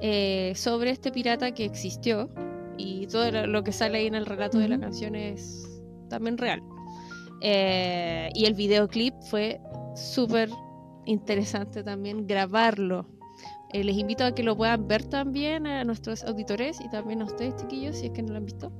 eh, 0.00 0.52
sobre 0.56 0.90
este 0.90 1.10
pirata 1.10 1.52
que 1.52 1.64
existió. 1.64 2.28
Y 2.76 3.06
todo 3.06 3.30
lo- 3.46 3.62
que 3.64 3.72
sale 3.72 3.98
ahí 3.98 4.06
en 4.06 4.14
el 4.14 4.26
relato 4.26 4.58
de 4.58 4.68
la 4.68 4.78
canción 4.78 5.14
es 5.14 5.66
también 6.08 6.36
real. 6.38 6.62
Eh, 7.44 8.30
y 8.34 8.44
el 8.44 8.54
videoclip 8.54 9.14
fue 9.28 9.60
súper 9.96 10.48
interesante 11.06 11.82
también 11.82 12.26
grabarlo. 12.26 13.06
Eh, 13.72 13.82
les 13.84 13.96
invito 13.96 14.24
a 14.24 14.34
que 14.34 14.42
lo 14.42 14.56
puedan 14.56 14.86
ver 14.86 15.04
también 15.04 15.66
a 15.66 15.82
nuestros 15.84 16.22
auditores 16.24 16.80
y 16.80 16.88
también 16.90 17.22
a 17.22 17.24
ustedes, 17.24 17.56
chiquillos, 17.56 17.96
si 17.96 18.06
es 18.06 18.12
que 18.12 18.22
no 18.22 18.32
lo 18.32 18.38
han 18.38 18.44
visto. 18.44 18.70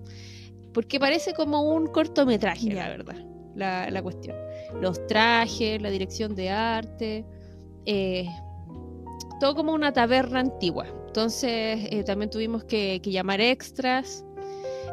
Porque 0.72 1.00
parece 1.00 1.34
como 1.34 1.62
un 1.62 1.86
cortometraje, 1.88 2.68
Ya. 2.68 2.74
la 2.74 2.88
verdad, 2.88 3.16
la, 3.56 3.90
la 3.90 4.02
cuestión. 4.02 4.36
Los 4.80 5.04
trajes, 5.06 5.82
la 5.82 5.90
dirección 5.90 6.34
de 6.34 6.50
arte, 6.50 7.26
eh, 7.86 8.26
todo 9.40 9.54
como 9.54 9.72
una 9.72 9.92
taberna 9.92 10.40
antigua. 10.40 10.86
Entonces 11.06 11.80
eh, 11.90 12.04
también 12.04 12.30
tuvimos 12.30 12.64
que, 12.64 13.00
que 13.02 13.10
llamar 13.10 13.40
extras. 13.40 14.24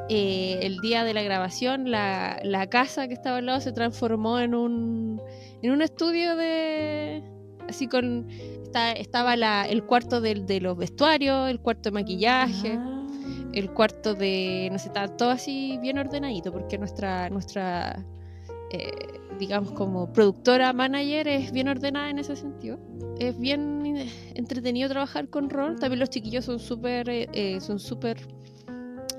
Eh, 0.10 0.60
el 0.64 0.80
día 0.80 1.04
de 1.04 1.14
la 1.14 1.22
grabación, 1.22 1.92
la, 1.92 2.40
la 2.44 2.68
casa 2.68 3.08
que 3.08 3.14
estaba 3.14 3.38
al 3.38 3.46
lado 3.46 3.62
se 3.62 3.72
transformó 3.72 4.40
en 4.40 4.56
un, 4.56 5.22
en 5.62 5.72
un 5.72 5.82
estudio 5.82 6.36
de... 6.36 7.24
Así 7.68 7.88
con... 7.88 8.28
está- 8.30 8.92
estaba 8.94 9.36
la- 9.36 9.68
el 9.68 9.84
cuarto 9.84 10.20
del- 10.22 10.46
de, 10.48 10.62
los 10.62 10.76
vestuarios, 10.78 11.50
el 11.50 11.60
cuarto 11.60 11.90
de 11.90 11.92
maquillaje, 11.92 12.78
Ah. 12.80 13.08
el 13.54 13.70
cuarto 13.72 14.16
de... 14.16 14.70
No 14.72 14.80
sé, 14.80 14.88
estaba 14.88 15.16
todo 15.16 15.30
así 15.30 15.78
bien 15.82 16.00
ordenadito 16.00 16.52
porque 16.52 16.78
nuestra... 16.80 17.30
nuestra 17.30 18.04
eh, 18.72 18.92
digamos 19.40 19.72
como 19.72 20.12
productora, 20.12 20.74
manager, 20.74 21.28
es 21.28 21.52
bien 21.52 21.68
ordenada 21.70 22.10
en 22.10 22.20
ese 22.20 22.36
sentido. 22.36 22.78
Es 23.20 23.40
bien 23.40 24.10
entretenido 24.36 24.90
trabajar 24.90 25.30
con 25.30 25.50
Ron. 25.50 25.78
También 25.80 26.00
los 26.00 26.10
chiquillos 26.10 26.46
son 26.46 26.60
súper 26.60 27.10
eh, 27.10 27.28
eh, 27.34 27.62
son 27.62 27.80
súper 27.80 28.18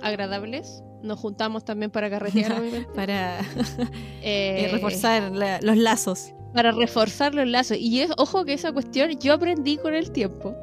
agradables. 0.03 0.83
Nos 1.03 1.19
juntamos 1.19 1.65
también 1.65 1.91
para 1.91 2.11
carretear. 2.11 2.61
Para 2.95 3.41
Eh, 4.23 4.69
reforzar 4.73 5.33
la- 5.33 5.61
los 5.63 5.77
lazos. 5.77 6.33
para 6.55 6.73
reforzar 6.73 7.35
los 7.35 7.47
lazos. 7.49 7.77
Y 7.79 8.01
es, 8.01 8.11
ojo 8.19 8.45
que 8.45 8.53
esa 8.55 8.73
cuestión 8.73 9.19
yo 9.21 9.33
aprendí 9.35 9.77
con 9.79 9.95
el 9.95 10.11
tiempo, 10.13 10.55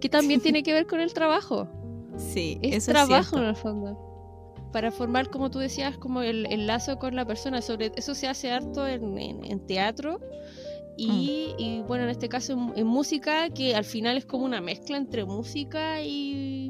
que 0.00 0.08
también 0.08 0.40
tiene 0.42 0.62
que 0.62 0.72
ver 0.72 0.86
con 0.86 1.00
el 1.00 1.12
trabajo. 1.12 1.68
Sí, 2.16 2.58
Es 2.62 2.84
eso 2.84 2.92
trabajo 2.92 3.22
cierto. 3.22 3.38
en 3.42 3.44
el 3.44 3.56
fondo. 3.56 4.02
Para 4.72 4.90
formar, 4.90 5.30
como 5.30 5.50
tú 5.50 5.58
decías, 5.58 5.96
como 5.98 6.22
el, 6.22 6.46
el 6.46 6.66
lazo 6.66 6.98
con 6.98 7.14
la 7.14 7.24
persona. 7.24 7.62
Sobre 7.62 7.92
eso 7.96 8.14
se 8.14 8.26
hace 8.28 8.50
harto 8.50 8.86
en, 8.86 9.16
en- 9.18 9.44
en 9.44 9.66
teatro. 9.66 10.18
Y, 10.98 11.54
Mm. 11.58 11.60
y, 11.60 11.82
bueno, 11.86 12.04
en 12.04 12.10
este 12.10 12.28
caso 12.28 12.54
en, 12.54 12.72
en 12.74 12.86
música, 12.86 13.50
que 13.50 13.74
al 13.76 13.84
final 13.84 14.16
es 14.16 14.24
como 14.24 14.44
una 14.46 14.60
mezcla 14.62 14.96
entre 14.96 15.24
música 15.26 16.00
y 16.02 16.65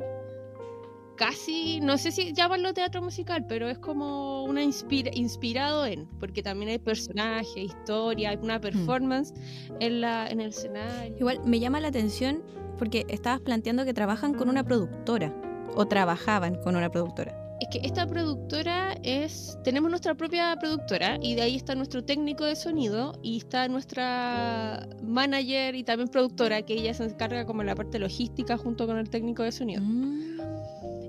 casi, 1.17 1.81
no 1.81 1.99
sé 1.99 2.12
si 2.12 2.33
llamarlo 2.33 2.73
teatro 2.75 3.03
musical, 3.03 3.45
pero 3.49 3.69
es 3.69 3.79
como 3.79 4.45
una 4.45 4.62
inspira, 4.62 5.11
inspirado 5.14 5.87
en, 5.87 6.07
porque 6.21 6.43
también 6.43 6.71
hay 6.71 6.79
personajes, 6.79 7.57
historia, 7.57 8.31
hay 8.31 8.37
Mm. 8.37 8.45
una 8.45 8.61
performance 8.61 9.33
en, 9.81 10.01
la, 10.01 10.29
en 10.29 10.41
el 10.41 10.51
escenario. 10.51 11.17
Igual 11.19 11.41
me 11.45 11.59
llama 11.59 11.81
la 11.81 11.89
atención 11.89 12.43
porque 12.79 13.05
estabas 13.09 13.41
planteando 13.41 13.85
que 13.85 13.95
trabajan 13.95 14.35
con 14.35 14.49
una 14.49 14.62
productora 14.62 15.35
o 15.75 15.87
trabajaban 15.87 16.57
con 16.62 16.77
una 16.77 16.91
productora. 16.91 17.35
Es 17.59 17.69
que 17.71 17.87
esta 17.87 18.07
productora 18.07 18.95
es. 19.03 19.57
Tenemos 19.64 19.89
nuestra 19.91 20.14
propia 20.14 20.55
productora 20.61 21.17
y 21.23 21.35
de 21.37 21.41
ahí 21.43 21.57
está 21.57 21.75
nuestro 21.75 22.05
técnico 22.05 22.45
de 22.45 22.55
sonido 22.55 23.19
y 23.23 23.39
está 23.39 23.67
nuestra 23.69 24.87
manager 25.03 25.75
y 25.75 25.83
también 25.83 26.11
productora, 26.11 26.61
que 26.61 26.75
ella 26.75 26.93
se 26.93 27.05
encarga 27.05 27.47
como 27.47 27.62
la 27.62 27.75
parte 27.75 27.99
logística 27.99 28.59
junto 28.59 28.87
con 28.87 28.99
el 28.99 29.09
técnico 29.09 29.43
de 29.43 29.53
sonido. 29.53 29.81
Mm. 29.83 30.37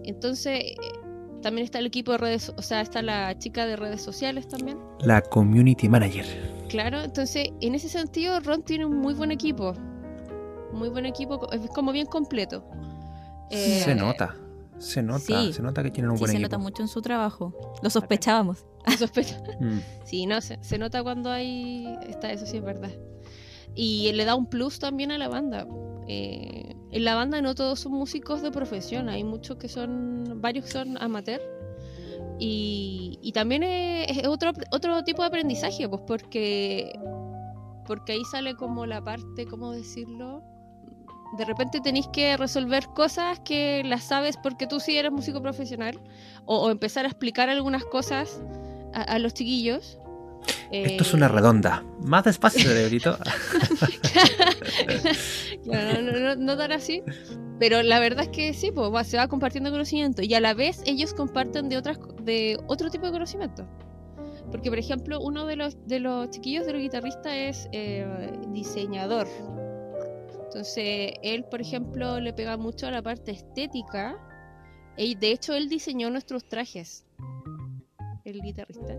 Entonces, 0.08 0.60
eh, 0.62 0.76
también 1.42 1.66
está 1.66 1.80
el 1.80 1.86
equipo 1.86 2.14
de 2.14 2.18
redes, 2.18 2.52
o 2.58 2.62
sea, 2.62 2.82
está 2.82 3.02
la 3.02 3.38
chica 3.38 3.66
de 3.66 3.76
redes 3.76 4.02
sociales 4.02 4.48
también. 4.48 4.80
La 5.02 5.22
community 5.22 5.88
manager. 5.88 6.26
Claro, 6.70 7.02
entonces, 7.02 7.50
en 7.62 7.76
ese 7.76 7.90
sentido, 7.90 8.40
Ron 8.40 8.64
tiene 8.64 8.86
un 8.86 8.98
muy 8.98 9.14
buen 9.14 9.32
equipo. 9.32 9.74
Muy 10.74 10.90
buen 10.90 11.06
equipo, 11.06 11.50
es 11.52 11.62
como 11.70 11.92
bien 11.92 12.08
completo. 12.08 12.66
Eh, 13.52 13.82
Se 13.86 13.96
nota. 13.96 14.36
Se 14.80 15.02
nota. 15.02 15.20
sí. 15.20 15.54
Se 15.54 15.62
nota 15.62 15.82
que 15.82 15.90
tienen 15.92 16.12
un 16.12 16.18
Sí, 16.18 16.22
buen 16.22 16.32
se 16.32 16.38
equipo. 16.38 16.50
nota 16.50 16.58
mucho 16.58 16.82
en 16.84 16.88
su 16.88 17.02
trabajo. 17.02 17.54
Lo 17.82 17.90
sospechábamos. 17.90 18.66
no 18.86 18.98
sospecha. 18.98 19.42
Mm. 19.60 19.80
Sí, 20.04 20.26
no, 20.26 20.40
se, 20.42 20.58
se 20.64 20.78
nota 20.78 21.02
cuando 21.04 21.32
hay. 21.32 21.88
Está, 22.08 22.32
eso 22.32 22.46
sí 22.46 22.58
es 22.58 22.64
verdad. 22.64 22.92
Y 23.76 24.12
le 24.14 24.26
da 24.26 24.36
un 24.36 24.48
plus 24.48 24.80
también 24.80 25.12
a 25.12 25.18
la 25.18 25.28
banda. 25.30 25.66
Eh, 26.08 26.67
en 26.92 27.04
la 27.04 27.16
banda 27.16 27.42
no 27.42 27.54
todos 27.56 27.82
son 27.82 27.94
músicos 27.94 28.42
de 28.42 28.52
profesión, 28.52 29.10
hay 29.10 29.24
muchos 29.24 29.58
que 29.58 29.68
son. 29.68 30.42
varios 30.42 30.66
que 30.66 30.72
son 30.72 31.02
amateur. 31.02 31.42
Y, 32.40 33.20
y 33.22 33.32
también 33.32 33.64
es, 33.64 34.28
otro, 34.28 34.52
otro 34.72 35.04
tipo 35.04 35.22
de 35.22 35.28
aprendizaje, 35.28 35.88
pues 35.90 36.02
porque. 36.08 36.98
Porque 37.86 38.14
ahí 38.14 38.24
sale 38.32 38.56
como 38.56 38.86
la 38.86 39.02
parte, 39.02 39.46
¿cómo 39.46 39.72
decirlo? 39.72 40.44
De 41.38 41.46
repente 41.46 41.80
tenéis 41.82 42.08
que 42.10 42.36
resolver 42.38 42.88
cosas 42.88 43.40
que 43.42 43.82
las 43.86 44.04
sabes 44.04 44.38
porque 44.38 44.68
tú 44.68 44.80
sí 44.80 44.98
eres 44.98 45.12
músico 45.12 45.42
profesional. 45.42 46.00
O, 46.46 46.70
empezar 46.70 47.06
a 47.06 47.10
explicar 47.10 47.50
algunas 47.50 47.84
cosas 47.86 48.42
a 48.94 49.20
los 49.20 49.34
chiquillos. 49.34 50.00
Esto 50.72 51.04
es 51.04 51.14
Eh, 51.14 51.16
una 51.16 51.28
redonda. 51.28 51.84
Más 52.04 52.24
despacio, 52.26 52.62
cerebrito. 52.70 53.18
Claro, 55.64 56.02
no, 56.02 56.36
no, 56.36 56.58
tan 56.58 56.72
así. 56.72 57.04
Pero 57.60 57.82
la 57.82 58.00
verdad 58.00 58.24
es 58.26 58.30
que 58.30 58.54
sí, 58.54 58.72
pues, 58.72 58.92
va- 58.94 59.04
se 59.04 59.18
va 59.18 59.28
compartiendo 59.28 59.72
conocimiento. 59.72 60.22
Y 60.22 60.34
a 60.34 60.40
la 60.40 60.54
vez 60.54 60.82
ellos 60.86 61.14
comparten 61.14 61.70
de 61.70 61.78
otras 61.78 62.00
de 62.24 62.60
otro 62.68 62.90
tipo 62.90 63.06
de 63.08 63.12
conocimiento. 63.12 63.68
Porque, 64.52 64.70
por 64.70 64.80
ejemplo, 64.80 65.20
uno 65.20 65.46
de 65.46 65.56
los, 65.56 65.76
de 65.88 66.00
los 66.00 66.30
chiquillos 66.30 66.66
de 66.66 66.74
los 66.74 66.82
guitarristas 66.82 67.34
es 67.34 67.70
eh, 67.74 68.06
diseñador. 68.50 69.28
Entonces, 70.46 71.14
él, 71.22 71.44
por 71.50 71.60
ejemplo, 71.62 72.20
le 72.20 72.32
pega 72.34 72.56
mucho 72.58 72.88
a 72.88 72.92
la 72.92 73.02
parte 73.02 73.32
estética. 73.32 74.18
Y 74.96 75.16
de 75.16 75.32
hecho, 75.32 75.54
él 75.54 75.68
diseñó 75.68 76.10
nuestros 76.10 76.48
trajes. 76.48 77.06
El 78.24 78.42
guitarrista. 78.42 78.96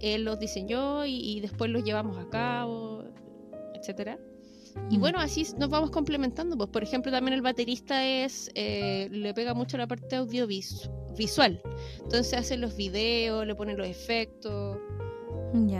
Él 0.00 0.24
los 0.24 0.38
diseñó 0.38 1.04
y, 1.06 1.14
y 1.14 1.40
después 1.40 1.70
los 1.70 1.84
llevamos 1.84 2.18
a 2.18 2.28
cabo, 2.28 3.04
etcétera. 3.74 4.18
Y 4.90 4.98
Mm. 4.98 5.00
bueno, 5.00 5.18
así 5.18 5.46
nos 5.58 5.68
vamos 5.70 5.90
complementando. 5.90 6.56
Pues, 6.56 6.68
por 6.70 6.82
ejemplo, 6.82 7.12
también 7.12 7.34
el 7.34 7.42
baterista 7.42 8.04
es 8.06 8.50
eh, 8.54 9.08
le 9.10 9.32
pega 9.34 9.54
mucho 9.54 9.76
la 9.78 9.86
parte 9.86 10.16
audiovisual. 10.16 11.62
Entonces 12.02 12.34
hace 12.34 12.56
los 12.56 12.76
videos, 12.76 13.46
le 13.46 13.54
pone 13.54 13.74
los 13.76 13.86
efectos. 13.86 14.78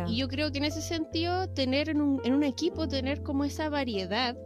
Y 0.06 0.18
yo 0.18 0.28
creo 0.28 0.52
que 0.52 0.58
en 0.58 0.64
ese 0.66 0.80
sentido, 0.80 1.48
tener 1.48 1.88
en 1.88 2.00
un, 2.00 2.20
en 2.24 2.32
un 2.32 2.44
equipo, 2.44 2.86
tener 2.86 3.24
como 3.24 3.42
esa 3.44 3.68
variedad, 3.68 4.36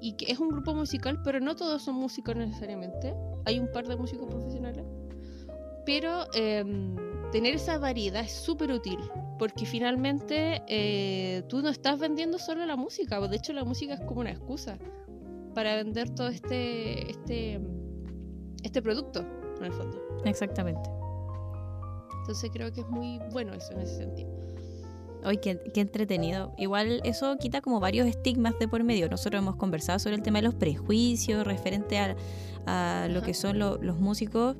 y 0.00 0.14
que 0.14 0.32
es 0.32 0.38
un 0.38 0.48
grupo 0.48 0.72
musical, 0.74 1.20
pero 1.22 1.38
no 1.38 1.54
todos 1.54 1.82
son 1.82 1.96
músicos 1.96 2.34
necesariamente. 2.34 3.14
Hay 3.44 3.58
un 3.60 3.70
par 3.70 3.86
de 3.86 3.96
músicos 3.96 4.30
profesionales. 4.30 4.86
Pero 5.84 6.24
em, 6.32 6.96
tener 7.32 7.54
esa 7.54 7.78
variedad 7.78 8.22
es 8.22 8.32
súper 8.32 8.72
útil, 8.72 8.98
porque 9.38 9.64
finalmente 9.66 10.62
eh, 10.68 11.42
tú 11.48 11.62
no 11.62 11.68
estás 11.68 11.98
vendiendo 11.98 12.38
solo 12.38 12.64
la 12.66 12.76
música, 12.76 13.20
de 13.26 13.36
hecho 13.36 13.52
la 13.52 13.64
música 13.64 13.94
es 13.94 14.00
como 14.00 14.20
una 14.20 14.30
excusa 14.30 14.78
para 15.54 15.76
vender 15.76 16.10
todo 16.10 16.28
este, 16.28 17.10
este, 17.10 17.60
este 18.62 18.82
producto, 18.82 19.24
en 19.58 19.64
el 19.64 19.72
fondo. 19.72 19.98
Exactamente. 20.24 20.88
Entonces 22.20 22.50
creo 22.52 22.72
que 22.72 22.82
es 22.82 22.88
muy 22.88 23.18
bueno 23.32 23.52
eso 23.54 23.72
en 23.72 23.80
ese 23.80 23.96
sentido. 23.96 24.30
Hoy 25.24 25.36
qué, 25.38 25.60
qué 25.74 25.80
entretenido. 25.82 26.54
Igual 26.56 27.00
eso 27.04 27.36
quita 27.36 27.60
como 27.60 27.78
varios 27.80 28.06
estigmas 28.06 28.58
de 28.58 28.68
por 28.68 28.84
medio. 28.84 29.08
Nosotros 29.10 29.42
hemos 29.42 29.56
conversado 29.56 29.98
sobre 29.98 30.16
el 30.16 30.22
tema 30.22 30.38
de 30.38 30.44
los 30.44 30.54
prejuicios 30.54 31.46
referente 31.46 31.98
a, 31.98 32.16
a 32.66 33.08
lo 33.08 33.20
que 33.20 33.34
son 33.34 33.58
lo- 33.58 33.76
los 33.78 33.98
músicos, 33.98 34.56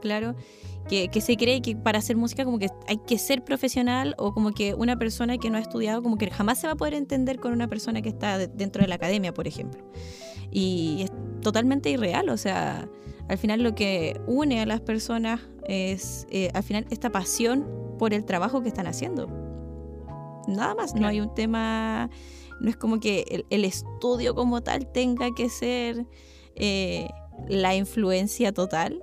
claro, 0.00 0.34
que, 0.88 1.08
que 1.08 1.20
se 1.20 1.36
cree 1.36 1.62
que 1.62 1.76
para 1.76 1.98
hacer 1.98 2.16
música 2.16 2.44
como 2.44 2.58
que 2.58 2.68
hay 2.88 2.98
que 2.98 3.18
ser 3.18 3.44
profesional 3.44 4.14
o 4.18 4.32
como 4.34 4.52
que 4.52 4.74
una 4.74 4.98
persona 4.98 5.38
que 5.38 5.48
no 5.50 5.56
ha 5.58 5.60
estudiado 5.60 6.02
como 6.02 6.18
que 6.18 6.30
jamás 6.30 6.58
se 6.58 6.66
va 6.66 6.74
a 6.74 6.76
poder 6.76 6.94
entender 6.94 7.38
con 7.38 7.52
una 7.52 7.68
persona 7.68 8.02
que 8.02 8.08
está 8.08 8.38
de- 8.38 8.48
dentro 8.48 8.82
de 8.82 8.88
la 8.88 8.96
academia, 8.96 9.32
por 9.32 9.46
ejemplo. 9.46 9.82
Y 10.50 11.02
es 11.04 11.12
totalmente 11.40 11.90
irreal, 11.90 12.28
o 12.28 12.36
sea, 12.36 12.88
al 13.28 13.38
final 13.38 13.62
lo 13.62 13.74
que 13.74 14.20
une 14.26 14.60
a 14.60 14.66
las 14.66 14.80
personas 14.80 15.40
es 15.66 16.26
eh, 16.30 16.50
al 16.54 16.62
final 16.62 16.86
esta 16.90 17.10
pasión 17.10 17.66
por 17.98 18.12
el 18.12 18.24
trabajo 18.24 18.62
que 18.62 18.68
están 18.68 18.86
haciendo. 18.86 19.28
Nada 20.48 20.74
más, 20.74 20.94
no 20.94 21.06
hay 21.06 21.20
un 21.20 21.32
tema, 21.34 22.10
no 22.60 22.68
es 22.68 22.76
como 22.76 22.98
que 22.98 23.24
el, 23.30 23.46
el 23.50 23.64
estudio 23.64 24.34
como 24.34 24.60
tal 24.62 24.90
tenga 24.92 25.32
que 25.34 25.48
ser 25.48 26.04
eh, 26.56 27.08
la 27.48 27.74
influencia 27.76 28.52
total 28.52 29.02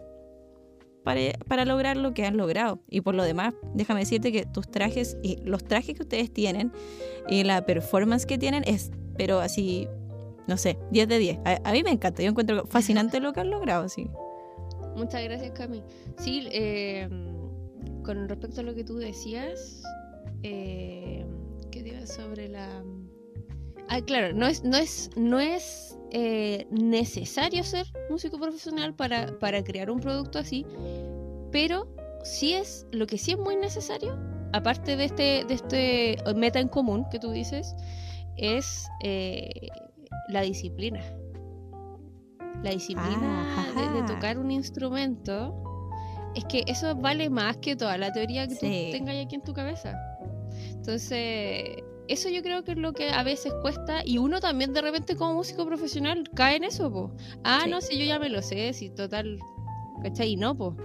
para, 1.47 1.65
lograr 1.65 1.97
lo 1.97 2.13
que 2.13 2.25
han 2.25 2.37
logrado. 2.37 2.79
Y 2.89 3.01
por 3.01 3.15
lo 3.15 3.23
demás, 3.23 3.53
déjame 3.73 4.01
decirte 4.01 4.31
que 4.31 4.45
tus 4.45 4.69
trajes 4.69 5.17
y 5.23 5.37
los 5.43 5.63
trajes 5.63 5.95
que 5.95 6.03
ustedes 6.03 6.31
tienen 6.31 6.71
y 7.27 7.43
la 7.43 7.65
performance 7.65 8.25
que 8.25 8.37
tienen 8.37 8.63
es, 8.65 8.91
pero 9.17 9.39
así, 9.39 9.87
no 10.47 10.57
sé, 10.57 10.77
10 10.91 11.07
de 11.07 11.19
10. 11.19 11.39
A, 11.45 11.59
a 11.63 11.71
mí 11.71 11.83
me 11.83 11.91
encanta, 11.91 12.21
yo 12.21 12.29
encuentro 12.29 12.65
fascinante 12.67 13.19
lo 13.19 13.33
que 13.33 13.39
han 13.39 13.49
logrado, 13.49 13.89
sí. 13.89 14.09
Muchas 14.95 15.23
gracias, 15.23 15.51
Cami. 15.51 15.81
Sí, 16.17 16.47
eh, 16.51 17.07
con 18.03 18.27
respecto 18.27 18.61
a 18.61 18.63
lo 18.63 18.75
que 18.75 18.83
tú 18.83 18.97
decías, 18.97 19.83
eh, 20.43 21.25
¿qué 21.71 21.79
iba 21.79 22.05
sobre 22.05 22.49
la... 22.49 22.83
Ah, 23.87 24.01
claro, 24.01 24.33
no 24.33 24.45
es, 24.45 24.63
no 24.63 24.77
es, 24.77 25.09
no 25.15 25.39
es 25.39 25.88
eh, 26.11 26.67
necesario 26.71 27.63
ser 27.63 27.85
músico 28.09 28.39
profesional 28.39 28.93
para, 28.95 29.37
para 29.39 29.63
crear 29.63 29.89
un 29.91 29.99
producto 29.99 30.39
así, 30.39 30.65
pero 31.51 31.87
sí 32.23 32.53
es, 32.53 32.85
lo 32.91 33.07
que 33.07 33.17
sí 33.17 33.31
es 33.31 33.37
muy 33.37 33.55
necesario, 33.55 34.17
aparte 34.53 34.95
de 34.97 35.05
este, 35.05 35.45
de 35.45 35.53
este 35.53 36.17
meta 36.35 36.59
en 36.59 36.67
común 36.67 37.05
que 37.11 37.19
tú 37.19 37.31
dices, 37.31 37.75
es 38.37 38.85
eh, 39.03 39.49
la 40.29 40.41
disciplina. 40.41 41.01
La 42.63 42.71
disciplina 42.71 43.45
Ah, 43.57 43.93
de, 43.93 44.03
tocar 44.03 44.37
un 44.37 44.51
instrumento, 44.51 45.53
es 46.35 46.43
que 46.45 46.63
eso 46.67 46.95
vale 46.95 47.29
más 47.29 47.57
que 47.57 47.75
toda 47.75 47.97
la 47.97 48.11
teoría 48.11 48.47
que 48.47 48.55
Sí. 48.55 48.85
tú 48.91 48.97
tengas 48.97 49.15
aquí 49.25 49.35
en 49.35 49.43
tu 49.43 49.53
cabeza. 49.53 49.97
Entonces, 50.71 51.83
eso 52.09 52.27
yo 52.29 52.41
creo 52.41 52.63
que 52.63 52.71
es 52.71 52.77
lo 52.77 52.91
que 52.93 53.09
a 53.09 53.23
veces 53.23 53.53
cuesta 53.61 54.01
y 54.03 54.17
uno 54.17 54.39
también 54.39 54.73
de 54.73 54.81
repente 54.81 55.15
como 55.15 55.35
músico 55.35 55.65
profesional 55.65 56.23
cae 56.35 56.57
en 56.57 56.63
eso, 56.63 56.91
po. 56.91 57.11
Ah, 57.43 57.61
Sí. 57.63 57.69
no, 57.69 57.81
si 57.81 57.97
yo 57.99 58.05
ya 58.05 58.17
me 58.19 58.29
lo 58.29 58.41
sé, 58.41 58.73
si 58.73 58.89
total, 58.89 59.37
¿cachai? 60.01 60.31
Y 60.31 60.35
no, 60.35 60.55
po. 60.57 60.75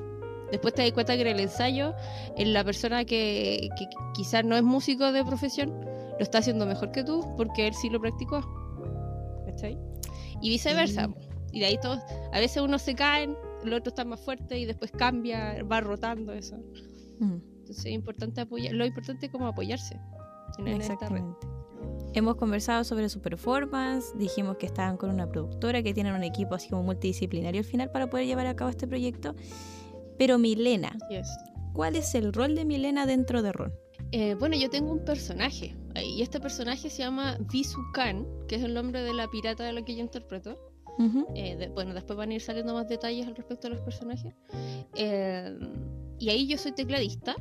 Después 0.51 0.75
te 0.75 0.83
das 0.83 0.93
cuenta 0.93 1.15
que 1.17 1.23
en 1.23 1.29
el 1.29 1.41
ensayo, 1.41 1.95
en 2.37 2.53
la 2.53 2.63
persona 2.63 3.05
que, 3.05 3.69
que 3.79 3.87
quizás 4.15 4.45
no 4.45 4.55
es 4.57 4.63
músico 4.63 5.11
de 5.13 5.25
profesión, 5.25 5.71
lo 5.81 6.19
está 6.21 6.39
haciendo 6.39 6.67
mejor 6.67 6.93
que 6.93 7.03
tú 7.03 7.25
porque 7.37 7.67
él 7.67 7.75
sí 7.75 7.89
lo 7.91 8.01
practicó. 8.01 8.41
¿Cachai? 9.47 9.79
Y 10.43 10.51
viceversa. 10.51 11.09
Po. 11.09 11.17
Y 11.53 11.61
de 11.61 11.67
ahí 11.67 11.79
todos, 11.81 12.01
a 12.33 12.39
veces 12.39 12.63
unos 12.63 12.83
se 12.83 12.95
caen, 12.95 13.37
el 13.65 13.73
otro 13.73 13.89
está 13.91 14.05
más 14.05 14.21
fuerte 14.21 14.59
y 14.59 14.67
después 14.67 14.91
cambia, 14.93 15.63
va 15.65 15.81
rotando 15.81 16.33
eso. 16.33 16.57
Mm. 17.19 17.37
Entonces 17.61 17.87
es 17.87 17.93
importante 17.93 18.43
apoyar, 18.43 18.75
lo 18.75 18.85
importante 18.85 19.27
es 19.27 19.33
como 19.33 19.47
apoyarse 19.47 19.99
en, 20.59 20.69
en 20.69 20.81
esta 20.81 20.95
red. 21.09 21.17
Exactamente. 21.19 21.47
Hemos 22.15 22.37
conversado 22.37 22.85
sobre 22.85 23.09
su 23.09 23.21
performance, 23.21 24.17
dijimos 24.17 24.57
que 24.57 24.67
estaban 24.67 24.97
con 24.97 25.11
una 25.11 25.29
productora, 25.29 25.83
que 25.83 25.93
tienen 25.93 26.15
un 26.15 26.23
equipo 26.23 26.55
así 26.55 26.69
como 26.69 26.85
multidisciplinario 26.85 27.61
al 27.61 27.65
final 27.65 27.91
para 27.91 28.09
poder 28.09 28.27
llevar 28.27 28.47
a 28.47 28.55
cabo 28.55 28.71
este 28.71 28.87
proyecto. 28.87 29.35
Pero 30.17 30.39
Milena, 30.39 30.97
Así 31.05 31.17
es. 31.17 31.29
¿cuál 31.73 31.97
es 31.97 32.15
el 32.15 32.33
rol 32.33 32.55
de 32.55 32.65
Milena 32.65 33.05
dentro 33.07 33.43
de 33.43 33.51
Ron? 33.53 33.73
Eh, 34.13 34.37
bueno, 34.39 34.55
yo 34.57 34.71
tengo 34.71 34.93
un 34.93 35.05
personaje 35.05 35.75
eh, 35.97 36.05
y 36.07 36.23
este 36.23 36.39
personaje 36.39 36.89
se 36.89 36.99
llama 37.03 37.37
Visu 37.53 37.81
Khan, 37.95 38.25
que 38.47 38.55
es 38.57 38.63
el 38.63 38.75
nombre 38.75 39.03
de 39.03 39.13
la 39.13 39.27
pirata 39.29 39.65
de 39.65 39.73
la 39.73 39.83
que 39.85 39.97
yo 39.97 40.03
interpreto. 40.03 40.57
Ujú. 41.01 41.27
Eh, 41.35 41.57
de- 41.57 41.69
bueno, 41.71 41.95
después 41.95 42.17
van 42.17 42.31
a 42.31 42.35
ir 42.35 42.41
saliendo 42.41 42.75
más 42.75 42.87
detalles 42.89 43.27
al 43.27 43.35
respecto 43.35 43.67
de 43.69 43.75
los 43.75 43.83
personajes. 43.83 44.33
Eh, 44.95 45.59
y 46.21 46.29
ahí 46.29 46.47
yo 46.47 46.57
soy 46.59 46.71
tecladista, 46.71 47.35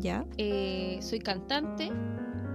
Ya, 0.00 0.26
eh, 0.36 0.98
soy 1.00 1.18
cantante 1.20 1.90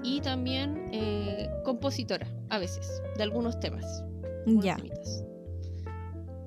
y 0.04 0.22
también 0.22 0.90
eh, 0.92 1.50
compositora, 1.64 2.28
a 2.50 2.60
veces, 2.60 3.02
de 3.18 3.24
algunos 3.24 3.60
temas. 3.60 4.04
ya. 4.46 4.76
temitas. 4.76 5.24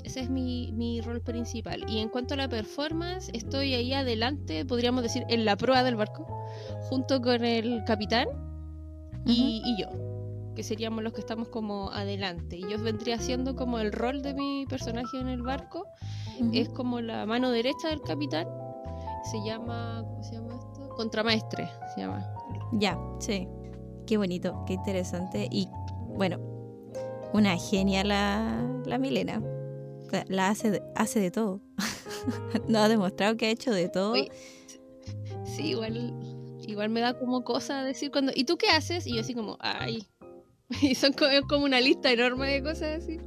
Ese 0.05 0.21
es 0.21 0.31
mi, 0.31 0.71
mi 0.73 1.01
rol 1.01 1.23
principal. 1.23 1.85
Y 1.89 1.99
en 1.99 2.11
cuanto 2.11 2.35
a 2.35 2.37
la 2.37 2.49
performance, 2.49 3.31
estoy 3.33 3.75
ahí 3.75 3.95
adelante, 3.95 4.65
podríamos 4.67 5.03
decir, 5.03 5.25
en 5.29 5.47
la 5.47 5.57
proa 5.57 5.83
del 5.83 5.97
barco, 5.97 6.27
junto 6.83 7.23
con 7.23 7.43
el 7.45 7.83
capitán 7.85 8.29
y, 9.27 9.63
y 9.65 9.81
yo, 9.81 9.89
que 10.55 10.63
seríamos 10.63 11.03
los 11.03 11.15
que 11.15 11.21
estamos 11.21 11.49
como 11.49 11.91
adelante. 11.91 12.57
Y 12.57 12.63
yo 12.71 12.79
vendría 12.83 13.19
siendo 13.19 13.57
como 13.57 13.79
el 13.79 13.93
rol 13.93 14.23
de 14.23 14.35
mi 14.35 14.67
personaje 14.67 15.19
en 15.19 15.29
el 15.29 15.43
barco, 15.43 15.87
es 16.53 16.69
como 16.69 17.01
la 17.01 17.27
mano 17.27 17.51
derecha 17.51 17.89
del 17.89 18.03
capitán. 18.03 18.47
Se 19.31 19.39
llama, 19.45 20.05
¿cómo 20.07 20.23
se 20.23 20.35
llama? 20.35 20.54
Contramaestre, 20.97 21.69
se 21.95 22.01
llama. 22.03 22.27
Ya, 22.73 22.99
sí. 23.21 23.49
Qué 24.07 24.17
bonito, 24.17 24.65
qué 24.67 24.75
interesante. 24.75 25.49
Y 25.51 25.69
bueno, 26.17 26.39
una 27.33 27.57
genia 27.57 28.05
la, 28.05 28.63
la 28.87 28.99
Milena. 28.99 29.43
La- 30.11 30.25
La 30.29 30.49
hace 30.49 30.71
de, 30.71 30.83
hace 30.95 31.21
de 31.21 31.31
todo. 31.31 31.61
Nos 32.69 32.83
ha 32.83 32.89
demostrado 32.89 33.37
que 33.37 33.47
ha 33.47 33.51
hecho 33.51 33.73
de 33.73 33.89
todo. 33.89 34.15
Sí, 35.45 35.69
igual, 35.71 36.13
igual 36.67 36.89
me 36.91 37.01
da 37.01 37.19
como 37.19 37.43
cosa 37.45 37.83
decir 37.83 38.11
cuando, 38.11 38.33
¿y 38.35 38.45
tú 38.45 38.57
qué 38.57 38.69
haces? 38.69 39.07
Y 39.07 39.15
yo 39.15 39.21
así 39.21 39.35
como, 39.35 39.57
ay. 39.61 40.07
Y 40.81 40.95
son 40.95 41.13
como, 41.13 41.31
como 41.49 41.65
una 41.67 41.81
lista 41.81 42.11
enorme 42.11 42.49
de 42.51 42.63
cosas 42.63 43.03
así. 43.03 43.19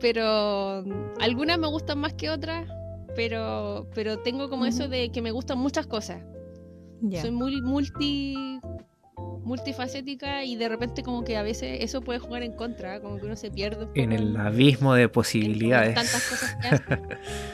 Pero 0.00 0.84
algunas 1.20 1.58
me 1.58 1.68
gustan 1.68 1.98
más 1.98 2.14
que 2.14 2.30
otras, 2.30 2.68
pero, 3.14 3.88
pero 3.94 4.18
tengo 4.20 4.48
como 4.48 4.66
eso 4.66 4.88
de 4.88 5.10
que 5.12 5.20
me 5.22 5.30
gustan 5.30 5.58
muchas 5.58 5.86
cosas. 5.86 6.22
Ya. 7.00 7.22
Soy 7.22 7.30
muy 7.30 7.60
multi 7.62 8.60
multifacética 9.42 10.44
y 10.44 10.54
de 10.56 10.68
repente 10.68 11.02
como 11.02 11.24
que 11.24 11.36
a 11.36 11.42
veces 11.42 11.78
eso 11.82 12.02
puede 12.02 12.18
jugar 12.18 12.42
en 12.42 12.52
contra, 12.52 13.00
como 13.00 13.16
que 13.18 13.26
uno 13.26 13.36
se 13.36 13.50
pierde. 13.50 13.88
En 13.94 14.12
el 14.12 14.36
abismo 14.36 14.94
de 14.94 15.08
posibilidades. 15.08 15.94
tantas 15.94 16.28
cosas 16.28 16.54
que 16.56 16.68
hace. 16.68 16.84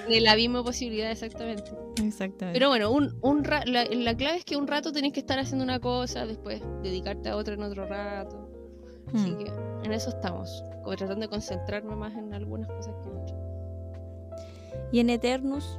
En 0.09 0.13
el 0.13 0.27
abismo 0.27 0.59
de 0.59 0.65
posibilidades, 0.65 1.23
exactamente. 1.23 1.71
Exactamente. 2.05 2.59
Pero 2.59 2.69
bueno, 2.69 2.91
un, 2.91 3.17
un 3.23 3.45
ra- 3.45 3.65
la, 3.65 3.85
la 3.85 4.17
clave 4.17 4.37
es 4.39 4.45
que 4.45 4.57
un 4.57 4.67
rato 4.67 4.93
tenés 4.93 5.13
que 5.13 5.21
estar 5.21 5.39
haciendo 5.39 5.65
una 5.65 5.81
cosa, 5.81 6.27
después 6.27 6.61
dedicarte 6.83 7.29
a 7.31 7.37
otra 7.37 7.55
en 7.55 7.63
otro 7.63 7.87
rato. 7.87 8.49
Así 9.15 9.31
Mm. 9.31 9.39
que 9.39 9.51
en 9.85 9.93
eso 9.93 10.11
estamos, 10.11 10.65
como 10.83 10.97
tratando 10.97 11.23
de 11.23 11.29
concentrarme 11.29 11.95
más 11.97 12.15
en 12.15 12.35
algunas 12.35 12.69
cosas 12.69 12.95
que 13.03 13.09
en 13.11 13.17
otras. 13.17 13.41
Y 14.93 15.01
en 15.01 15.11
Eternus, 15.11 15.79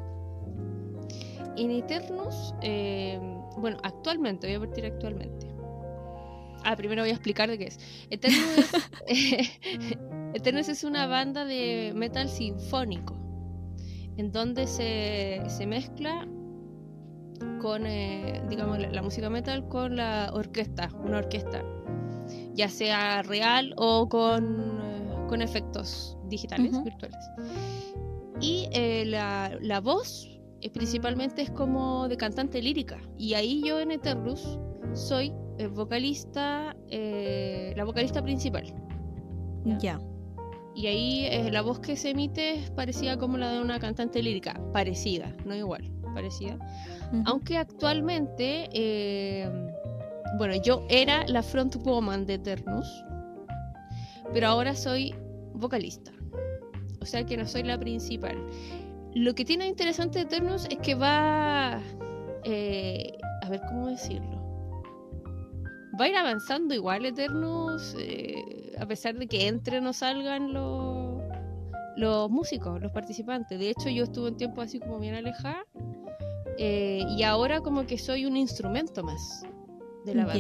En 1.58 1.72
Eternus, 1.72 2.54
eh, 2.62 3.20
bueno, 3.58 3.78
actualmente, 3.84 4.48
voy 4.48 4.56
a 4.56 4.60
partir 4.60 4.86
actualmente. 4.86 5.48
Ah, 6.64 6.76
primero 6.76 7.02
voy 7.02 7.10
a 7.10 7.14
explicar 7.14 7.50
de 7.50 7.58
qué 7.58 7.68
es. 7.68 7.80
Eternus 8.10 8.58
es, 9.08 9.52
Eternus 10.34 10.70
es 10.70 10.84
una 10.84 11.08
banda 11.08 11.46
de 11.46 11.94
metal 11.96 12.30
sinfónico, 12.30 13.16
en 14.18 14.32
donde 14.32 14.68
se, 14.68 15.42
se 15.48 15.66
mezcla 15.66 16.28
con, 17.62 17.86
eh, 17.86 18.44
digamos, 18.50 18.80
la, 18.80 18.90
la 18.92 19.02
música 19.02 19.30
metal 19.30 19.68
con 19.68 19.96
la 19.96 20.32
orquesta, 20.34 20.90
una 21.04 21.20
orquesta. 21.20 21.64
ya 22.54 22.70
sea 22.70 23.22
real 23.22 23.74
o 23.78 24.10
con, 24.10 24.80
eh, 24.82 25.28
con 25.30 25.42
efectos 25.42 26.18
digitales, 26.28 26.84
virtuales. 26.84 27.18
Y 28.42 28.68
eh, 28.72 29.06
la, 29.06 29.58
la 29.62 29.80
voz 29.80 30.37
eh, 30.62 30.70
principalmente 30.70 31.42
es 31.42 31.52
como 31.52 32.08
de 32.08 32.18
cantante 32.18 32.62
lírica. 32.62 33.00
Y 33.18 33.34
ahí 33.34 33.62
yo 33.64 33.80
en 33.80 33.92
Eternus 33.92 34.60
soy 34.94 35.34
vocalista, 35.66 36.76
eh, 36.90 37.74
la 37.76 37.84
vocalista 37.84 38.22
principal. 38.22 38.74
Ya. 39.80 40.00
Y 40.76 40.86
ahí 40.86 41.26
eh, 41.26 41.50
la 41.52 41.64
voz 41.64 41.80
que 41.80 41.96
se 41.96 42.12
emite 42.12 42.56
es 42.56 42.70
parecida 42.70 43.18
como 43.18 43.38
la 43.38 43.52
de 43.52 43.62
una 43.62 43.80
cantante 43.80 44.22
lírica. 44.22 44.62
Parecida, 44.72 45.36
no 45.46 45.56
igual, 45.56 45.92
parecida. 46.14 46.60
Aunque 47.26 47.58
actualmente, 47.58 48.70
eh, 48.74 49.50
bueno, 50.38 50.56
yo 50.62 50.86
era 50.90 51.26
la 51.28 51.42
frontwoman 51.42 52.26
de 52.26 52.36
Eternus, 52.36 52.88
pero 54.34 54.48
ahora 54.48 54.76
soy 54.76 55.16
vocalista. 55.54 56.12
O 57.02 57.06
sea 57.06 57.26
que 57.26 57.38
no 57.38 57.48
soy 57.48 57.64
la 57.64 57.80
principal. 57.80 58.38
Lo 59.20 59.34
que 59.36 59.46
tiene 59.46 59.68
interesante 59.68 60.20
de 60.20 60.26
Eternus 60.26 60.66
es 60.70 60.78
que 60.80 60.96
va... 60.96 61.82
eh, 62.44 63.18
a 63.44 63.50
ver 63.50 63.62
cómo 63.68 63.88
decirlo. 63.88 64.38
Va 66.00 66.06
a 66.06 66.10
ir 66.10 66.16
avanzando 66.16 66.76
igual 66.76 67.06
Eternus, 67.06 67.96
eh, 68.00 68.74
a 68.78 68.86
pesar 68.86 69.16
de 69.16 69.28
que 69.28 69.48
entren 69.48 69.88
o 69.88 69.94
salgan 69.94 70.54
los, 70.54 71.22
los 71.96 72.30
músicos, 72.30 72.80
los 72.82 72.92
participantes. 72.92 73.58
De 73.58 73.70
hecho, 73.72 73.90
yo 73.90 74.04
estuve 74.04 74.30
un 74.30 74.38
tiempo 74.38 74.62
así 74.62 74.80
como 74.80 75.00
bien 75.00 75.16
alejada. 75.16 75.66
eh, 76.60 77.04
y 77.18 77.24
ahora 77.24 77.62
como 77.62 77.86
que 77.86 77.98
soy 77.98 78.26
un 78.26 78.36
instrumento 78.38 79.04
más 79.04 79.44
de 80.06 80.14
la 80.16 80.26
banda. 80.26 80.38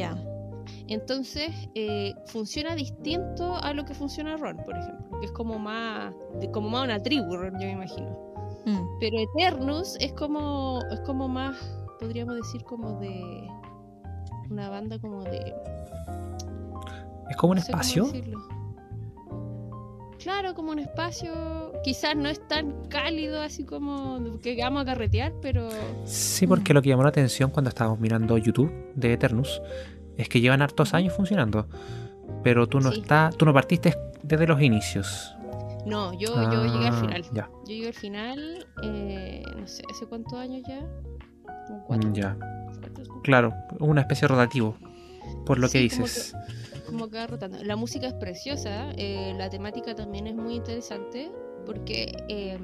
Entonces, 0.88 1.50
eh, 1.76 2.14
funciona 2.26 2.76
distinto 2.76 3.56
a 3.56 3.74
lo 3.74 3.86
que 3.86 3.94
funciona 3.94 4.36
Ron, 4.38 4.58
por 4.66 4.76
ejemplo, 4.78 5.20
que 5.20 5.26
es 5.28 5.32
como 5.32 5.58
más, 5.60 6.14
de- 6.40 6.52
como 6.52 6.70
más 6.70 6.84
una 6.86 7.02
tribu, 7.02 7.36
Ron, 7.36 7.54
yo 7.60 7.66
me 7.68 7.72
imagino. 7.74 8.27
Mm. 8.68 8.88
Pero 8.99 9.18
Eternus 9.20 9.95
es 9.99 10.11
como, 10.13 10.80
es 10.91 10.99
como 11.01 11.28
más, 11.28 11.55
podríamos 11.99 12.36
decir, 12.36 12.63
como 12.63 12.99
de 12.99 13.47
una 14.49 14.70
banda 14.70 14.99
como 14.99 15.24
de... 15.24 15.53
Es 17.30 17.36
como 17.38 17.51
un 17.51 17.57
no 17.57 17.63
sé 17.63 17.72
cómo 17.72 17.82
espacio. 17.82 18.07
Claro, 20.20 20.53
como 20.55 20.72
un 20.72 20.80
espacio, 20.80 21.72
quizás 21.84 22.15
no 22.15 22.28
es 22.28 22.45
tan 22.47 22.88
cálido 22.89 23.41
así 23.41 23.63
como 23.63 24.39
que 24.41 24.57
vamos 24.61 24.82
a 24.82 24.86
carretear, 24.86 25.32
pero 25.41 25.70
Sí, 26.05 26.45
porque 26.47 26.74
lo 26.74 26.82
que 26.82 26.89
llamó 26.89 27.03
la 27.03 27.09
atención 27.09 27.49
cuando 27.51 27.70
estábamos 27.70 27.99
mirando 27.99 28.38
YouTube 28.38 28.72
de 28.95 29.13
Eternus 29.13 29.61
es 30.18 30.28
que 30.28 30.41
llevan 30.41 30.61
hartos 30.61 30.93
años 30.93 31.13
funcionando. 31.13 31.68
Pero 32.43 32.68
tú 32.68 32.80
no 32.80 32.91
Sí. 32.91 33.01
estás, 33.01 33.38
tú 33.38 33.45
no 33.45 33.53
partiste 33.53 33.95
desde 34.24 34.47
los 34.47 34.61
inicios. 34.61 35.34
No, 35.88 36.14
yo, 36.14 36.36
yo 36.52 36.66
llegué 36.66 36.88
al 36.88 36.94
Ah, 36.94 37.02
final. 37.02 37.24
Ya, 37.34 37.50
Yo 37.66 37.66
llegué 37.68 37.88
al 37.88 37.94
final, 37.94 38.68
eh, 38.84 39.44
no 39.58 39.68
sé, 39.68 39.84
¿hace 39.90 40.06
cuántos 40.06 40.34
años 40.34 40.62
ya? 40.68 40.80
Como 41.68 41.84
cuatro, 41.86 42.14
ya. 42.14 42.38
cuatro. 42.40 43.22
Claro, 43.24 43.54
una 43.80 44.02
especie 44.02 44.28
de 44.28 44.34
rotativo. 44.34 44.76
Por 45.46 45.60
lo 45.60 45.68
que 45.70 45.90
como 45.90 46.04
dices. 46.06 46.34
como 46.86 47.10
que 47.10 47.26
rotando. 47.28 47.64
La 47.64 47.76
música 47.76 48.08
es 48.08 48.14
preciosa, 48.14 48.92
eh, 48.98 49.34
la 49.38 49.50
temática 49.50 49.94
también 49.96 50.28
es 50.28 50.36
muy 50.36 50.56
interesante, 50.56 51.30
porque 51.66 52.12
eh, 52.30 52.58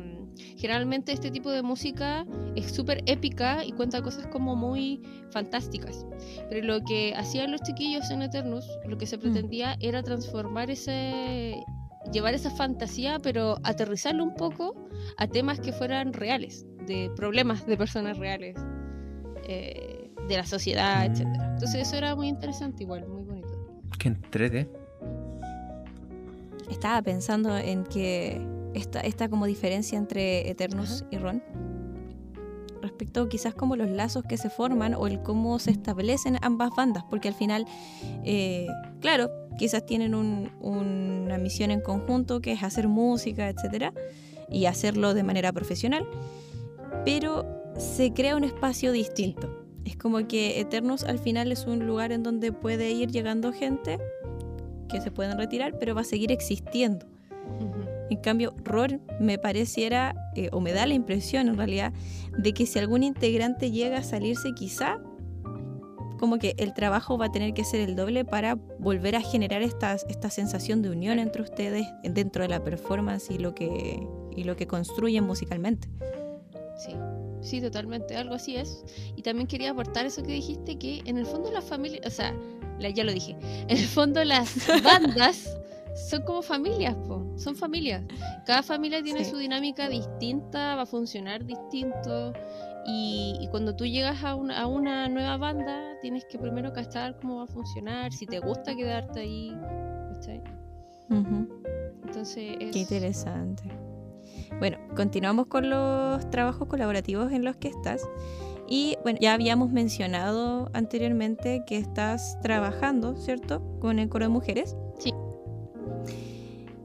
generalmente 0.58 1.12
este 1.12 1.30
tipo 1.30 1.52
de 1.52 1.62
música 1.62 2.26
es 2.56 2.72
súper 2.74 3.04
épica 3.06 3.66
y 3.66 3.74
cuenta 3.74 4.02
cosas 4.02 4.28
como 4.28 4.56
muy 4.56 5.02
fantásticas. 5.32 6.06
Pero 6.50 6.66
lo 6.66 6.82
que 6.86 7.14
hacían 7.16 7.52
los 7.52 7.62
chiquillos 7.62 8.10
en 8.12 8.22
Eternus, 8.22 8.66
lo 8.88 8.98
que 8.98 9.06
se 9.06 9.18
pretendía 9.18 9.76
era 9.82 10.02
transformar 10.04 10.72
ese 10.72 11.62
llevar 12.12 12.34
esa 12.34 12.50
fantasía, 12.52 13.20
pero 13.20 13.58
aterrizarlo 13.64 14.24
un 14.24 14.36
poco 14.36 14.76
a 15.18 15.28
temas 15.28 15.60
que 15.60 15.72
fueran 15.72 16.14
reales, 16.14 16.66
de 16.86 17.10
problemas 17.16 17.66
de 17.66 17.78
personas 17.78 18.18
reales, 18.18 18.56
eh, 19.48 20.12
de 20.28 20.38
la 20.38 20.46
sociedad, 20.46 21.08
Mm. 21.08 21.12
etcétera. 21.12 21.50
Entonces 21.54 21.88
eso 21.88 21.96
era 21.98 22.16
muy 22.16 22.28
interesante 22.28 22.84
igual, 22.84 23.08
muy 23.08 23.24
bonito. 23.24 23.82
Que 24.00 24.10
entrete. 24.10 24.70
Estaba 26.70 27.02
pensando 27.02 27.58
en 27.58 27.84
que 27.84 28.42
esta, 28.74 29.02
esta 29.02 29.30
como 29.30 29.46
diferencia 29.46 29.98
entre 29.98 30.50
Eternus 30.50 31.06
y 31.12 31.18
Ron 31.18 31.44
respecto 32.84 33.28
quizás 33.30 33.56
como 33.56 33.76
los 33.76 33.90
lazos 33.90 34.24
que 34.24 34.38
se 34.38 34.50
forman 34.52 34.94
o 34.94 35.08
el 35.08 35.22
cómo 35.24 35.58
se 35.58 35.72
establecen 35.72 36.38
ambas 36.42 36.70
bandas, 36.78 37.04
porque 37.10 37.28
al 37.30 37.34
final, 37.34 37.66
eh, 38.24 38.68
claro, 39.02 39.32
quizás 39.58 39.86
tienen 39.86 40.14
un- 40.14 40.52
una 40.62 41.38
misión 41.40 41.72
en 41.72 41.82
conjunto 41.82 42.42
que 42.42 42.52
es 42.52 42.62
hacer 42.64 42.88
música, 42.88 43.50
etcétera, 43.50 43.94
y 44.50 44.66
hacerlo 44.68 45.14
de 45.16 45.24
manera 45.24 45.52
profesional, 45.52 46.06
pero 47.06 47.46
se 47.78 48.14
crea 48.14 48.36
un 48.36 48.44
espacio 48.44 48.92
distinto. 48.92 49.66
Es 49.86 49.98
como 49.98 50.26
que 50.28 50.60
Eternus 50.60 51.04
al 51.04 51.20
final 51.20 51.52
es 51.52 51.66
un 51.66 51.86
lugar 51.88 52.12
en 52.12 52.24
donde 52.24 52.52
puede 52.52 52.92
ir 52.92 53.12
llegando 53.12 53.52
gente 53.52 53.98
que 54.88 55.02
se 55.02 55.12
pueden 55.12 55.38
retirar, 55.38 55.78
pero 55.80 55.96
va 55.96 56.02
a 56.02 56.06
seguir 56.06 56.32
existiendo. 56.32 57.06
En 58.14 58.20
cambio, 58.22 58.54
Ron 58.64 59.02
me 59.20 59.40
pareciera, 59.40 60.14
eh, 60.36 60.50
o 60.52 60.60
me 60.62 60.72
da 60.72 60.86
la 60.86 60.94
impresión 60.94 61.48
en 61.48 61.58
realidad, 61.58 61.94
de 62.38 62.54
que 62.54 62.68
si 62.68 62.78
algún 62.78 63.02
integrante 63.02 63.72
llega 63.72 63.98
a 63.98 64.04
salirse, 64.04 64.54
quizá 64.54 65.00
como 66.20 66.38
que 66.38 66.54
el 66.60 66.76
trabajo 66.76 67.18
va 67.18 67.26
a 67.26 67.32
tener 67.32 67.56
que 67.56 67.64
ser 67.64 67.82
el 67.82 67.96
doble 67.96 68.24
para 68.24 68.54
volver 68.54 69.16
a 69.16 69.22
generar 69.22 69.64
esta, 69.64 69.96
esta 69.96 70.30
sensación 70.30 70.84
de 70.84 70.92
unión 70.92 71.18
entre 71.18 71.42
ustedes 71.42 71.88
dentro 72.04 72.44
de 72.44 72.50
la 72.50 72.64
performance 72.64 73.32
y 73.32 73.40
lo 73.40 73.56
que, 73.56 74.08
y 74.36 74.44
lo 74.44 74.56
que 74.56 74.68
construyen 74.68 75.24
musicalmente. 75.24 75.90
Sí, 76.78 76.94
sí, 77.42 77.62
totalmente, 77.62 78.16
algo 78.16 78.36
así 78.36 78.58
es. 78.58 78.86
Y 79.16 79.24
también 79.24 79.48
quería 79.48 79.72
aportar 79.72 80.06
eso 80.06 80.22
que 80.22 80.34
dijiste, 80.34 80.78
que 80.78 81.02
en 81.06 81.18
el 81.18 81.26
fondo 81.26 81.52
las 81.52 81.64
familias, 81.64 82.06
o 82.06 82.12
sea, 82.12 82.32
ya 82.80 83.04
lo 83.04 83.12
dije, 83.12 83.36
en 83.42 83.76
el 83.76 83.88
fondo 83.88 84.24
las 84.24 84.54
bandas 84.84 85.58
son 85.96 86.22
como 86.24 86.42
familias, 86.42 86.96
po, 87.08 87.26
son 87.38 87.56
familias. 87.56 88.04
Cada 88.46 88.64
familia 88.64 89.02
tiene 89.04 89.24
Sí. 89.24 89.32
su 89.32 89.38
dinámica 89.38 89.90
distinta, 89.90 90.76
va 90.76 90.84
a 90.84 90.86
funcionar 90.86 91.46
distinto. 91.46 92.34
Y, 92.86 93.38
y 93.40 93.48
cuando 93.48 93.76
tú 93.76 93.86
llegas 93.86 94.24
a 94.24 94.36
una, 94.36 94.60
a 94.60 94.68
una 94.68 95.08
nueva 95.08 95.38
banda, 95.38 95.98
tienes 96.02 96.26
que 96.26 96.38
primero 96.38 96.74
cachar 96.74 97.18
cómo 97.22 97.38
va 97.38 97.44
a 97.44 97.48
funcionar, 97.48 98.12
si 98.12 98.26
te 98.26 98.40
gusta 98.40 98.76
quedarte 98.76 99.22
ahí. 99.22 99.58
¿cachai? 100.14 100.42
Entonces 102.04 102.58
es... 102.60 102.72
Qué 102.72 102.80
interesante. 102.80 103.64
Bueno, 104.60 104.78
continuamos 104.96 105.48
con 105.48 105.70
los 105.70 106.30
trabajos 106.30 106.68
colaborativos 106.68 107.32
en 107.32 107.44
los 107.46 107.56
que 107.58 107.70
estás. 107.70 108.08
Y 108.68 108.98
bueno, 109.04 109.20
ya 109.22 109.34
habíamos 109.34 109.72
mencionado 109.72 110.70
anteriormente 110.74 111.64
que 111.68 111.78
estás 111.78 112.38
trabajando, 112.42 113.16
¿cierto? 113.18 113.62
Con 113.80 114.00
el 114.00 114.10
coro 114.10 114.26
de 114.26 114.30
mujeres. 114.30 114.76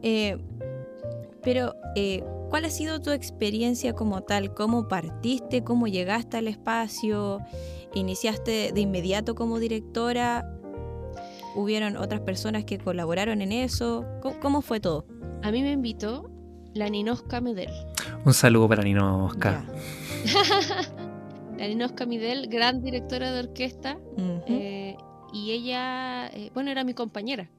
Eh, 0.02 0.38
pero, 1.42 1.74
eh, 1.94 2.22
¿cuál 2.50 2.64
ha 2.64 2.70
sido 2.70 3.00
tu 3.00 3.10
experiencia 3.10 3.94
como 3.94 4.22
tal? 4.22 4.54
¿Cómo 4.54 4.88
partiste? 4.88 5.62
¿Cómo 5.64 5.86
llegaste 5.86 6.36
al 6.36 6.48
espacio? 6.48 7.40
¿Iniciaste 7.94 8.72
de 8.72 8.80
inmediato 8.80 9.34
como 9.34 9.58
directora? 9.58 10.54
¿Hubieron 11.54 11.96
otras 11.96 12.20
personas 12.20 12.64
que 12.64 12.78
colaboraron 12.78 13.42
en 13.42 13.52
eso? 13.52 14.04
¿Cómo, 14.22 14.40
cómo 14.40 14.62
fue 14.62 14.80
todo? 14.80 15.06
A 15.42 15.50
mí 15.50 15.62
me 15.62 15.72
invitó 15.72 16.30
la 16.74 16.88
Ninosca 16.88 17.40
Medel. 17.40 17.70
Un 18.24 18.34
saludo 18.34 18.68
para 18.68 18.82
Nino 18.82 19.26
Oscar. 19.26 19.64
La 21.58 21.66
Ninosca 21.66 22.06
Medel, 22.06 22.48
gran 22.48 22.82
directora 22.82 23.32
de 23.32 23.40
orquesta. 23.40 23.98
Eh, 24.46 24.96
y 25.32 25.50
ella, 25.50 26.28
eh, 26.28 26.50
bueno, 26.54 26.70
era 26.70 26.84
mi 26.84 26.94
compañera. 26.94 27.50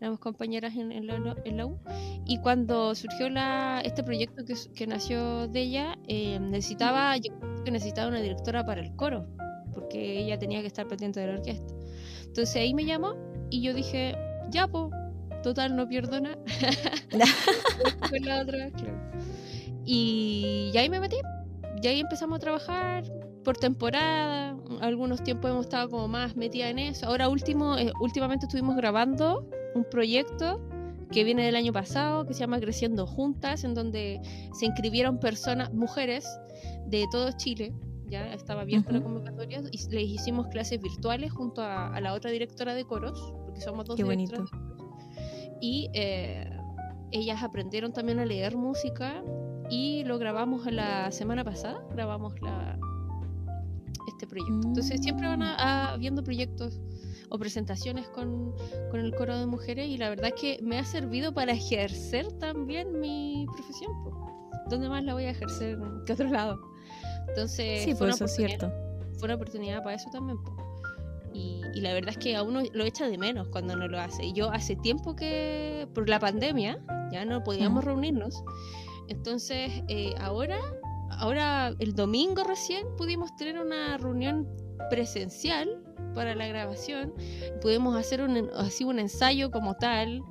Éramos 0.00 0.20
compañeras 0.20 0.76
en, 0.76 0.92
en 0.92 1.06
la, 1.06 1.36
en 1.44 1.56
la 1.56 1.66
U. 1.66 1.78
Y 2.24 2.38
cuando 2.38 2.94
surgió 2.94 3.28
la, 3.28 3.80
este 3.84 4.02
proyecto 4.04 4.44
que, 4.44 4.54
que 4.74 4.86
nació 4.86 5.48
de 5.48 5.60
ella, 5.60 5.98
eh, 6.06 6.38
necesitaba, 6.40 7.16
yo 7.16 7.32
creo 7.38 7.64
que 7.64 7.70
necesitaba 7.70 8.08
una 8.08 8.20
directora 8.20 8.64
para 8.64 8.80
el 8.80 8.94
coro, 8.94 9.26
porque 9.72 10.20
ella 10.20 10.38
tenía 10.38 10.60
que 10.60 10.68
estar 10.68 10.86
pendiente 10.86 11.20
de 11.20 11.26
la 11.26 11.34
orquesta. 11.34 11.74
Entonces 12.26 12.56
ahí 12.56 12.74
me 12.74 12.84
llamó 12.84 13.16
y 13.50 13.62
yo 13.62 13.74
dije, 13.74 14.16
ya, 14.50 14.68
po, 14.68 14.90
total, 15.42 15.74
no 15.74 15.88
pierdo 15.88 16.20
nada. 16.20 16.38
La 18.20 18.42
otra, 18.42 18.70
claro. 18.70 18.98
Y, 19.84 20.70
y 20.72 20.78
ahí 20.78 20.88
me 20.88 21.00
metí. 21.00 21.16
Y 21.82 21.86
ahí 21.86 22.00
empezamos 22.00 22.36
a 22.36 22.40
trabajar 22.40 23.04
por 23.48 23.56
temporada. 23.56 24.58
Algunos 24.82 25.22
tiempos 25.24 25.50
hemos 25.50 25.64
estado 25.64 25.88
como 25.88 26.06
más 26.06 26.36
metida 26.36 26.68
en 26.68 26.78
eso. 26.78 27.06
Ahora 27.06 27.30
último, 27.30 27.78
eh, 27.78 27.90
últimamente 27.98 28.44
estuvimos 28.44 28.76
grabando 28.76 29.48
un 29.74 29.84
proyecto 29.84 30.60
que 31.10 31.24
viene 31.24 31.46
del 31.46 31.56
año 31.56 31.72
pasado, 31.72 32.26
que 32.26 32.34
se 32.34 32.40
llama 32.40 32.60
Creciendo 32.60 33.06
Juntas, 33.06 33.64
en 33.64 33.72
donde 33.72 34.20
se 34.52 34.66
inscribieron 34.66 35.18
personas, 35.18 35.72
mujeres 35.72 36.28
de 36.88 37.06
todo 37.10 37.30
Chile. 37.38 37.72
Ya 38.10 38.34
estaba 38.34 38.60
abierta 38.60 38.92
la 38.92 38.98
Ujú. 38.98 39.14
convocatoria 39.14 39.62
y 39.72 39.78
les 39.94 40.10
hicimos 40.10 40.48
clases 40.48 40.78
virtuales 40.82 41.32
junto 41.32 41.62
a, 41.62 41.86
a 41.86 42.00
la 42.02 42.12
otra 42.12 42.30
directora 42.30 42.74
de 42.74 42.84
coros 42.84 43.32
porque 43.46 43.62
somos 43.62 43.86
dos 43.86 43.96
Qué 43.96 44.02
coros. 44.02 44.50
Y 45.62 45.88
eh, 45.94 46.50
ellas 47.12 47.42
aprendieron 47.42 47.94
también 47.94 48.18
a 48.18 48.26
leer 48.26 48.58
música 48.58 49.22
y 49.70 50.04
lo 50.04 50.18
grabamos 50.18 50.70
la 50.70 51.10
semana 51.12 51.44
pasada, 51.44 51.82
grabamos 51.94 52.34
la, 52.42 52.78
este 54.18 54.26
proyecto. 54.26 54.66
Entonces 54.68 55.00
siempre 55.00 55.26
van 55.28 55.42
a, 55.42 55.92
a- 55.92 55.96
viendo 55.96 56.22
proyectos 56.24 56.80
o 57.30 57.38
presentaciones 57.38 58.08
con, 58.08 58.54
con 58.90 59.00
el 59.00 59.14
coro 59.14 59.38
de 59.38 59.46
mujeres 59.46 59.88
y 59.88 59.96
la 59.98 60.08
verdad 60.08 60.32
es 60.34 60.40
que 60.40 60.58
me 60.62 60.78
ha 60.78 60.84
servido 60.84 61.32
para 61.32 61.52
ejercer 61.52 62.32
también 62.38 63.00
mi 63.00 63.46
profesión. 63.54 63.92
¿Dónde 64.68 64.88
más 64.88 65.04
la 65.04 65.14
voy 65.14 65.24
a 65.24 65.30
ejercer 65.30 65.78
que 66.06 66.12
otro 66.12 66.28
lado? 66.28 66.58
Entonces, 67.28 67.84
Sí, 67.84 67.90
fue 67.94 67.98
pues 67.98 68.00
una 68.00 68.14
eso 68.14 68.24
es 68.24 68.32
oportunidad- 68.32 68.58
cierto. 68.58 69.18
fue 69.18 69.26
una 69.26 69.34
oportunidad 69.36 69.82
para 69.82 69.96
eso 69.96 70.08
también. 70.10 70.38
Y, 71.34 71.60
y 71.74 71.80
la 71.82 71.92
verdad 71.92 72.10
es 72.10 72.18
que 72.18 72.34
a 72.36 72.42
uno 72.42 72.62
lo 72.72 72.84
echa 72.84 73.06
de 73.08 73.18
menos 73.18 73.48
cuando 73.48 73.76
no 73.76 73.86
lo 73.86 74.00
hace. 74.00 74.24
Y 74.24 74.32
Yo 74.32 74.50
hace 74.50 74.74
tiempo 74.76 75.14
que, 75.14 75.86
por 75.94 76.08
la 76.08 76.18
pandemia, 76.18 76.78
ya 77.12 77.24
no 77.24 77.44
podíamos 77.44 77.84
reunirnos. 77.84 78.42
Entonces, 79.08 79.70
eh, 79.88 80.14
ahora, 80.18 80.58
ahora 81.10 81.74
el 81.78 81.94
domingo 81.94 82.44
recién 82.44 82.86
pudimos 82.96 83.34
tener 83.36 83.58
una 83.58 83.96
reunión 83.98 84.46
presencial 84.90 85.68
para 86.14 86.34
la 86.34 86.46
grabación. 86.46 87.12
Pudimos 87.60 87.96
hacer 87.96 88.20
un, 88.22 88.50
así 88.56 88.84
un 88.84 88.98
ensayo 88.98 89.50
como 89.50 89.74
tal. 89.74 90.22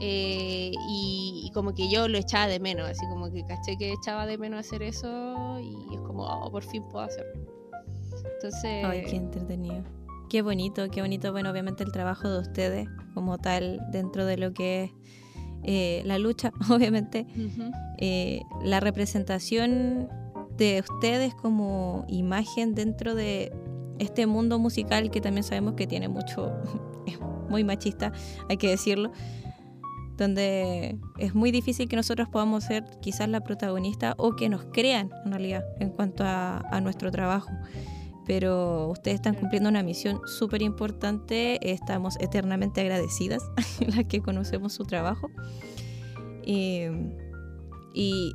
eh, 0.00 0.72
y, 0.90 1.42
y 1.46 1.50
como 1.52 1.72
que 1.72 1.88
yo 1.88 2.08
lo 2.08 2.18
echaba 2.18 2.48
de 2.48 2.58
menos, 2.58 2.88
así 2.88 3.06
como 3.08 3.30
que 3.30 3.44
caché 3.44 3.76
que 3.78 3.92
echaba 3.92 4.26
de 4.26 4.36
menos 4.38 4.58
hacer 4.66 4.82
eso 4.82 5.58
y 5.60 5.94
es 5.94 6.00
como, 6.00 6.24
oh, 6.24 6.50
por 6.50 6.64
fin 6.64 6.82
puedo 6.90 7.04
hacerlo. 7.04 7.32
Entonces, 8.34 8.84
Ay, 8.84 9.04
qué 9.08 9.16
entretenido. 9.16 9.84
Qué 10.28 10.42
bonito, 10.42 10.88
qué 10.90 11.00
bonito. 11.00 11.30
Bueno, 11.30 11.50
obviamente 11.50 11.84
el 11.84 11.92
trabajo 11.92 12.28
de 12.28 12.40
ustedes 12.40 12.88
como 13.14 13.38
tal 13.38 13.80
dentro 13.92 14.26
de 14.26 14.36
lo 14.36 14.52
que 14.52 14.84
es 14.84 14.90
eh, 15.62 16.02
la 16.04 16.18
lucha, 16.18 16.52
obviamente. 16.70 17.26
eh, 17.98 18.42
la 18.64 18.80
representación 18.80 20.08
de 20.56 20.84
ustedes 20.88 21.34
como 21.34 22.04
imagen 22.08 22.74
dentro 22.74 23.14
de 23.14 23.52
este 23.98 24.26
mundo 24.26 24.58
musical 24.58 25.10
que 25.10 25.20
también 25.20 25.44
sabemos 25.44 25.74
que 25.74 25.86
tiene 25.86 26.08
mucho, 26.08 26.52
es 27.06 27.18
muy 27.48 27.64
machista, 27.64 28.12
hay 28.48 28.56
que 28.56 28.68
decirlo, 28.68 29.12
donde 30.16 30.96
es 31.18 31.34
muy 31.34 31.50
difícil 31.50 31.88
que 31.88 31.96
nosotros 31.96 32.28
podamos 32.28 32.64
ser 32.64 32.84
quizás 33.00 33.28
la 33.28 33.40
protagonista 33.40 34.14
o 34.16 34.36
que 34.36 34.48
nos 34.48 34.64
crean 34.72 35.10
en 35.24 35.32
realidad 35.32 35.64
en 35.80 35.90
cuanto 35.90 36.24
a, 36.24 36.80
nuestro 36.82 37.10
trabajo. 37.10 37.50
Pero 38.26 38.88
ustedes 38.88 39.16
están 39.16 39.34
cumpliendo 39.34 39.68
una 39.68 39.82
misión 39.82 40.20
súper 40.24 40.62
importante, 40.62 41.58
estamos 41.68 42.16
eternamente 42.20 42.80
agradecidas 42.80 43.42
las 43.86 44.04
que 44.06 44.20
conocemos 44.20 44.72
su 44.72 44.84
trabajo. 44.84 45.28
Eh, 46.44 46.90
y, 47.92 48.32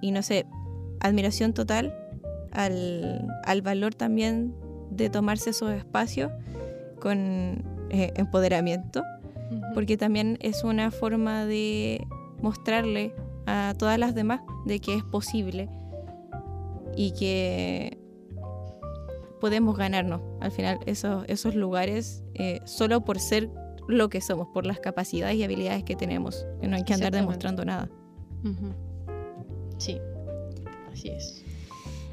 y 0.00 0.10
no 0.12 0.22
sé, 0.22 0.46
admiración 1.00 1.52
total 1.52 1.94
al, 2.52 3.26
al 3.44 3.62
valor 3.62 3.94
también 3.94 4.54
de 4.90 5.10
tomarse 5.10 5.50
esos 5.50 5.72
espacios 5.72 6.30
con 7.00 7.64
eh, 7.90 8.12
empoderamiento, 8.16 9.02
porque 9.74 9.96
también 9.96 10.38
es 10.40 10.62
una 10.62 10.90
forma 10.90 11.46
de 11.46 12.06
mostrarle 12.40 13.14
a 13.46 13.74
todas 13.78 13.98
las 13.98 14.14
demás 14.14 14.42
de 14.66 14.80
que 14.80 14.94
es 14.94 15.02
posible 15.02 15.68
y 16.96 17.12
que 17.12 17.98
podemos 19.40 19.76
ganarnos 19.76 20.20
al 20.40 20.52
final 20.52 20.78
esos, 20.86 21.24
esos 21.26 21.54
lugares 21.54 22.22
eh, 22.34 22.60
solo 22.64 23.04
por 23.04 23.18
ser 23.18 23.50
lo 23.88 24.08
que 24.08 24.20
somos, 24.20 24.46
por 24.48 24.66
las 24.66 24.78
capacidades 24.78 25.36
y 25.36 25.42
habilidades 25.42 25.82
que 25.82 25.96
tenemos, 25.96 26.46
que 26.60 26.68
no 26.68 26.76
hay 26.76 26.84
que 26.84 26.94
andar 26.94 27.12
demostrando 27.12 27.64
nada. 27.64 27.88
Sí, 29.78 30.00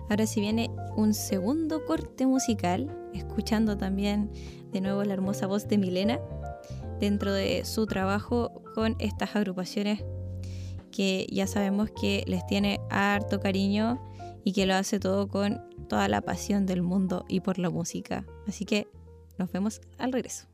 Ahora 0.09 0.25
si 0.25 0.39
viene 0.39 0.69
un 0.95 1.13
segundo 1.13 1.85
corte 1.85 2.25
musical, 2.25 2.89
escuchando 3.13 3.77
también 3.77 4.31
de 4.71 4.81
nuevo 4.81 5.03
la 5.03 5.13
hermosa 5.13 5.47
voz 5.47 5.67
de 5.67 5.77
Milena 5.77 6.19
dentro 6.99 7.33
de 7.33 7.65
su 7.65 7.85
trabajo 7.85 8.63
con 8.73 8.95
estas 8.99 9.35
agrupaciones 9.35 10.03
que 10.91 11.27
ya 11.31 11.45
sabemos 11.45 11.91
que 11.91 12.23
les 12.27 12.45
tiene 12.47 12.79
harto 12.89 13.39
cariño 13.39 14.01
y 14.43 14.53
que 14.53 14.65
lo 14.65 14.75
hace 14.75 14.99
todo 14.99 15.27
con 15.27 15.61
toda 15.89 16.07
la 16.07 16.21
pasión 16.21 16.65
del 16.65 16.81
mundo 16.81 17.25
y 17.27 17.41
por 17.41 17.59
la 17.59 17.69
música. 17.69 18.25
Así 18.47 18.65
que 18.65 18.87
nos 19.37 19.51
vemos 19.51 19.81
al 19.97 20.13
regreso. 20.13 20.47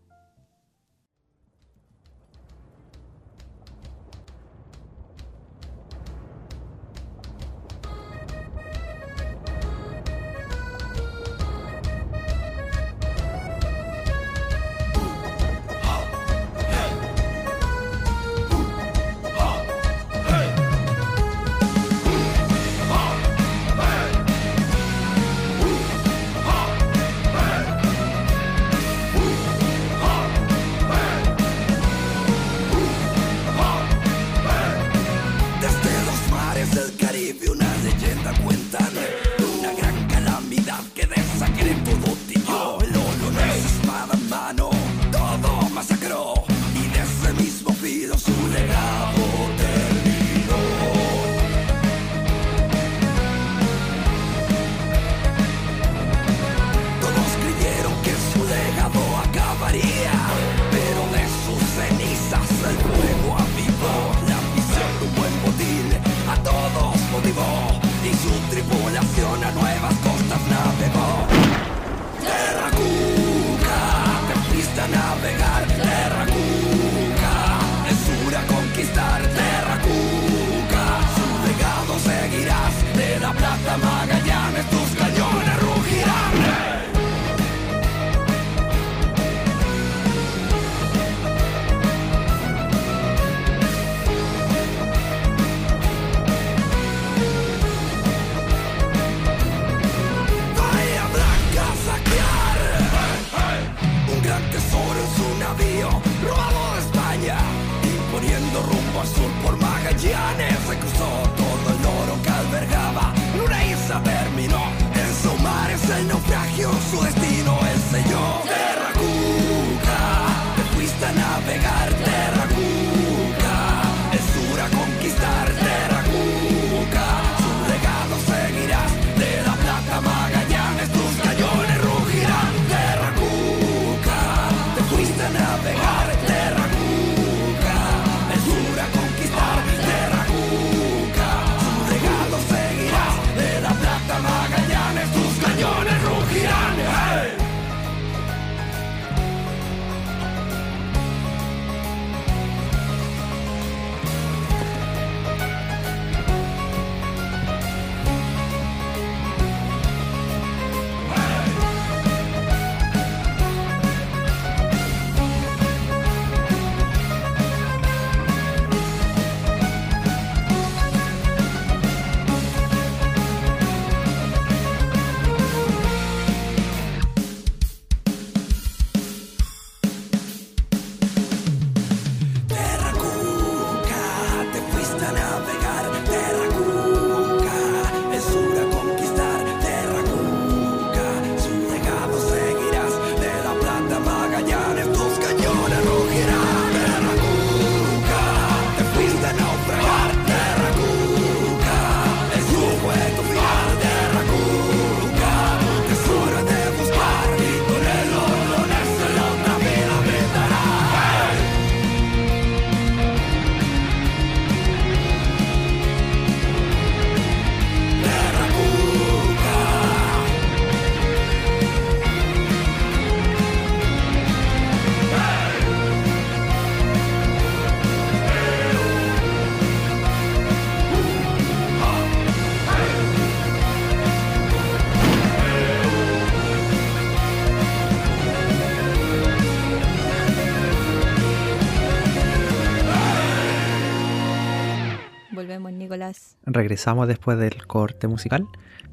Regresamos 246.54 247.08
después 247.08 247.40
del 247.40 247.66
corte 247.66 248.08
musical. 248.08 248.48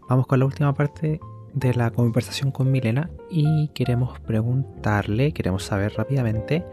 Vamos 0.08 0.26
con 0.26 0.38
la 0.38 0.46
última 0.46 0.72
parte 0.72 1.20
de 1.52 1.74
la 1.74 1.90
conversación 1.90 2.52
con 2.52 2.72
Milena 2.72 3.10
y 3.30 3.68
queremos 3.74 4.18
preguntarle, 4.20 5.32
queremos 5.32 5.64
saber 5.64 5.92
rápidamente 5.94 6.64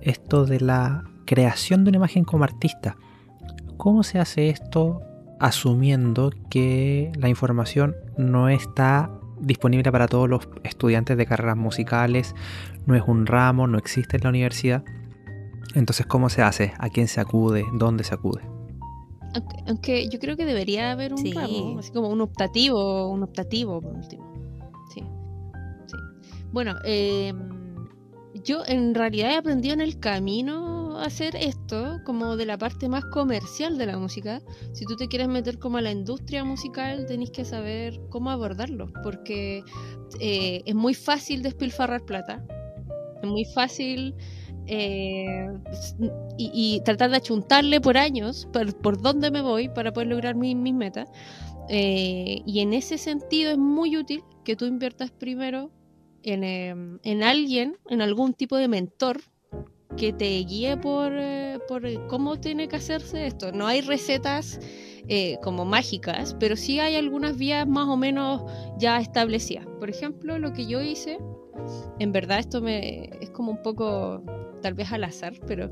esto 0.00 0.46
de 0.46 0.58
la 0.58 1.04
creación 1.26 1.84
de 1.84 1.90
una 1.90 1.98
imagen 1.98 2.24
como 2.24 2.42
artista. 2.42 2.96
¿Cómo 3.76 4.02
se 4.02 4.18
hace 4.18 4.48
esto 4.48 5.00
asumiendo 5.38 6.32
que 6.50 7.12
la 7.16 7.28
información 7.28 7.94
no 8.18 8.48
está 8.48 9.12
disponible 9.38 9.92
para 9.92 10.08
todos 10.08 10.28
los 10.28 10.48
estudiantes 10.64 11.16
de 11.16 11.26
carreras 11.26 11.56
musicales, 11.56 12.34
no 12.84 12.96
es 12.96 13.02
un 13.06 13.26
ramo, 13.26 13.68
no 13.68 13.78
existe 13.78 14.16
en 14.16 14.24
la 14.24 14.30
universidad? 14.30 14.82
Entonces, 15.76 16.04
¿cómo 16.06 16.30
se 16.30 16.42
hace? 16.42 16.72
¿A 16.78 16.88
quién 16.88 17.06
se 17.06 17.20
acude? 17.20 17.64
¿Dónde 17.74 18.02
se 18.02 18.14
acude? 18.14 18.53
Aunque, 19.34 19.56
aunque 19.66 20.08
yo 20.08 20.18
creo 20.18 20.36
que 20.36 20.44
debería 20.46 20.92
haber 20.92 21.12
un 21.12 21.18
Sí. 21.18 21.32
ramo, 21.32 21.78
así 21.78 21.90
como 21.92 22.08
un 22.08 22.20
optativo, 22.20 23.10
un 23.10 23.22
optativo 23.22 23.80
por 23.80 23.94
último. 23.94 24.24
Sí. 24.94 25.02
sí. 25.86 25.96
Bueno, 26.52 26.76
eh, 26.84 27.32
yo 28.44 28.62
en 28.66 28.94
realidad 28.94 29.30
he 29.32 29.36
aprendido 29.36 29.74
en 29.74 29.80
el 29.80 29.98
camino 29.98 30.98
a 30.98 31.06
hacer 31.06 31.34
esto, 31.36 31.98
como 32.04 32.36
de 32.36 32.46
la 32.46 32.58
parte 32.58 32.88
más 32.88 33.04
comercial 33.06 33.78
de 33.78 33.86
la 33.86 33.98
música. 33.98 34.40
Si 34.72 34.84
tú 34.84 34.96
te 34.96 35.08
quieres 35.08 35.28
meter 35.28 35.58
como 35.58 35.78
a 35.78 35.80
la 35.82 35.90
industria 35.90 36.44
musical, 36.44 37.06
tenés 37.06 37.30
que 37.30 37.44
saber 37.44 38.00
cómo 38.10 38.30
abordarlo, 38.30 38.92
porque 39.02 39.62
eh, 40.20 40.62
es 40.64 40.74
muy 40.74 40.94
fácil 40.94 41.42
despilfarrar 41.42 42.04
plata. 42.04 42.44
Es 43.22 43.28
muy 43.28 43.44
fácil 43.46 44.14
eh, 44.66 45.48
y, 46.38 46.80
tratar 46.84 47.10
de 47.10 47.16
achuntarle 47.18 47.80
por 47.80 47.96
años 47.98 48.48
por, 48.52 48.74
por 48.80 49.00
dónde 49.00 49.30
me 49.30 49.42
voy 49.42 49.68
para 49.68 49.92
poder 49.92 50.08
lograr 50.08 50.34
mi- 50.34 50.54
mis 50.54 50.74
metas. 50.74 51.08
Eh, 51.68 52.42
y 52.46 52.60
en 52.60 52.72
ese 52.74 52.98
sentido 52.98 53.50
es 53.50 53.58
muy 53.58 53.96
útil 53.96 54.22
que 54.44 54.56
tú 54.56 54.66
inviertas 54.66 55.10
primero 55.10 55.70
en, 56.22 56.44
em, 56.44 56.98
en 57.02 57.22
alguien, 57.22 57.76
en 57.88 58.02
algún 58.02 58.34
tipo 58.34 58.56
de 58.56 58.68
mentor 58.68 59.20
que 59.96 60.12
te 60.12 60.38
guíe 60.40 60.76
por, 60.76 61.12
eh, 61.14 61.58
por 61.68 61.82
cómo 62.08 62.40
tiene 62.40 62.68
que 62.68 62.76
hacerse 62.76 63.26
esto. 63.26 63.52
No 63.52 63.66
hay 63.66 63.80
recetas 63.80 64.60
como 65.42 65.66
mágicas, 65.66 66.34
pero 66.40 66.56
sí 66.56 66.80
hay 66.80 66.96
algunas 66.96 67.36
vías 67.36 67.68
más 67.68 67.88
o 67.88 67.96
menos 67.98 68.42
ya 68.78 68.98
establecidas. 68.98 69.66
Por 69.78 69.90
ejemplo, 69.90 70.38
lo 70.38 70.54
que 70.54 70.64
yo 70.64 70.80
hice, 70.80 71.18
en 71.98 72.10
verdad 72.10 72.38
esto 72.38 72.62
me 72.62 73.10
es 73.20 73.28
como 73.28 73.50
un 73.52 73.62
poco 73.62 74.22
tal 74.64 74.72
vez 74.72 74.90
al 74.92 75.04
azar, 75.04 75.34
pero 75.46 75.70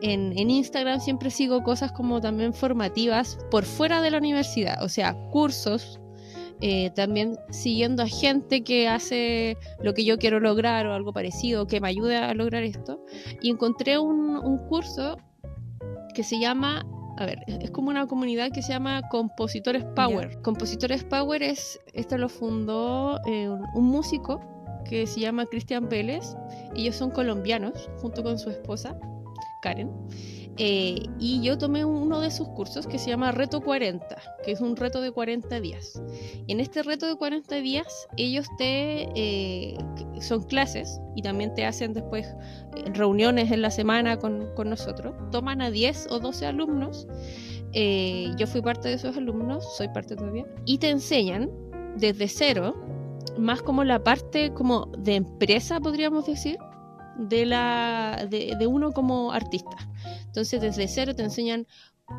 en, 0.00 0.32
en 0.38 0.48
Instagram 0.48 0.98
siempre 1.00 1.30
sigo 1.30 1.62
cosas 1.62 1.92
como 1.92 2.22
también 2.22 2.54
formativas 2.54 3.38
por 3.50 3.64
fuera 3.64 4.00
de 4.00 4.10
la 4.10 4.16
universidad, 4.16 4.82
o 4.82 4.88
sea, 4.88 5.12
cursos, 5.30 6.00
eh, 6.62 6.90
también 6.96 7.36
siguiendo 7.50 8.02
a 8.02 8.06
gente 8.06 8.64
que 8.64 8.88
hace 8.88 9.58
lo 9.82 9.92
que 9.92 10.06
yo 10.06 10.16
quiero 10.16 10.40
lograr 10.40 10.86
o 10.86 10.94
algo 10.94 11.12
parecido, 11.12 11.66
que 11.66 11.82
me 11.82 11.88
ayude 11.88 12.16
a 12.16 12.32
lograr 12.32 12.62
esto. 12.62 13.04
Y 13.42 13.50
encontré 13.50 13.98
un, 13.98 14.38
un 14.38 14.56
curso 14.68 15.18
que 16.14 16.22
se 16.22 16.40
llama, 16.40 16.86
a 17.18 17.26
ver, 17.26 17.40
es 17.46 17.70
como 17.72 17.90
una 17.90 18.06
comunidad 18.06 18.52
que 18.52 18.62
se 18.62 18.72
llama 18.72 19.02
Compositores 19.10 19.84
Power. 19.94 20.40
Compositores 20.40 21.04
Power 21.04 21.42
es, 21.42 21.78
esto 21.92 22.16
lo 22.16 22.30
fundó 22.30 23.20
eh, 23.26 23.50
un, 23.50 23.66
un 23.74 23.84
músico 23.84 24.53
que 24.88 25.06
se 25.06 25.20
llama 25.20 25.46
Cristian 25.46 25.88
Vélez. 25.88 26.36
Ellos 26.76 26.96
son 26.96 27.10
colombianos, 27.10 27.88
junto 28.00 28.22
con 28.22 28.38
su 28.38 28.50
esposa, 28.50 28.98
Karen. 29.62 29.90
Eh, 30.56 31.02
y 31.18 31.42
yo 31.42 31.58
tomé 31.58 31.84
uno 31.84 32.20
de 32.20 32.30
sus 32.30 32.48
cursos 32.48 32.86
que 32.86 32.98
se 32.98 33.10
llama 33.10 33.32
Reto 33.32 33.60
40, 33.60 34.16
que 34.44 34.52
es 34.52 34.60
un 34.60 34.76
reto 34.76 35.00
de 35.00 35.10
40 35.10 35.60
días. 35.60 36.00
En 36.46 36.60
este 36.60 36.82
reto 36.82 37.06
de 37.06 37.16
40 37.16 37.56
días, 37.56 38.06
ellos 38.16 38.46
te 38.56 39.08
eh, 39.16 39.76
son 40.20 40.44
clases 40.44 41.00
y 41.16 41.22
también 41.22 41.54
te 41.54 41.64
hacen 41.64 41.92
después 41.92 42.26
eh, 42.76 42.84
reuniones 42.92 43.50
en 43.50 43.62
la 43.62 43.70
semana 43.70 44.18
con, 44.18 44.54
con 44.54 44.70
nosotros. 44.70 45.14
Toman 45.32 45.60
a 45.60 45.70
10 45.70 46.08
o 46.10 46.20
12 46.20 46.46
alumnos. 46.46 47.08
yo 47.72 48.46
fui 48.46 48.62
parte 48.62 48.88
de 48.88 48.94
esos 48.94 49.16
alumnos, 49.16 49.76
soy 49.76 49.88
parte 49.88 50.14
todavía. 50.14 50.46
Y 50.66 50.78
te 50.78 50.90
enseñan 50.90 51.50
desde 51.96 52.28
cero, 52.28 52.76
más 53.38 53.62
como 53.62 53.84
la 53.84 54.02
parte 54.02 54.52
como 54.52 54.86
de 54.98 55.16
empresa, 55.16 55.80
podríamos 55.80 56.26
decir, 56.26 56.58
de, 57.18 57.46
la, 57.46 58.26
de, 58.28 58.66
uno 58.66 58.92
como 58.92 59.32
artista. 59.32 59.76
Entonces, 60.26 60.60
desde 60.60 60.88
cero 60.88 61.14
te 61.14 61.22
enseñan 61.22 61.66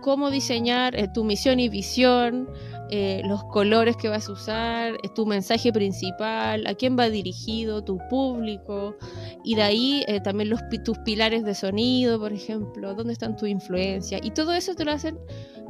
cómo 0.02 0.32
diseñar 0.32 0.96
eh, 0.96 1.08
tu 1.14 1.24
misión 1.24 1.60
y 1.60 1.70
visión, 1.70 2.48
eh, 2.92 3.24
los 3.26 3.44
colores 3.46 3.98
que 3.98 4.10
vas 4.10 4.30
a 4.30 4.32
usar, 4.32 4.94
eh, 4.94 5.10
tu 5.16 5.26
mensaje 5.26 5.74
principal, 5.74 6.68
a 6.68 6.76
quién 6.76 6.96
va 6.98 7.10
dirigido, 7.10 7.84
tu 7.84 7.98
público, 8.10 8.96
y 9.44 9.56
de 9.56 9.64
ahí 9.64 10.04
eh, 10.08 10.20
también 10.22 10.50
los, 10.50 10.60
tus 10.84 11.00
pilares 11.00 11.44
de 11.44 11.56
sonido, 11.56 12.20
por 12.20 12.32
ejemplo, 12.32 12.94
dónde 12.94 13.14
están 13.14 13.38
tu 13.38 13.48
influencia, 13.48 14.20
y 14.22 14.32
todo 14.32 14.54
eso 14.54 14.76
te 14.76 14.86
lo 14.86 14.92
hacen, 14.92 15.18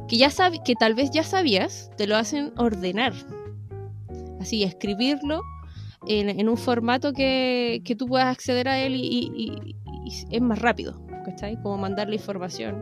que, 0.08 0.18
ya 0.18 0.30
que 0.62 0.74
tal 0.74 0.94
vez 0.94 1.10
ya 1.10 1.22
sabías, 1.22 1.90
te 1.96 2.06
lo 2.06 2.16
hacen 2.16 2.52
ordenar. 2.58 3.14
Así, 4.40 4.62
escribirlo 4.62 5.40
en, 6.06 6.28
en 6.28 6.48
un 6.48 6.56
formato 6.56 7.12
que, 7.12 7.80
que 7.84 7.96
tú 7.96 8.06
puedas 8.06 8.28
acceder 8.28 8.68
a 8.68 8.78
él 8.78 8.94
y, 8.96 9.30
y- 9.34 9.76
es 10.30 10.40
más 10.40 10.60
rápido, 10.60 11.00
¿cachai? 11.24 11.60
Como 11.60 11.78
mandar 11.78 12.08
la 12.08 12.14
información. 12.14 12.80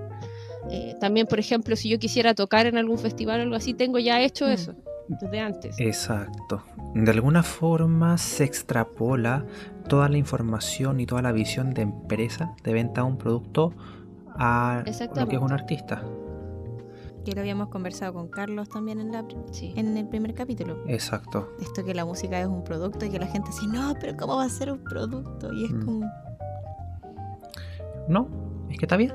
Eh, 0.70 0.94
también, 1.00 1.26
por 1.26 1.38
ejemplo, 1.38 1.74
si 1.76 1.88
yo 1.88 1.98
quisiera 1.98 2.34
tocar 2.34 2.66
en 2.66 2.76
algún 2.76 2.98
festival 2.98 3.40
o 3.40 3.42
algo 3.44 3.54
así, 3.56 3.72
tengo 3.74 3.98
ya 3.98 4.20
hecho 4.20 4.46
Mm. 4.46 4.50
eso 4.50 4.74
desde 5.08 5.40
antes. 5.40 5.76
Exacto. 5.78 6.62
De 6.94 7.10
alguna 7.10 7.42
forma 7.42 8.16
se 8.18 8.44
extrapola 8.44 9.44
toda 9.88 10.08
la 10.08 10.16
información 10.18 11.00
y 11.00 11.06
toda 11.06 11.22
la 11.22 11.32
visión 11.32 11.72
de 11.74 11.82
empresa 11.82 12.54
de 12.62 12.72
venta 12.72 13.02
de 13.02 13.06
un 13.08 13.18
producto 13.18 13.72
a 14.36 14.82
lo 15.16 15.28
que 15.28 15.36
es 15.36 15.42
un 15.42 15.52
artista. 15.52 16.02
Que 17.24 17.32
lo 17.32 17.40
habíamos 17.40 17.68
conversado 17.68 18.12
con 18.12 18.28
Carlos 18.28 18.68
también 18.68 19.00
en, 19.00 19.12
la, 19.12 19.24
Sí. 19.50 19.72
en 19.76 19.96
el 19.96 20.06
primer 20.08 20.34
capítulo. 20.34 20.82
Exacto. 20.86 21.48
Esto 21.60 21.82
que 21.84 21.94
la 21.94 22.04
música 22.04 22.38
es 22.38 22.46
un 22.46 22.62
producto 22.64 23.06
y 23.06 23.10
que 23.10 23.18
la 23.18 23.26
gente 23.26 23.48
dice, 23.50 23.66
no, 23.66 23.94
pero 24.00 24.16
¿cómo 24.16 24.36
va 24.36 24.44
a 24.44 24.48
ser 24.48 24.70
un 24.70 24.84
producto? 24.84 25.52
Y 25.52 25.64
es 25.64 25.70
Mm. 25.72 25.84
como, 25.84 26.10
No, 28.08 28.28
es 28.70 28.76
que 28.78 28.84
está 28.84 28.96
bien. 28.98 29.12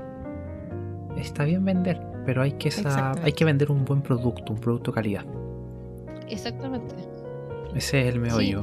Está 1.17 1.43
bien 1.43 1.63
vender, 1.63 2.01
pero 2.25 2.41
hay 2.41 2.53
que, 2.53 2.71
hay 3.23 3.33
que 3.33 3.45
vender 3.45 3.69
un 3.71 3.85
buen 3.85 4.01
producto, 4.01 4.53
un 4.53 4.59
producto 4.59 4.91
de 4.91 4.95
calidad. 4.95 5.25
Exactamente. 6.27 6.95
Ese 7.75 8.01
es 8.07 8.13
el 8.15 8.19
meollo. 8.19 8.61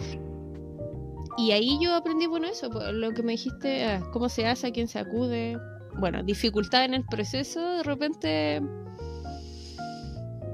Y 1.38 1.52
ahí 1.52 1.78
yo 1.80 1.94
aprendí, 1.94 2.26
bueno, 2.26 2.46
eso, 2.48 2.68
lo 2.92 3.12
que 3.12 3.22
me 3.22 3.32
dijiste, 3.32 3.84
ah, 3.84 4.02
cómo 4.12 4.28
se 4.28 4.46
hace, 4.46 4.68
a 4.68 4.72
quién 4.72 4.88
se 4.88 4.98
acude. 4.98 5.58
Bueno, 5.98 6.22
dificultad 6.22 6.84
en 6.86 6.94
el 6.94 7.04
proceso, 7.04 7.60
de 7.60 7.82
repente... 7.84 8.62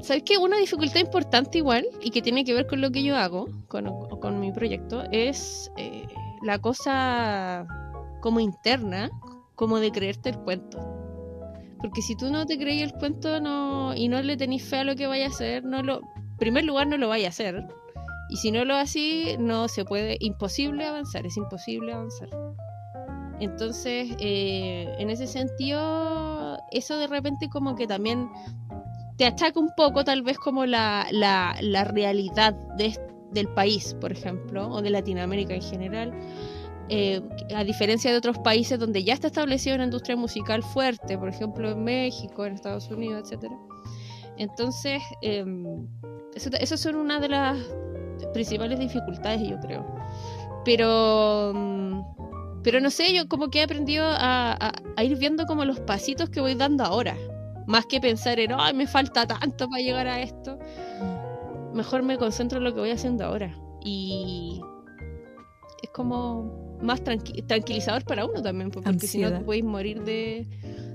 ¿Sabes 0.03 0.25
qué? 0.25 0.37
Una 0.37 0.57
dificultad 0.57 0.99
importante 0.99 1.59
igual, 1.59 1.87
y 2.01 2.11
que 2.11 2.23
tiene 2.23 2.45
que 2.45 2.55
ver 2.55 2.67
con 2.67 2.81
lo 2.81 2.91
que 2.91 3.05
yo 3.05 3.17
hago, 3.17 3.49
con, 3.69 3.89
con 4.21 4.41
mi 4.41 4.51
proyecto, 4.51 5.05
es 5.13 5.71
eh, 5.77 6.09
la 6.43 6.59
cosa 6.59 7.67
como 8.21 8.41
interna, 8.41 9.11
como 9.55 9.79
de 9.79 9.93
creerte 9.93 10.31
el 10.31 10.39
cuento. 10.39 10.79
Porque 11.81 12.03
si 12.03 12.17
tú 12.17 12.31
no 12.31 12.47
te 12.47 12.59
creí 12.59 12.83
el 12.83 12.93
cuento 12.93 13.41
no, 13.41 13.95
y 13.95 14.09
no 14.09 14.21
le 14.23 14.37
tenés 14.37 14.65
fe 14.65 14.79
a 14.79 14.85
lo 14.85 14.97
que 14.97 15.07
vaya 15.07 15.27
a 15.27 15.29
hacer, 15.29 15.65
no 15.65 15.85
lo, 15.85 16.01
en 16.17 16.37
primer 16.37 16.65
lugar 16.65 16.89
no 16.89 16.97
lo 16.97 17.09
vaya 17.09 17.27
a 17.27 17.31
hacer. 17.31 17.65
Y 18.29 18.39
si 18.39 18.51
no 18.51 18.65
lo 18.65 18.75
así, 18.75 19.37
no 19.39 19.69
se 19.69 19.85
puede, 19.85 20.17
imposible 20.19 20.85
avanzar, 20.85 21.27
es 21.27 21.37
imposible 21.37 21.93
avanzar. 21.93 22.29
Entonces, 23.39 24.17
eh, 24.19 24.93
en 24.99 25.11
ese 25.11 25.29
sentido, 25.29 26.59
eso 26.73 26.99
de 26.99 27.07
repente 27.07 27.49
como 27.49 27.77
que 27.77 27.87
también 27.87 28.31
achaca 29.27 29.59
un 29.59 29.71
poco 29.77 30.05
tal 30.05 30.23
vez 30.23 30.39
como 30.39 30.67
la, 30.67 31.07
la, 31.11 31.85
realidad 31.85 32.55
de, 32.77 32.99
del 33.31 33.49
país, 33.49 33.97
por 34.01 34.13
ejemplo, 34.13 34.69
o 34.69 34.83
de 34.83 34.91
Latinoamérica 34.91 35.55
en 35.55 35.63
general. 35.63 36.13
Eh, 36.89 37.23
a 37.55 37.65
diferencia 37.65 38.11
de 38.11 38.19
otros 38.19 38.39
países 38.39 38.79
donde 38.79 39.03
ya 39.03 39.15
está 39.15 39.29
establecida 39.29 39.75
una 39.75 39.85
industria 39.85 40.17
musical 40.17 40.63
fuerte, 40.63 41.17
por 41.17 41.29
ejemplo 41.29 41.71
en 41.71 41.85
México, 41.85 42.45
en 42.45 42.55
Estados 42.55 42.89
Unidos, 42.91 43.33
etc. 43.33 43.51
Entonces, 44.37 45.03
eh, 45.23 45.45
eso 46.35 46.77
son 46.77 46.97
una 46.97 47.21
de 47.21 47.29
las 47.29 47.59
principales 48.35 48.79
dificultades, 48.79 49.49
yo 49.49 49.59
creo. 49.61 49.87
Pero, 50.65 51.53
mm, 51.55 52.03
pero 52.63 52.81
no 52.81 52.91
sé, 52.91 53.15
yo 53.15 53.29
como 53.29 53.49
que 53.49 53.61
he 53.61 53.63
aprendido 53.63 54.05
a 54.07 54.73
ir 55.03 55.17
viendo 55.17 55.47
como 55.47 55.65
los 55.65 55.81
pasitos 55.81 56.31
que 56.31 56.41
voy 56.41 56.55
dando 56.55 56.85
ahora. 56.85 57.17
Más 57.67 57.87
que 57.87 58.01
pensar 58.01 58.39
en, 58.41 58.53
ay, 58.53 58.75
me 58.75 58.87
falta 58.87 59.27
tanto 59.27 59.69
para 59.69 59.83
llegar 59.83 60.07
a 60.09 60.21
esto. 60.21 60.59
Mejor 61.75 62.03
me 62.03 62.19
concentro 62.19 62.59
en 62.59 62.65
lo 62.65 62.75
que 62.75 62.81
voy 62.81 62.91
haciendo 62.91 63.25
ahora. 63.25 63.57
Y 63.85 64.61
es 65.83 65.91
como 65.91 66.79
más 66.83 67.03
tranqui- 67.03 67.47
tranquilizador 67.47 68.05
para 68.05 68.25
uno 68.27 68.43
también, 68.43 68.71
pues, 68.71 68.85
porque 68.85 69.07
si 69.07 69.19
no 69.21 69.31
te 69.33 69.41
podéis 69.41 69.65
morir 69.65 70.03
de, 70.03 70.47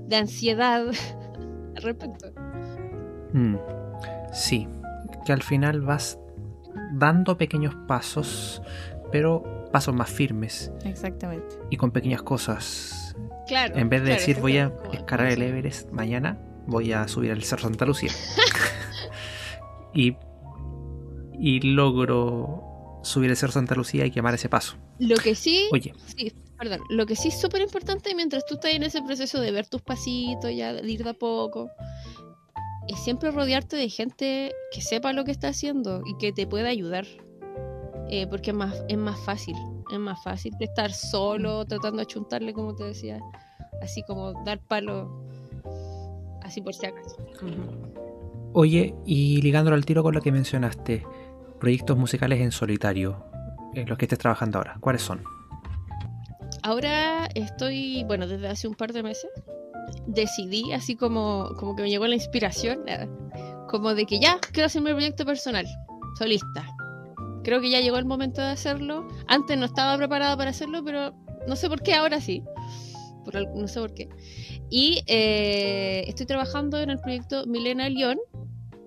de 0.06 0.16
ansiedad 0.16 0.84
al 1.76 1.82
respecto. 1.82 2.32
Mm, 3.32 3.56
Sí, 4.32 4.68
que 5.24 5.32
al 5.32 5.42
final 5.42 5.80
vas 5.80 6.18
dando 6.92 7.36
pequeños 7.38 7.74
pasos, 7.86 8.62
pero 9.10 9.66
pasos 9.72 9.94
más 9.94 10.10
firmes 10.10 10.70
Exactamente. 10.84 11.56
y 11.70 11.76
con 11.78 11.90
pequeñas 11.90 12.22
cosas. 12.22 13.16
Claro. 13.46 13.76
En 13.76 13.88
vez 13.88 14.00
de 14.02 14.08
claro, 14.08 14.20
decir 14.20 14.40
voy 14.40 14.58
a 14.58 14.72
escalar 14.92 15.28
el. 15.28 15.42
Everest 15.42 15.90
mañana, 15.90 16.38
voy 16.68 16.92
a 16.92 17.08
subir 17.08 17.32
al 17.32 17.42
Cerro 17.42 17.62
Santa 17.62 17.86
Lucía. 17.86 18.12
y, 19.94 20.16
y 21.38 21.60
logro 21.60 23.00
subir 23.02 23.30
el 23.30 23.36
Cerro 23.36 23.52
Santa 23.52 23.74
Lucía 23.74 24.06
y 24.06 24.10
quemar 24.10 24.34
ese 24.34 24.48
paso. 24.48 24.76
Lo 24.98 25.16
que 25.16 25.34
sí, 25.34 25.68
Oye, 25.72 25.94
sí, 26.16 26.32
perdón, 26.58 26.80
lo 26.90 27.06
que 27.06 27.16
sí 27.16 27.28
es 27.28 27.40
súper 27.40 27.62
importante 27.62 28.14
mientras 28.14 28.44
tú 28.44 28.54
estás 28.54 28.72
en 28.72 28.82
ese 28.82 29.02
proceso 29.02 29.40
de 29.40 29.50
ver 29.50 29.66
tus 29.66 29.80
pasitos, 29.80 30.50
ya 30.54 30.74
de 30.74 30.88
ir 30.90 31.02
de 31.02 31.10
a 31.10 31.14
poco, 31.14 31.70
es 32.86 32.98
siempre 33.00 33.30
rodearte 33.30 33.76
de 33.76 33.88
gente 33.88 34.52
que 34.72 34.82
sepa 34.82 35.12
lo 35.12 35.24
que 35.24 35.30
está 35.30 35.48
haciendo 35.48 36.02
y 36.04 36.16
que 36.18 36.32
te 36.32 36.46
pueda 36.46 36.68
ayudar. 36.68 37.06
Eh, 38.10 38.26
porque 38.26 38.50
es 38.50 38.56
más, 38.56 38.82
es 38.88 38.96
más 38.96 39.20
fácil, 39.20 39.54
es 39.92 39.98
más 39.98 40.22
fácil 40.22 40.54
de 40.58 40.64
estar 40.64 40.92
solo 40.92 41.66
tratando 41.66 41.98
de 41.98 42.06
chuntarle, 42.06 42.54
como 42.54 42.74
te 42.74 42.84
decía, 42.84 43.20
así 43.82 44.02
como 44.04 44.32
dar 44.44 44.60
palo, 44.60 45.28
así 46.48 46.60
por 46.60 46.74
si 46.74 46.86
acaso. 46.86 47.16
oye, 48.52 48.94
y 49.06 49.40
ligándolo 49.42 49.76
al 49.76 49.84
tiro 49.84 50.02
con 50.02 50.14
lo 50.14 50.20
que 50.20 50.32
mencionaste, 50.32 51.06
proyectos 51.60 51.96
musicales 51.96 52.40
en 52.40 52.52
solitario, 52.52 53.24
en 53.74 53.88
los 53.88 53.98
que 53.98 54.06
estés 54.06 54.18
trabajando 54.18 54.58
ahora, 54.58 54.76
¿cuáles 54.80 55.02
son? 55.02 55.22
Ahora 56.62 57.28
estoy, 57.34 58.04
bueno, 58.04 58.26
desde 58.26 58.48
hace 58.48 58.68
un 58.68 58.74
par 58.74 58.92
de 58.92 59.02
meses, 59.02 59.30
decidí, 60.06 60.72
así 60.72 60.96
como, 60.96 61.50
como 61.56 61.76
que 61.76 61.82
me 61.82 61.90
llegó 61.90 62.06
la 62.06 62.14
inspiración, 62.14 62.80
como 63.68 63.94
de 63.94 64.06
que 64.06 64.18
ya, 64.18 64.38
quiero 64.52 64.66
hacer 64.66 64.82
mi 64.82 64.90
proyecto 64.90 65.24
personal, 65.24 65.66
solista. 66.18 66.66
Creo 67.44 67.60
que 67.60 67.70
ya 67.70 67.80
llegó 67.80 67.98
el 67.98 68.04
momento 68.04 68.42
de 68.42 68.48
hacerlo. 68.48 69.08
Antes 69.26 69.56
no 69.56 69.64
estaba 69.64 69.96
preparada 69.96 70.36
para 70.36 70.50
hacerlo, 70.50 70.82
pero 70.84 71.14
no 71.46 71.56
sé 71.56 71.68
por 71.68 71.80
qué, 71.82 71.94
ahora 71.94 72.20
sí. 72.20 72.42
Por 73.28 73.36
al- 73.36 73.54
no 73.54 73.68
sé 73.68 73.78
por 73.78 73.92
qué. 73.92 74.08
Y 74.70 75.02
eh, 75.06 76.02
estoy 76.06 76.24
trabajando 76.24 76.78
en 76.78 76.88
el 76.88 76.98
proyecto 76.98 77.44
Milena 77.46 77.86
León. 77.90 78.18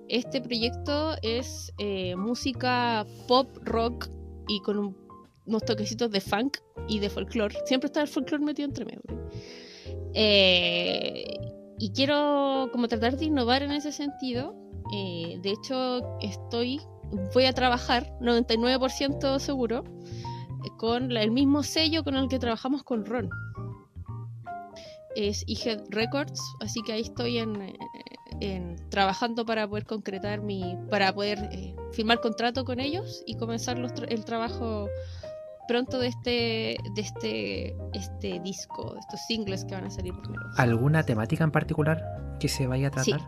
Este 0.09 0.41
proyecto 0.41 1.13
es 1.21 1.71
eh, 1.77 2.15
música 2.15 3.05
pop, 3.27 3.47
rock 3.61 4.07
y 4.47 4.59
con 4.61 4.79
un- 4.79 4.97
unos 5.45 5.63
toquecitos 5.63 6.09
de 6.09 6.21
funk 6.21 6.57
y 6.87 6.97
de 6.97 7.11
folclore. 7.11 7.55
Siempre 7.65 7.85
está 7.85 8.01
el 8.01 8.07
folclore 8.07 8.43
metido 8.43 8.67
entre 8.67 8.85
medio. 8.85 9.01
Eh, 10.15 11.23
y 11.77 11.91
quiero 11.91 12.69
como 12.71 12.87
tratar 12.87 13.17
de 13.17 13.25
innovar 13.25 13.61
en 13.61 13.71
ese 13.71 13.91
sentido. 13.91 14.55
Eh, 14.95 15.37
de 15.43 15.51
hecho, 15.51 16.17
estoy, 16.19 16.81
voy 17.35 17.45
a 17.45 17.53
trabajar 17.53 18.11
99% 18.21 19.37
seguro 19.37 19.83
eh, 20.65 20.69
con 20.79 21.11
el 21.15 21.29
mismo 21.29 21.61
sello 21.61 22.03
con 22.03 22.15
el 22.15 22.27
que 22.27 22.39
trabajamos 22.39 22.81
con 22.83 23.05
Ron. 23.05 23.29
Es 25.15 25.43
Head 25.47 25.81
Records, 25.89 26.39
así 26.61 26.81
que 26.83 26.93
ahí 26.93 27.01
estoy 27.01 27.37
en, 27.39 27.61
eh, 27.61 27.73
en- 28.39 28.75
trabajando 28.89 29.45
para 29.45 29.67
poder 29.67 29.85
concretar 29.85 30.41
mi, 30.41 30.75
para 30.89 31.13
poder 31.13 31.37
eh, 31.51 31.75
firmar 31.91 32.19
contrato 32.21 32.63
con 32.65 32.79
ellos 32.79 33.23
y 33.25 33.35
comenzar 33.37 33.77
los 33.77 33.91
tra- 33.93 34.07
el 34.09 34.23
trabajo 34.25 34.87
pronto 35.67 35.99
de 35.99 36.07
este, 36.07 36.77
de 36.95 37.01
este, 37.01 37.75
este 37.93 38.39
disco, 38.41 38.93
de 38.93 38.99
estos 38.99 39.19
singles 39.27 39.63
que 39.65 39.75
van 39.75 39.85
a 39.85 39.89
salir 39.91 40.13
primero. 40.21 40.43
¿Alguna 40.57 41.03
temática 41.03 41.43
en 41.43 41.51
particular 41.51 42.37
que 42.39 42.47
se 42.49 42.67
vaya 42.67 42.87
a 42.93 43.03
Sí. 43.03 43.11
tratar? 43.11 43.27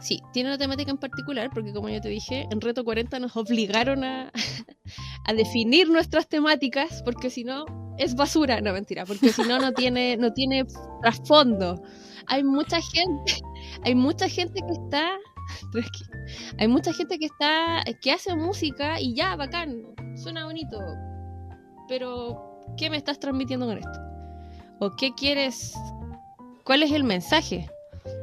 Sí, 0.00 0.20
tiene 0.32 0.48
una 0.48 0.58
temática 0.58 0.90
en 0.90 0.98
particular, 0.98 1.50
porque 1.54 1.72
como 1.72 1.88
yo 1.88 2.00
te 2.00 2.08
dije, 2.08 2.48
en 2.50 2.60
Reto 2.60 2.82
40 2.84 3.20
nos 3.20 3.36
obligaron 3.36 4.02
a, 4.02 4.32
a 5.24 5.32
definir 5.32 5.88
nuestras 5.90 6.26
temáticas, 6.28 7.02
porque 7.04 7.30
si 7.30 7.44
no, 7.44 7.66
es 7.98 8.14
basura. 8.14 8.60
No, 8.60 8.72
mentira, 8.72 9.04
porque 9.04 9.32
si 9.32 9.42
no, 9.42 9.58
no 9.58 9.72
tiene, 9.72 10.16
no 10.16 10.32
tiene 10.32 10.64
trasfondo. 11.02 11.82
Hay 12.26 12.44
mucha 12.44 12.80
gente, 12.80 13.40
hay 13.84 13.94
mucha 13.94 14.28
gente 14.28 14.60
que 14.60 14.72
está. 14.72 15.10
Hay 16.58 16.68
mucha 16.68 16.92
gente 16.92 17.18
que 17.18 17.26
está, 17.26 17.84
que 18.00 18.12
hace 18.12 18.34
música 18.34 19.00
y 19.00 19.14
ya, 19.14 19.36
bacán, 19.36 19.82
suena 20.16 20.46
bonito. 20.46 20.78
Pero, 21.88 22.64
¿qué 22.78 22.88
me 22.88 22.96
estás 22.96 23.18
transmitiendo 23.18 23.66
con 23.66 23.78
esto? 23.78 24.00
¿O 24.78 24.90
qué 24.96 25.12
quieres? 25.14 25.74
¿Cuál 26.64 26.84
es 26.84 26.92
el 26.92 27.04
mensaje? 27.04 27.68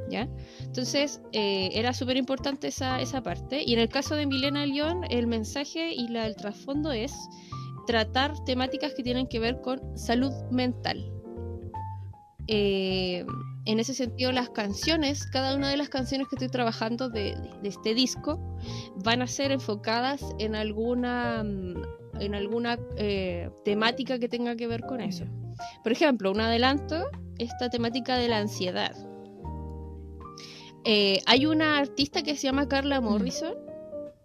¿Ya? 0.10 0.28
Entonces, 0.62 1.22
eh, 1.34 1.70
era 1.74 1.94
súper 1.94 2.18
importante 2.18 2.70
esa, 2.70 3.00
esa 3.00 3.22
parte. 3.22 3.62
Y 3.64 3.74
en 3.74 3.80
el 3.80 3.90
caso 3.90 4.16
de 4.16 4.26
Milena 4.26 4.66
León, 4.66 5.04
el 5.10 5.28
mensaje 5.28 5.94
y 5.94 6.08
la, 6.08 6.26
el 6.26 6.36
trasfondo 6.36 6.92
es 6.92 7.14
tratar 7.90 8.36
temáticas 8.46 8.94
que 8.94 9.02
tienen 9.02 9.26
que 9.26 9.40
ver 9.40 9.62
con 9.62 9.98
salud 9.98 10.32
mental. 10.52 11.12
Eh, 12.46 13.26
en 13.66 13.80
ese 13.80 13.96
sentido, 13.96 14.32
las 14.32 14.52
canciones, 14.52 15.26
cada 15.26 15.56
una 15.56 15.72
de 15.72 15.78
las 15.78 15.90
canciones 15.90 16.28
que 16.28 16.36
estoy 16.36 16.50
trabajando 16.50 17.10
de, 17.10 17.36
este 17.64 17.96
disco, 17.96 18.40
van 19.04 19.24
a 19.24 19.28
ser 19.28 19.52
enfocadas 19.52 20.24
en 20.38 20.54
alguna, 20.54 21.44
mm, 21.44 22.22
en 22.22 22.36
alguna 22.36 22.78
eh, 22.98 23.50
temática 23.66 24.20
que 24.20 24.30
tenga 24.30 24.56
que 24.56 24.68
ver 24.68 24.82
con 24.82 25.02
eso. 25.02 25.26
Por 25.82 25.92
ejemplo, 25.92 26.30
un 26.30 26.42
adelanto, 26.42 27.08
esta 27.40 27.72
temática 27.72 28.18
de 28.18 28.28
la 28.28 28.38
ansiedad. 28.38 28.96
Eh, 30.86 31.22
hay 31.26 31.48
una 31.48 31.80
artista 31.80 32.22
que 32.22 32.36
se 32.36 32.44
llama 32.44 32.68
Carla 32.68 33.02
Morrison, 33.02 33.56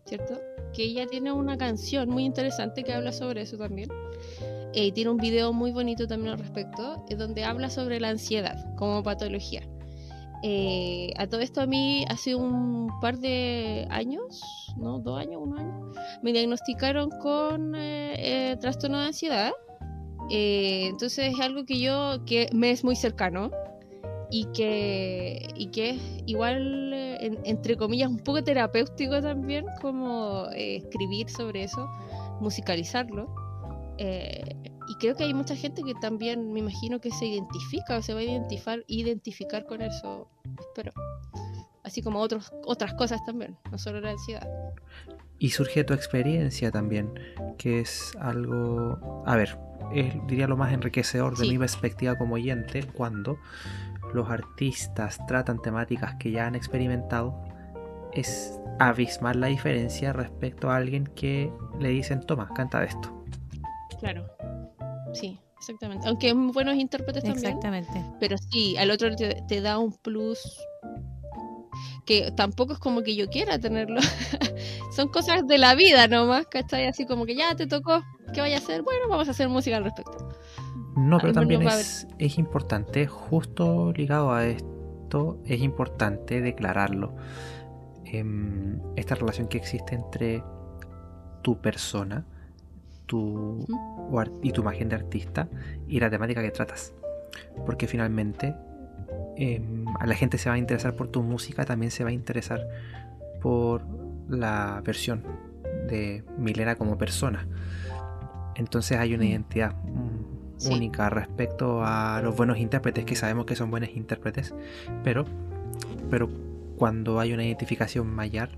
¿cierto? 0.04 0.38
Que 0.74 0.84
ella 0.84 1.06
tiene 1.06 1.32
una 1.32 1.56
canción 1.56 2.08
muy 2.10 2.24
interesante 2.24 2.84
que 2.84 2.92
habla 2.92 3.12
sobre 3.12 3.42
eso 3.42 3.56
también. 3.56 3.88
Eh, 4.74 4.92
tiene 4.92 5.10
un 5.10 5.18
video 5.18 5.52
muy 5.52 5.70
bonito 5.70 6.06
también 6.08 6.32
al 6.32 6.38
respecto, 6.38 7.04
eh, 7.08 7.14
donde 7.14 7.44
habla 7.44 7.70
sobre 7.70 8.00
la 8.00 8.08
ansiedad 8.08 8.74
como 8.76 9.02
patología. 9.02 9.62
Eh, 10.46 11.10
a 11.16 11.26
todo 11.26 11.40
esto 11.40 11.62
a 11.62 11.66
mí 11.66 12.04
hace 12.10 12.34
un 12.34 12.90
par 13.00 13.16
de 13.16 13.86
años, 13.88 14.42
¿no? 14.76 14.98
Dos 14.98 15.18
años, 15.18 15.40
un 15.42 15.58
año, 15.58 15.92
me 16.22 16.32
diagnosticaron 16.32 17.08
con 17.22 17.74
eh, 17.74 18.52
eh, 18.52 18.56
trastorno 18.58 18.98
de 18.98 19.06
ansiedad. 19.06 19.52
Eh, 20.30 20.88
entonces 20.90 21.32
es 21.32 21.40
algo 21.40 21.64
que 21.64 21.80
yo, 21.80 22.26
que 22.26 22.50
me 22.52 22.70
es 22.72 22.84
muy 22.84 22.94
cercano 22.94 23.50
y 24.36 24.46
que, 24.46 25.46
y 25.54 25.68
que 25.68 25.90
es 25.90 26.00
igual, 26.26 26.92
eh, 26.92 27.18
en- 27.20 27.38
entre 27.44 27.76
comillas, 27.76 28.08
un 28.08 28.18
poco 28.18 28.42
terapéutico 28.42 29.20
también, 29.22 29.64
como 29.80 30.46
eh, 30.52 30.76
escribir 30.76 31.30
sobre 31.30 31.62
eso, 31.62 31.86
musicalizarlo. 32.40 33.32
Eh, 33.98 34.42
y 34.88 34.94
creo 34.96 35.14
que 35.14 35.22
hay 35.22 35.34
mucha 35.34 35.54
gente 35.54 35.82
que 35.84 35.94
también 36.00 36.52
me 36.52 36.58
imagino 36.58 37.00
que 37.00 37.10
se 37.12 37.26
identifica 37.26 37.96
o 37.98 38.02
se 38.02 38.12
va 38.12 38.20
a 38.20 38.24
identificar, 38.24 38.82
identificar 38.88 39.64
con 39.66 39.82
eso, 39.82 40.28
espero. 40.58 40.92
Así 41.84 42.02
como 42.02 42.18
otros, 42.18 42.52
otras 42.66 42.92
cosas 42.94 43.24
también, 43.24 43.56
no 43.70 43.78
solo 43.78 44.00
la 44.00 44.10
ansiedad. 44.10 44.48
Y 45.38 45.50
surge 45.50 45.84
tu 45.84 45.94
experiencia 45.94 46.70
también, 46.72 47.08
que 47.56 47.80
es 47.80 48.16
algo, 48.20 49.22
a 49.26 49.36
ver, 49.36 49.56
es, 49.94 50.14
diría 50.26 50.48
lo 50.48 50.56
más 50.56 50.72
enriquecedor 50.72 51.36
de 51.36 51.44
Sí. 51.44 51.50
mi 51.52 51.58
perspectiva 51.58 52.16
como 52.16 52.34
oyente, 52.34 52.82
cuando 52.96 53.38
los 54.14 54.30
artistas 54.30 55.18
tratan 55.26 55.60
temáticas 55.60 56.14
que 56.16 56.30
ya 56.30 56.46
han 56.46 56.54
experimentado, 56.54 57.42
es 58.12 58.58
abismar 58.78 59.36
la 59.36 59.48
diferencia 59.48 60.12
respecto 60.12 60.70
a 60.70 60.76
alguien 60.76 61.06
que 61.06 61.52
le 61.80 61.88
dicen, 61.88 62.20
toma, 62.20 62.48
canta 62.54 62.80
de 62.80 62.86
esto. 62.86 63.24
Claro. 63.98 64.26
Sí, 65.12 65.38
exactamente. 65.58 66.06
Aunque 66.08 66.32
buenos 66.32 66.76
intérpretes 66.76 67.24
también. 67.24 67.44
Exactamente. 67.44 68.04
Pero 68.20 68.36
sí, 68.38 68.76
al 68.76 68.90
otro 68.90 69.14
te, 69.14 69.42
te 69.48 69.60
da 69.60 69.78
un 69.78 69.92
plus 69.92 70.40
que 72.04 72.30
tampoco 72.32 72.74
es 72.74 72.78
como 72.78 73.02
que 73.02 73.16
yo 73.16 73.28
quiera 73.28 73.58
tenerlo. 73.58 74.00
Son 74.94 75.08
cosas 75.08 75.46
de 75.46 75.58
la 75.58 75.74
vida 75.74 76.06
nomás, 76.08 76.46
¿cachai? 76.46 76.86
Así 76.86 77.06
como 77.06 77.26
que 77.26 77.34
ya 77.34 77.54
te 77.56 77.66
tocó, 77.66 78.02
¿qué 78.32 78.40
vaya 78.40 78.56
a 78.56 78.58
hacer? 78.58 78.82
Bueno, 78.82 79.08
vamos 79.08 79.28
a 79.28 79.32
hacer 79.32 79.48
música 79.48 79.76
al 79.76 79.84
respecto. 79.84 80.28
No, 80.96 81.18
pero 81.18 81.32
también 81.32 81.62
es, 81.62 82.06
es 82.18 82.38
importante, 82.38 83.06
justo 83.06 83.92
ligado 83.92 84.32
a 84.32 84.46
esto, 84.46 85.38
es 85.44 85.60
importante 85.60 86.40
declararlo. 86.40 87.14
Em, 88.04 88.78
esta 88.96 89.14
relación 89.14 89.48
que 89.48 89.58
existe 89.58 89.94
entre 89.94 90.42
tu 91.42 91.60
persona 91.60 92.24
tu, 93.06 93.66
y 94.42 94.52
tu 94.52 94.62
imagen 94.62 94.88
de 94.88 94.96
artista 94.96 95.48
y 95.88 96.00
la 96.00 96.10
temática 96.10 96.42
que 96.42 96.50
tratas. 96.50 96.92
Porque 97.66 97.86
finalmente 97.86 98.54
em, 99.36 99.84
a 99.98 100.06
la 100.06 100.14
gente 100.14 100.38
se 100.38 100.48
va 100.48 100.54
a 100.54 100.58
interesar 100.58 100.94
por 100.94 101.08
tu 101.08 101.22
música, 101.22 101.64
también 101.64 101.90
se 101.90 102.04
va 102.04 102.10
a 102.10 102.12
interesar 102.12 102.66
por 103.42 103.82
la 104.28 104.80
versión 104.84 105.22
de 105.88 106.24
Milena 106.38 106.76
como 106.76 106.96
persona. 106.96 107.46
Entonces 108.54 108.98
hay 108.98 109.14
una 109.14 109.24
Mm. 109.24 109.28
identidad 109.28 109.74
mm, 109.74 110.23
Sí. 110.56 110.72
única 110.72 111.10
respecto 111.10 111.82
a 111.84 112.20
los 112.22 112.36
buenos 112.36 112.58
intérpretes, 112.58 113.04
que 113.04 113.16
sabemos 113.16 113.44
que 113.46 113.56
son 113.56 113.70
buenos 113.70 113.90
intérpretes, 113.90 114.54
pero, 115.02 115.24
pero 116.10 116.28
cuando 116.76 117.18
hay 117.20 117.32
una 117.32 117.44
identificación 117.44 118.06
mayor, 118.08 118.50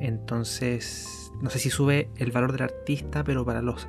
entonces 0.00 1.30
no 1.42 1.50
sé 1.50 1.58
si 1.58 1.70
sube 1.70 2.08
el 2.16 2.32
valor 2.32 2.52
del 2.52 2.62
artista, 2.62 3.22
pero 3.24 3.44
para 3.44 3.62
las 3.62 3.86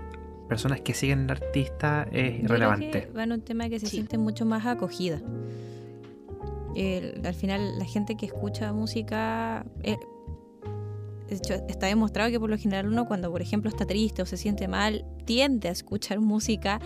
personas 0.47 0.81
que 0.81 0.93
siguen 0.93 1.21
al 1.29 1.31
artista 1.31 2.07
es 2.11 2.33
Yo 2.33 2.37
creo 2.39 2.47
relevante. 2.53 2.91
que 3.07 3.11
va 3.11 3.23
en 3.23 3.31
un 3.33 3.41
tema 3.41 3.69
que 3.69 3.79
se 3.79 3.85
Sí. 3.87 3.97
siente 3.97 4.17
mucho 4.17 4.45
más 4.45 4.65
acogida. 4.65 5.21
El- 6.75 7.25
al 7.25 7.33
final, 7.33 7.79
la 7.79 7.85
gente 7.85 8.15
que 8.15 8.25
escucha 8.25 8.71
música. 8.73 9.65
eh, 9.83 9.97
de 11.27 11.35
hecho, 11.35 11.55
está 11.67 11.87
demostrado 11.87 12.31
que 12.31 12.39
por 12.39 12.49
lo 12.49 12.57
general 12.57 12.87
uno, 12.87 13.05
cuando 13.05 13.29
por 13.29 13.41
ejemplo 13.41 13.69
está 13.69 13.85
triste 13.85 14.21
o 14.21 14.25
se 14.25 14.37
siente 14.37 14.69
mal, 14.69 15.03
tiende 15.25 15.67
a 15.67 15.71
escuchar 15.71 16.21
música 16.21 16.79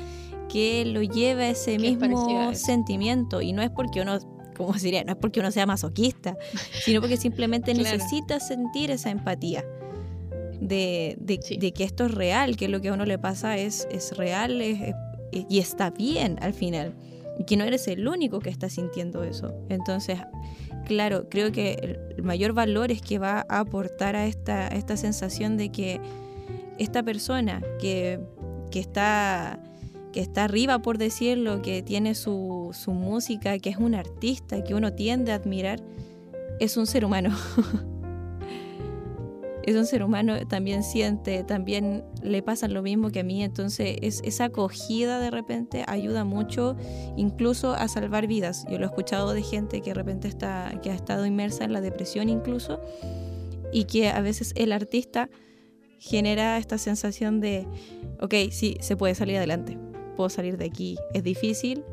que 0.52 0.86
lo 0.86 1.02
lleva 1.02 1.41
a 1.43 1.49
ese 1.49 1.78
mismo 1.80 2.54
sentimiento. 2.56 3.41
Y 3.41 3.54
no 3.54 3.62
es 3.62 3.70
porque 3.70 4.02
uno, 4.02 4.18
como 4.58 4.74
diría, 4.74 5.04
no 5.04 5.12
es 5.14 5.18
porque 5.18 5.39
uno 5.39 5.52
sea 5.52 5.66
masoquista, 5.66 6.38
sino 6.84 6.99
porque 7.02 7.18
simplemente 7.18 7.74
Claro. 7.74 7.97
necesita 7.97 8.39
sentir 8.39 8.91
esa 8.91 9.10
empatía. 9.12 9.64
De, 10.60 11.18
de- 11.20 11.39
Sí. 11.41 11.58
de 11.58 11.72
que 11.74 11.84
esto 11.84 12.06
es 12.06 12.14
real, 12.14 12.56
que 12.56 12.68
lo 12.68 12.82
que 12.82 12.89
a 12.89 12.93
uno 12.93 13.06
le 13.06 13.18
pasa 13.18 13.58
es, 13.58 13.88
es 13.91 14.16
real 14.16 14.62
es- 14.62 14.80
es- 15.32 15.45
y 15.49 15.58
está 15.60 15.89
bien 15.89 16.38
al 16.41 16.54
final. 16.54 16.93
Y 17.39 17.45
que 17.45 17.58
no 17.58 17.64
eres 17.64 17.88
el 17.88 18.08
único 18.08 18.39
que 18.39 18.49
está 18.52 18.70
sintiendo 18.70 19.24
eso. 19.24 19.54
Entonces, 19.70 20.20
claro, 20.86 21.30
creo 21.30 21.52
que 21.52 21.97
el- 22.16 22.24
mayor 22.24 22.54
valor 22.54 22.91
es 22.91 23.02
que 23.02 23.18
va 23.18 23.45
a 23.49 23.60
aportar 23.60 24.16
a 24.16 24.28
esta, 24.28 24.68
esta 24.68 24.97
sensación 24.97 25.58
de 25.58 25.72
que 25.72 25.99
esta 26.78 27.02
persona 27.02 27.64
que, 27.80 28.20
que 28.70 28.80
está 28.80 29.60
que 30.12 30.20
está 30.20 30.45
arriba, 30.45 30.80
por 30.80 30.97
decirlo, 30.97 31.62
que 31.62 31.82
tiene 31.82 32.16
su, 32.16 32.72
su 32.74 32.91
música, 32.91 33.57
que 33.59 33.70
es 33.70 33.78
un 33.78 33.95
artista, 33.95 34.64
que 34.64 34.74
uno 34.76 34.93
tiende 34.93 35.32
a 35.32 35.36
admirar, 35.36 35.82
es 36.59 36.78
un 36.78 36.86
ser 36.88 37.05
humano. 37.05 37.36
es 39.64 39.76
un 39.76 39.86
ser 39.86 40.03
humano, 40.03 40.36
también 40.47 40.84
siente, 40.84 41.43
también 41.43 42.03
le 42.24 42.41
pasa 42.41 42.68
lo 42.68 42.82
mismo 42.82 43.12
que 43.12 43.20
a 43.20 43.24
mí, 43.24 43.43
entonces 43.43 43.97
es, 44.01 44.22
esa 44.24 44.45
acogida 44.45 45.20
de 45.20 45.32
repente 45.32 45.84
ayuda 45.88 46.24
mucho 46.24 46.76
incluso 47.16 47.74
a 47.74 47.88
salvar 47.88 48.28
vidas. 48.28 48.66
Yo 48.70 48.78
lo 48.78 48.86
he 48.86 48.88
escuchado 48.88 49.34
de 49.34 49.43
gente 49.43 49.82
que 49.82 49.91
de 49.91 49.93
repente 49.95 50.28
está, 50.28 50.80
que 50.82 50.91
ha 50.91 50.95
estado 50.95 51.26
inmersa 51.26 51.64
en 51.64 51.74
la 51.74 51.82
depresión 51.82 52.30
incluso, 52.30 52.80
y 53.72 53.86
que 53.86 54.09
a 54.09 54.22
veces 54.22 54.53
el 54.55 54.72
artista 54.72 55.30
genera 55.99 56.57
esta 56.57 56.78
sensación 56.78 57.39
de, 57.39 57.68
ok, 58.20 58.34
sí, 58.51 58.78
se 58.82 58.97
puede 58.97 59.14
salir 59.16 59.38
adelante, 59.38 59.78
puedo 60.16 60.30
salir 60.30 60.57
de 60.57 60.66
aquí, 60.66 60.97
es 61.14 61.24
difícil, 61.24 61.84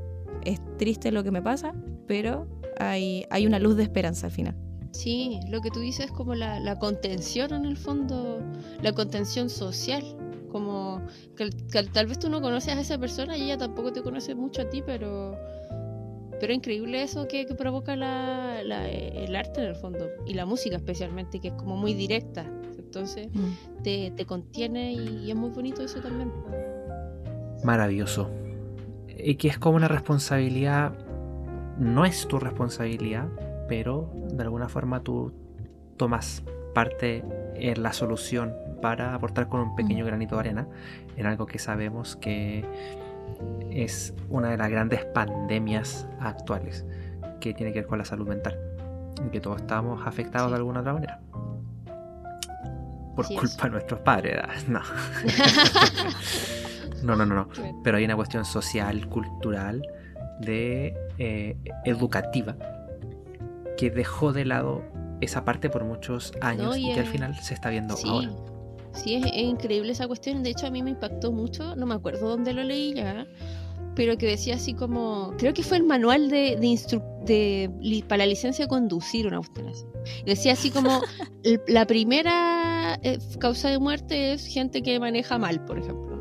es 0.45 0.61
triste 0.77 1.11
lo 1.13 1.23
que 1.25 1.31
me 1.31 1.43
pasa, 1.43 1.75
pero 2.07 2.47
hay, 2.79 3.25
hay 3.31 3.47
una 3.47 3.59
luz 3.59 3.77
de 3.77 3.83
esperanza 3.85 4.27
al 4.27 4.33
final. 4.33 4.57
Sí, 4.93 5.39
lo 5.51 5.61
que 5.61 5.71
tú 5.71 5.81
dices 5.81 6.07
es 6.07 6.13
como 6.13 6.35
la, 6.35 6.59
la 6.61 6.79
contención 6.79 7.53
en 7.53 7.65
el 7.67 7.77
fondo, 7.77 8.41
la 8.83 8.93
contención 8.93 9.49
social. 9.51 10.03
Como 10.51 11.03
que, 11.37 11.51
que 11.71 11.83
tal 11.85 12.07
vez 12.07 12.19
tú 12.19 12.31
no 12.31 12.41
conoces 12.41 12.75
a 12.75 12.81
esa 12.81 12.97
persona 12.99 13.37
y 13.37 13.43
ella 13.43 13.59
tampoco 13.59 13.93
te 13.93 14.03
conoce 14.03 14.35
mucho 14.35 14.63
a 14.63 14.71
ti, 14.71 14.83
pero, 14.85 15.37
pero 16.41 16.55
increíble 16.55 17.03
eso 17.03 17.29
que, 17.29 17.45
que 17.45 17.55
provoca 17.55 17.97
la, 17.97 18.63
la- 18.65 18.89
el 18.89 19.37
arte 19.37 19.61
en 19.61 19.67
el 19.67 19.75
fondo 19.77 20.07
y 20.27 20.33
la 20.33 20.47
música 20.47 20.77
especialmente, 20.77 21.39
que 21.39 21.49
es 21.49 21.55
como 21.55 21.77
muy 21.77 21.93
directa. 21.93 22.51
Entonces 22.79 23.29
te, 23.85 24.11
te 24.13 24.25
contiene 24.25 24.95
y 24.95 25.31
es 25.31 25.37
muy 25.37 25.51
bonito 25.51 25.83
eso 25.83 26.01
también. 26.01 26.33
Maravilloso. 27.65 28.31
Y 29.17 29.35
que 29.37 29.49
es 29.49 29.59
como 29.59 29.77
una 29.77 29.89
responsabilidad, 29.89 30.93
no 31.79 32.05
es 32.05 32.27
tu 32.29 32.39
responsabilidad, 32.39 33.27
pero 33.69 34.11
de 34.33 34.43
alguna 34.43 34.69
forma 34.69 35.01
tú 35.01 35.33
tomas 35.97 36.45
parte 36.75 37.25
en 37.57 37.83
la 37.83 37.93
solución 37.93 38.55
para 38.81 39.15
aportar 39.15 39.49
con 39.49 39.61
un 39.61 39.75
pequeño 39.75 40.05
Mm. 40.05 40.07
granito 40.07 40.37
de 40.37 40.41
arena 40.41 40.69
en 41.17 41.27
algo 41.27 41.47
que 41.47 41.59
sabemos 41.59 42.15
que 42.17 42.65
es 43.71 44.15
una 44.29 44.51
de 44.51 44.57
las 44.57 44.71
grandes 44.71 45.05
pandemias 45.05 46.07
actuales, 46.21 46.87
que 47.41 47.55
tiene 47.55 47.73
que 47.73 47.81
ver 47.81 47.89
con 47.89 47.99
la 47.99 48.05
salud 48.05 48.29
mental, 48.29 48.57
y 49.27 49.31
que 49.31 49.41
todos 49.41 49.61
estamos 49.61 50.07
afectados 50.07 50.49
Sí. 50.49 50.53
de 50.53 50.57
alguna 50.57 50.81
otra 50.81 50.93
manera. 50.95 51.21
Por 53.27 53.35
culpa 53.41 53.65
de 53.65 53.71
nuestros 53.71 54.01
padres, 54.01 54.37
no. 54.69 54.81
no, 57.03 57.17
no, 57.17 57.27
no, 57.27 57.35
no 57.35 57.49
pero 57.83 57.97
hay 57.99 58.05
una 58.05 58.17
cuestión 58.17 58.45
social, 58.45 59.09
cultural, 59.09 59.83
de 60.41 60.95
eh, 61.19 61.57
educativa, 61.85 62.57
que 63.77 63.91
dejó 63.91 64.33
de 64.33 64.45
lado 64.45 64.83
esa 65.21 65.45
parte 65.45 65.69
por 65.71 65.85
muchos 65.85 66.33
años 66.41 66.63
No, 66.71 66.77
y, 66.77 66.91
y 66.91 66.95
que 66.95 67.01
al 67.01 67.07
final 67.07 67.35
se 67.37 67.55
está 67.55 67.71
viendo 67.71 67.97
Sí, 67.97 68.09
ahora. 68.09 68.31
sí 68.93 69.15
es, 69.17 69.25
es 69.27 69.33
increíble 69.43 69.93
esa 69.93 70.07
cuestión. 70.07 70.43
De 70.43 70.51
hecho, 70.51 70.67
a 70.67 70.71
mí 70.71 70.83
me 70.83 70.91
impactó 70.91 71.33
mucho. 71.33 71.75
No 71.77 71.87
me 71.87 71.95
acuerdo 71.95 72.29
dónde 72.29 72.53
lo 72.53 72.63
leí 72.63 72.95
ya, 72.95 73.27
pero 73.99 74.17
que 74.17 74.27
decía 74.27 74.55
así 74.55 74.75
como. 74.75 75.35
Creo 75.39 75.53
que 75.53 75.65
fue 75.65 75.77
el 75.77 75.83
manual 75.83 76.31
de, 76.31 76.55
de, 76.57 76.67
instru- 76.69 77.25
de 77.25 77.69
li- 77.81 78.03
para 78.03 78.19
la 78.19 78.27
licencia 78.27 78.65
de 78.65 78.69
conducir, 78.69 79.27
una 79.27 79.39
cuestión 79.39 79.67
así. 79.67 79.85
Decía 80.25 80.53
así 80.53 80.71
como: 80.71 81.01
la 81.67 81.85
primera 81.85 82.97
eh, 83.03 83.19
causa 83.41 83.71
de 83.71 83.81
muerte 83.81 84.33
es 84.35 84.47
gente 84.47 84.83
que 84.85 85.01
maneja 85.01 85.37
mal, 85.37 85.65
por 85.65 85.81
ejemplo. 85.81 86.17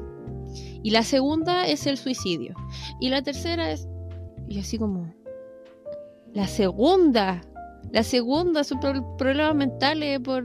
Y 0.81 0.89
la 0.89 1.03
segunda 1.03 1.67
es 1.67 1.85
el 1.85 1.97
suicidio. 1.97 2.55
Y 2.99 3.09
la 3.09 3.21
tercera 3.21 3.69
es. 3.71 3.87
Y 4.49 4.59
así 4.59 4.79
como. 4.79 5.13
La 6.33 6.47
segunda. 6.47 7.41
La 7.91 8.01
segunda 8.01 8.63
son 8.63 8.79
pro- 8.79 9.17
problemas 9.17 9.53
mentales 9.55 10.19
por. 10.21 10.43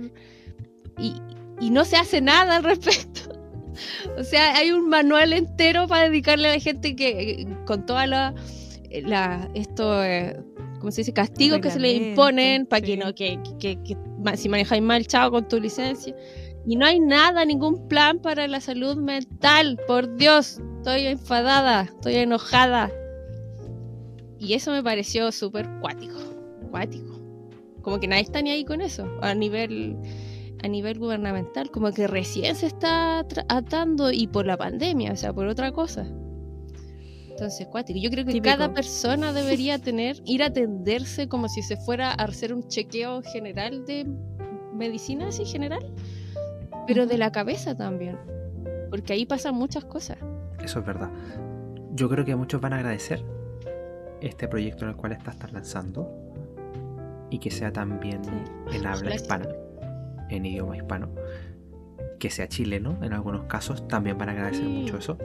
Y, 0.98 1.14
y 1.60 1.70
no 1.70 1.86
se 1.86 1.96
hace 1.96 2.20
nada 2.20 2.56
al 2.56 2.64
respecto. 2.64 3.32
O 4.18 4.24
sea, 4.24 4.56
hay 4.56 4.70
un 4.72 4.88
manual 4.88 5.32
entero 5.32 5.86
para 5.88 6.04
dedicarle 6.08 6.48
a 6.48 6.52
la 6.54 6.60
gente 6.60 6.94
que 6.96 7.46
con 7.66 7.86
toda 7.86 8.06
la, 8.06 8.34
la 9.04 9.48
esto 9.54 10.02
eh, 10.04 10.36
¿cómo 10.78 10.90
se 10.90 11.00
dice? 11.02 11.12
castigos 11.12 11.60
que 11.60 11.70
se 11.70 11.78
le 11.80 11.92
imponen 12.10 12.66
para 12.66 12.82
que 12.82 12.96
no 12.96 13.14
que, 13.14 13.38
que- 13.58 13.82
que 13.82 13.96
si 14.36 14.48
manejáis 14.48 14.82
mal 14.82 15.06
chao 15.06 15.30
con 15.30 15.48
tu 15.48 15.58
licencia. 15.60 16.14
Y 16.64 16.76
no 16.76 16.86
hay 16.86 17.00
nada 17.00 17.44
ningún 17.44 17.88
plan 17.88 18.20
para 18.20 18.46
la 18.46 18.60
salud 18.60 18.96
mental 18.96 19.80
por 19.88 20.14
Dios. 20.16 20.60
Estoy 20.78 21.06
enfadada 21.06 21.82
estoy 21.82 22.14
enojada. 22.16 22.90
Y 24.38 24.54
eso 24.54 24.70
me 24.72 24.82
pareció 24.82 25.30
súper 25.32 25.68
cuático 25.80 26.18
cuático. 26.70 27.18
Como 27.82 27.98
que 28.00 28.06
nadie 28.06 28.22
está 28.22 28.42
ni 28.42 28.50
ahí 28.50 28.64
con 28.64 28.80
eso 28.80 29.08
a 29.22 29.34
nivel 29.34 29.96
a 30.62 30.68
nivel 30.68 30.98
gubernamental, 30.98 31.70
como 31.70 31.90
que 31.92 32.06
recién 32.06 32.54
se 32.56 32.66
está 32.66 33.26
atando 33.48 34.10
y 34.12 34.26
por 34.28 34.46
la 34.46 34.56
pandemia, 34.56 35.12
o 35.12 35.16
sea, 35.16 35.32
por 35.32 35.46
otra 35.46 35.72
cosa. 35.72 36.06
Entonces, 37.30 37.66
cuático. 37.66 37.98
Yo 38.00 38.10
creo 38.10 38.24
que 38.24 38.32
Típico. 38.32 38.54
cada 38.54 38.72
persona 38.72 39.32
debería 39.32 39.78
tener, 39.78 40.16
ir 40.26 40.42
a 40.42 40.46
atenderse 40.46 41.28
como 41.28 41.48
si 41.48 41.62
se 41.62 41.76
fuera 41.76 42.10
a 42.10 42.24
hacer 42.24 42.52
un 42.54 42.68
chequeo 42.68 43.22
general 43.22 43.84
de 43.86 44.06
medicina, 44.74 45.28
así 45.28 45.44
general, 45.44 45.92
pero 46.86 47.06
de 47.06 47.18
la 47.18 47.32
cabeza 47.32 47.76
también, 47.76 48.18
porque 48.90 49.14
ahí 49.14 49.26
pasan 49.26 49.54
muchas 49.54 49.84
cosas. 49.84 50.18
Eso 50.62 50.78
es 50.80 50.86
verdad. 50.86 51.10
Yo 51.94 52.08
creo 52.08 52.24
que 52.24 52.36
muchos 52.36 52.60
van 52.60 52.74
a 52.74 52.76
agradecer 52.76 53.24
este 54.20 54.46
proyecto 54.46 54.84
en 54.84 54.90
el 54.90 54.96
cual 54.96 55.12
estás 55.12 55.36
lanzando 55.52 56.08
y 57.30 57.38
que 57.38 57.50
sea 57.50 57.72
también 57.72 58.22
Sí. 58.24 58.76
en 58.76 58.86
habla 58.86 59.14
hispana, 59.14 59.48
en 60.36 60.46
idioma 60.46 60.76
hispano, 60.76 61.08
que 62.18 62.30
sea 62.30 62.48
chileno 62.48 62.96
en 63.02 63.12
algunos 63.12 63.44
casos, 63.44 63.86
también 63.88 64.16
van 64.18 64.28
a 64.28 64.32
agradecer 64.32 64.64
Sí. 64.64 64.70
mucho 64.70 64.98
eso. 64.98 65.18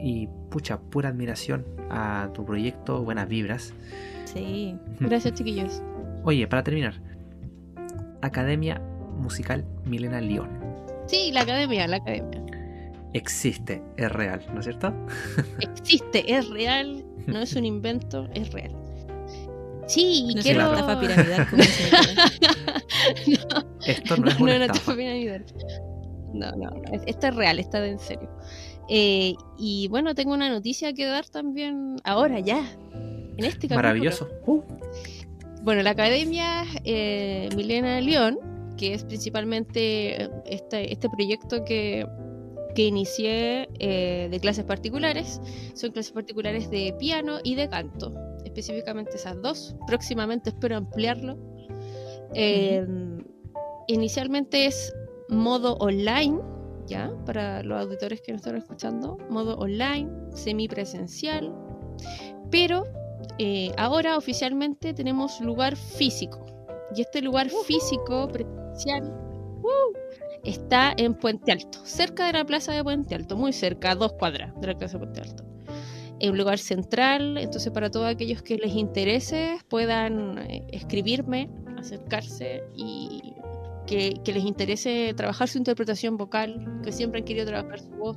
Y 0.00 0.28
pucha, 0.50 0.78
pura 0.78 1.08
admiración 1.08 1.64
a 1.90 2.28
tu 2.34 2.44
proyecto, 2.44 3.02
buenas 3.02 3.28
vibras. 3.28 3.72
Sí. 4.26 4.76
Gracias, 5.00 5.34
chiquillos. 5.34 5.82
Oye, 6.24 6.46
para 6.46 6.62
terminar, 6.62 6.94
Academia 8.22 8.80
Musical 9.18 9.64
Milena 9.84 10.20
León. 10.20 10.48
Sí, 11.06 11.30
la 11.32 11.42
academia, 11.42 11.86
la 11.86 11.96
academia. 11.96 12.42
Existe, 13.12 13.82
es 13.96 14.10
real, 14.10 14.40
¿no 14.52 14.60
es 14.60 14.66
cierto? 14.66 14.92
Existe, 15.60 16.34
es 16.34 16.48
real, 16.48 17.04
no 17.26 17.38
es 17.40 17.54
un 17.54 17.64
invento, 17.64 18.28
es 18.34 18.52
real. 18.52 18.72
Sí, 19.86 20.26
y 20.30 20.34
No 20.34 20.42
quiero... 20.42 20.60
es 20.62 20.66
una 20.68 20.80
estafa 20.80 21.00
piramidal 21.00 21.48
como 21.50 21.62
Nicolás. 21.62 22.32
Esto 23.86 24.16
no 24.16 24.28
es 24.28 24.38
no, 24.38 24.44
una 24.44 24.58
no, 24.58 24.64
estafa. 24.64 24.78
estafa 24.80 24.96
piramidal. 24.96 25.44
No, 26.32 26.50
no, 26.52 26.70
no, 26.70 26.82
es- 26.92 27.02
esto 27.06 27.26
es 27.28 27.34
real, 27.36 27.58
está 27.58 27.80
de 27.80 27.90
en 27.90 27.98
serio. 27.98 28.28
Eh, 28.88 29.34
y 29.58 29.88
bueno, 29.88 30.14
tengo 30.14 30.34
una 30.34 30.48
noticia 30.48 30.92
que 30.92 31.04
dar 31.06 31.26
también 31.28 31.96
ahora, 32.04 32.40
ya, 32.40 32.58
en 32.92 33.44
este 33.44 33.68
capítulo. 33.68 33.76
Maravilloso. 33.76 34.28
Uh, 34.46 34.62
Bueno, 35.62 35.82
la 35.82 35.90
Academia 35.90 36.64
eh, 36.84 37.48
Milena 37.56 38.00
León, 38.00 38.38
que 38.76 38.94
es 38.94 39.04
principalmente 39.04 40.24
eh, 40.24 40.30
este, 40.46 40.92
este 40.92 41.08
proyecto 41.08 41.64
que, 41.64 42.06
que 42.74 42.84
inicié 42.86 43.68
eh, 43.78 44.28
de 44.30 44.40
clases 44.40 44.64
particulares, 44.64 45.40
son 45.74 45.92
clases 45.92 46.12
particulares 46.12 46.70
de 46.70 46.94
piano 46.98 47.38
y 47.42 47.54
de 47.54 47.68
canto, 47.70 48.12
específicamente 48.54 49.16
esas 49.16 49.40
dos. 49.42 49.76
Próximamente 49.86 50.50
espero 50.50 50.76
ampliarlo. 50.76 51.36
Eh, 52.34 52.86
Inicialmente 53.86 54.66
es 54.66 54.94
modo 55.28 55.74
online, 55.74 56.40
¿ya? 56.86 57.12
Para 57.26 57.62
los 57.62 57.82
auditores 57.82 58.22
que 58.22 58.32
nos 58.32 58.40
están 58.40 58.56
escuchando, 58.56 59.18
modo 59.28 59.56
online, 59.56 60.10
semipresencial, 60.32 61.54
pero 62.50 62.84
eh, 63.38 63.72
ahora 63.76 64.16
oficialmente 64.16 64.94
tenemos 64.94 65.38
lugar 65.40 65.76
físico. 65.76 66.46
Y 66.96 67.02
este 67.02 67.20
lugar 67.20 67.50
físico 67.66 68.28
presencial 68.28 69.12
¡uh! 69.62 69.92
está 70.44 70.94
en 70.96 71.14
Puente 71.14 71.52
Alto, 71.52 71.78
cerca 71.84 72.26
de 72.26 72.32
la 72.34 72.46
plaza 72.46 72.72
de 72.72 72.82
Puente 72.82 73.14
Alto, 73.14 73.36
muy 73.36 73.52
cerca, 73.52 73.90
a 73.90 73.94
dos 73.96 74.14
cuadras 74.14 74.58
de 74.60 74.66
la 74.68 74.78
plaza 74.78 74.98
de 74.98 75.04
Puente 75.04 75.20
Alto. 75.20 75.53
Es 76.20 76.30
un 76.30 76.38
lugar 76.38 76.58
central, 76.58 77.36
entonces 77.38 77.70
para 77.72 77.90
todos 77.90 78.06
aquellos 78.06 78.42
que 78.42 78.56
les 78.56 78.74
interese 78.74 79.58
puedan 79.68 80.38
eh, 80.38 80.64
escribirme, 80.72 81.50
acercarse 81.76 82.62
y 82.74 83.34
que, 83.86 84.14
que 84.24 84.32
les 84.32 84.44
interese 84.44 85.12
trabajar 85.16 85.48
su 85.48 85.58
interpretación 85.58 86.16
vocal, 86.16 86.80
que 86.82 86.92
siempre 86.92 87.20
han 87.20 87.26
querido 87.26 87.46
trabajar 87.46 87.80
su 87.80 87.90
voz 87.90 88.16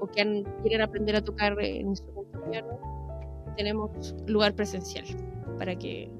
o 0.00 0.06
que 0.08 0.20
han- 0.20 0.44
quieren 0.62 0.82
aprender 0.82 1.16
a 1.16 1.22
tocar 1.22 1.58
eh, 1.60 1.80
en 1.80 1.88
instrumento 1.88 2.38
piano 2.50 2.78
tenemos 3.56 4.14
lugar 4.26 4.54
presencial 4.54 5.06
para 5.58 5.74
que 5.76 6.10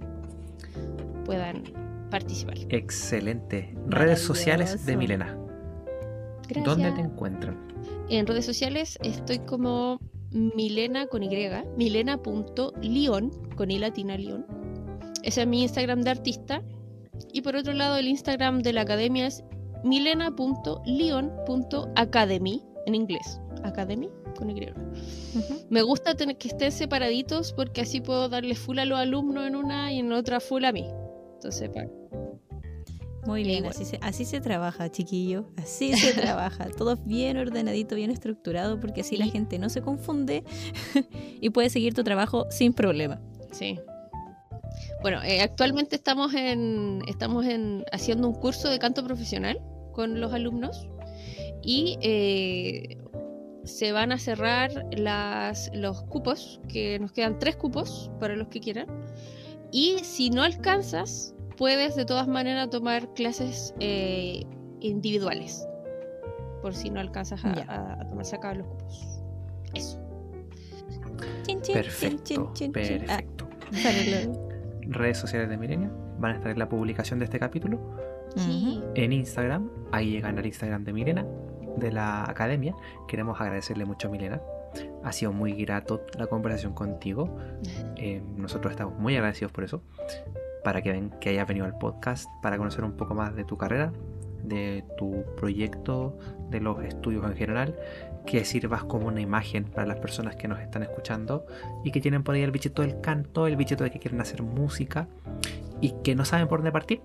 puedan 1.25 1.63
participar. 2.11 2.57
excelente. 2.71 3.75
Redes 3.87 4.21
sociales 4.21 4.87
de. 4.87 4.97
Milena. 4.97 5.37
Gracias. 6.49 6.65
¿Dónde 6.65 6.93
te 6.93 7.01
encuentran? 7.01 7.59
En 8.09 8.27
redes 8.27 8.47
sociales 8.47 8.99
estoy 9.03 9.41
como 9.41 9.99
Milena 10.37 11.07
con 11.07 11.23
Y, 11.23 11.31
milena.lion, 11.79 13.31
con 13.57 13.71
I 13.71 13.79
latina 13.79 14.19
Lion. 14.19 14.45
Ese 15.23 15.41
es 15.43 15.47
mi 15.47 15.63
Instagram 15.63 16.03
de 16.03 16.11
artista. 16.11 16.63
Y 17.33 17.41
por 17.41 17.57
otro 17.57 17.73
lado, 17.73 17.97
el 17.97 18.07
Instagram 18.09 18.61
de 18.61 18.75
la 18.75 18.83
academia 18.83 19.27
es 19.27 19.43
milena.lion.academy, 19.83 22.63
en 22.87 22.95
inglés. 22.95 23.41
Academy 23.65 24.11
con 24.37 24.51
Y. 24.51 24.61
Ujú. 24.71 25.67
Me 25.71 25.81
gusta 25.83 26.15
tener 26.15 26.37
que 26.37 26.49
estén 26.49 26.71
separaditos 26.71 27.55
porque 27.55 27.81
así 27.81 28.03
puedo 28.03 28.29
darle 28.29 28.55
full 28.55 28.79
a 28.79 28.85
los 28.85 28.99
alumnos 28.99 29.47
en 29.47 29.57
una 29.57 29.91
y 29.93 30.01
en 30.01 30.13
otra 30.13 30.41
full 30.41 30.65
a 30.65 30.73
mí. 30.73 30.85
Entonces, 31.37 31.71
pa- 31.71 31.87
Muy 33.27 33.43
bien, 33.43 33.67
así 33.67 33.85
se, 33.85 33.99
así 34.03 34.25
se 34.25 34.41
trabaja, 34.41 34.91
chiquillo. 34.91 35.47
Así 35.57 35.95
se 35.97 36.13
trabaja. 36.21 36.69
Todo 36.71 36.97
bien 36.97 37.37
ordenadito, 37.37 37.97
bien 37.97 38.11
estructurado, 38.11 38.79
porque 38.81 39.01
así 39.01 39.17
la 39.17 39.27
gente 39.27 39.59
no 39.59 39.69
se 39.69 39.83
confunde 39.83 40.45
y 41.41 41.51
puede 41.51 41.71
seguir 41.71 41.95
tu 41.95 42.05
trabajo 42.05 42.47
sin 42.51 42.73
problema. 42.73 43.21
Sí. 43.53 43.79
Bueno, 45.03 45.23
eh, 45.23 45.41
actualmente 45.41 45.97
estamos 45.97 46.35
en 46.35 47.03
estamos 47.07 47.47
en 47.47 47.85
haciendo 47.93 48.29
un 48.29 48.35
curso 48.35 48.69
de 48.69 48.79
canto 48.79 49.05
profesional 49.05 49.61
con 49.93 50.21
los 50.21 50.33
alumnos 50.33 50.89
y 51.63 51.99
eh, 52.01 52.99
se 53.65 53.93
van 53.93 54.13
a 54.13 54.19
cerrar 54.19 54.71
las, 54.93 55.71
los 55.75 56.03
cupos, 56.05 56.61
que 56.69 56.99
nos 56.99 57.13
quedan 57.13 57.39
tres 57.39 57.57
cupos 57.57 58.11
para 58.21 58.37
los 58.37 58.49
que 58.49 58.61
quieran. 58.61 58.87
Y 59.73 59.99
si 60.03 60.31
no 60.31 60.43
alcanzas, 60.43 61.35
puedes 61.57 61.97
de 61.97 62.05
todas 62.05 62.29
maneras 62.29 62.71
tomar 62.71 63.13
clases 63.15 63.75
eh, 63.81 64.45
individuales, 64.81 65.67
por 66.63 66.75
si 66.75 66.91
no 66.91 67.01
alcanzas 67.01 67.45
a, 67.45 67.51
a, 67.69 67.93
a 68.03 68.09
tomar 68.09 68.25
sacar 68.25 68.57
los 68.57 68.67
cupos. 68.67 69.21
Eso. 69.75 70.01
Chin, 71.45 71.61
chin, 71.63 71.75
Perfecto, 71.75 72.23
chin, 72.25 72.53
chin, 72.53 72.73
chin. 72.73 73.05
Ah, 73.09 73.21
perfecto. 73.71 74.33
lo- 74.33 74.47
Redes 74.89 75.19
sociales 75.19 75.49
de 75.49 75.57
Milena 75.57 75.91
van 76.19 76.33
a 76.33 76.35
estar 76.37 76.51
en 76.51 76.59
la 76.59 76.69
publicación 76.69 77.19
de 77.19 77.25
este 77.25 77.39
capítulo. 77.39 77.79
Sí. 78.37 78.83
En 78.95 79.13
Instagram, 79.13 79.71
ahí 79.93 80.11
llegan 80.11 80.39
al 80.39 80.47
Instagram 80.47 80.85
de 80.85 80.93
Milena, 80.93 81.27
de 81.77 81.91
la 81.93 82.25
academia. 82.29 82.75
Queremos 83.09 83.41
agradecerle 83.41 83.85
mucho 83.85 84.09
a 84.09 84.11
Milena. 84.11 84.41
Ha 85.05 85.13
sido 85.13 85.33
muy 85.33 85.53
grato 85.55 86.03
la 86.19 86.27
conversación 86.27 86.73
contigo. 86.75 87.37
Eh, 87.99 88.23
nosotros 88.37 88.73
estamos 88.73 88.99
muy 88.99 89.17
agradecidos 89.17 89.51
por 89.53 89.65
eso. 89.65 89.83
Para 90.67 90.83
que 90.83 90.91
ven 90.91 91.11
que 91.21 91.29
hayas 91.29 91.47
venido 91.47 91.65
al 91.65 91.79
podcast, 91.79 92.29
para 92.43 92.59
conocer 92.59 92.83
un 92.83 92.97
poco 92.97 93.15
más 93.15 93.37
de 93.37 93.45
tu 93.45 93.57
carrera, 93.57 93.93
de 94.43 94.83
tu 94.99 95.25
proyecto, 95.37 96.19
de 96.51 96.59
los 96.59 96.83
estudios 96.83 97.25
en 97.25 97.37
general, 97.37 97.77
que 98.27 98.45
sirvas 98.45 98.83
como 98.83 99.07
una 99.07 99.21
imagen 99.21 99.63
para 99.67 99.87
las 99.87 100.01
personas 100.01 100.35
que 100.35 100.49
nos 100.49 100.59
están 100.59 100.83
escuchando 100.83 101.47
y 101.85 101.93
que 101.93 102.01
tienen 102.01 102.25
por 102.25 102.35
ahí 102.35 102.43
el 102.43 102.51
bichito 102.51 102.83
del 102.83 103.01
canto, 103.01 103.47
el 103.47 103.55
bichito 103.55 103.85
de 103.85 103.93
que 103.93 104.01
quieren 104.01 104.21
hacer 104.21 104.43
música 104.43 105.07
y 105.81 105.93
que 106.03 106.17
no 106.17 106.25
saben 106.25 106.49
por 106.49 106.59
dónde 106.59 106.73
partir. 106.73 107.01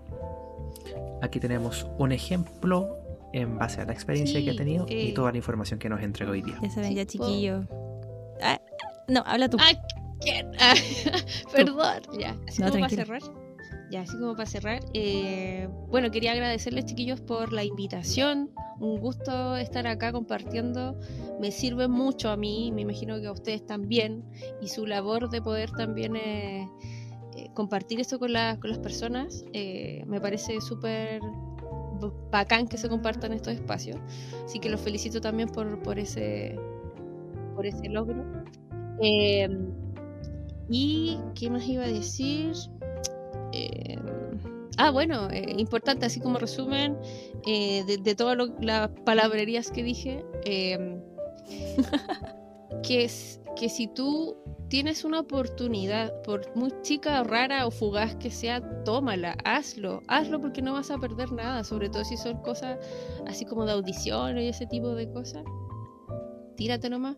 Aquí 1.21 1.39
tenemos 1.39 1.85
un 1.99 2.13
ejemplo 2.13 2.97
en 3.31 3.59
base 3.59 3.79
a 3.81 3.85
la 3.85 3.93
experiencia 3.93 4.39
Sí, 4.39 4.43
que 4.43 4.49
ha 4.49 4.55
tenido 4.55 4.88
y 4.89 5.09
eh. 5.09 5.13
toda 5.13 5.29
la 5.31 5.38
información 5.38 5.77
que 5.77 5.88
nos 5.88 6.01
entregó 6.01 6.31
hoy 6.31 6.41
día. 6.41 6.57
Ya 6.63 6.69
saben, 6.71 6.95
ya 6.95 7.05
chiquillo. 7.05 7.67
Ah, 8.41 8.59
no, 9.07 9.21
habla 9.23 9.47
tú. 9.51 9.57
Ay, 9.61 9.77
¿qué? 10.19 10.47
Ah, 10.59 10.73
perdón. 11.53 12.01
Ya, 12.19 12.33
No, 12.57 12.71
como 12.71 12.79
para 12.79 12.89
cerrar. 12.89 13.21
Ya, 13.91 14.01
así 14.01 14.18
como 14.18 14.34
para 14.35 14.45
cerrar. 14.45 14.80
eh, 14.93 15.68
bueno, 15.89 16.11
quería 16.11 16.31
agradecerles, 16.31 16.85
chiquillos, 16.85 17.19
por 17.19 17.51
la 17.51 17.63
invitación. 17.65 18.49
Un 18.80 18.99
gusto 19.01 19.57
estar 19.57 19.85
acá 19.85 20.11
compartiendo. 20.13 20.97
Me 21.41 21.51
sirve 21.51 21.88
mucho 21.89 22.30
a 22.30 22.38
mí, 22.38 22.72
me 22.72 22.81
imagino 22.81 23.19
que 23.19 23.27
a 23.27 23.31
ustedes 23.34 23.65
también. 23.65 24.23
Y 24.61 24.69
su 24.69 24.85
labor 24.88 25.30
de 25.30 25.41
poder 25.41 25.72
también 25.72 26.15
eh, 26.15 26.68
eh, 27.35 27.49
compartir 27.53 27.99
esto 27.99 28.18
con, 28.18 28.31
la- 28.34 28.57
con 28.59 28.69
las 28.69 28.80
personas. 28.80 29.43
me 29.53 30.19
parece 30.22 30.61
súper 30.61 31.22
bacán 32.31 32.68
que 32.68 32.77
se 32.77 32.88
compartan 32.89 33.34
estos 33.34 33.53
espacios. 33.53 33.97
Así 34.45 34.59
que 34.59 34.69
los 34.69 34.80
felicito 34.81 35.19
también 35.22 35.49
por, 35.49 35.84
por, 35.84 35.99
ese, 35.99 36.57
por 37.55 37.65
ese 37.65 37.89
logro. 37.89 38.23
¿Y 40.69 41.18
qué 41.35 41.49
más 41.49 41.68
iba 41.68 41.84
a 41.84 41.88
decir? 41.88 42.53
Eh, 43.53 43.98
ah, 44.78 44.91
bueno, 44.91 45.30
eh, 45.32 45.56
importante, 45.57 46.06
así 46.06 46.19
como 46.19 46.40
resumen 46.40 46.98
eh, 47.45 47.84
de, 47.86 47.98
de 47.98 48.15
todas 48.15 48.38
las 48.60 48.90
palabrerías 49.06 49.72
que 49.72 49.84
dije, 49.84 50.26
eh, 50.45 50.99
que, 52.84 53.03
es, 53.03 53.40
que 53.56 53.69
si 53.69 53.88
tú 53.88 54.38
tienes 54.72 55.03
una 55.03 55.19
oportunidad, 55.19 56.22
por 56.22 56.56
muy 56.56 56.72
chica, 56.82 57.23
rara 57.23 57.68
o 57.68 57.72
fugaz 57.72 58.15
que 58.15 58.32
sea, 58.32 58.61
tómala, 58.86 59.36
hazlo, 59.44 60.02
hazlo 60.07 60.40
porque 60.40 60.61
no 60.61 60.72
vas 60.72 60.90
a 60.91 60.98
perder 60.98 61.32
nada, 61.34 61.65
sobre 61.65 61.90
todo 61.90 62.06
si 62.06 62.15
son 62.15 62.38
cosas 62.41 62.80
así 63.28 63.44
como 63.45 63.65
de 63.65 63.73
audición 63.73 64.38
y 64.38 64.48
ese 64.48 64.65
tipo 64.65 64.95
de 64.95 65.11
cosas. 65.11 65.44
Tírate 66.56 66.90
nomás. 66.90 67.18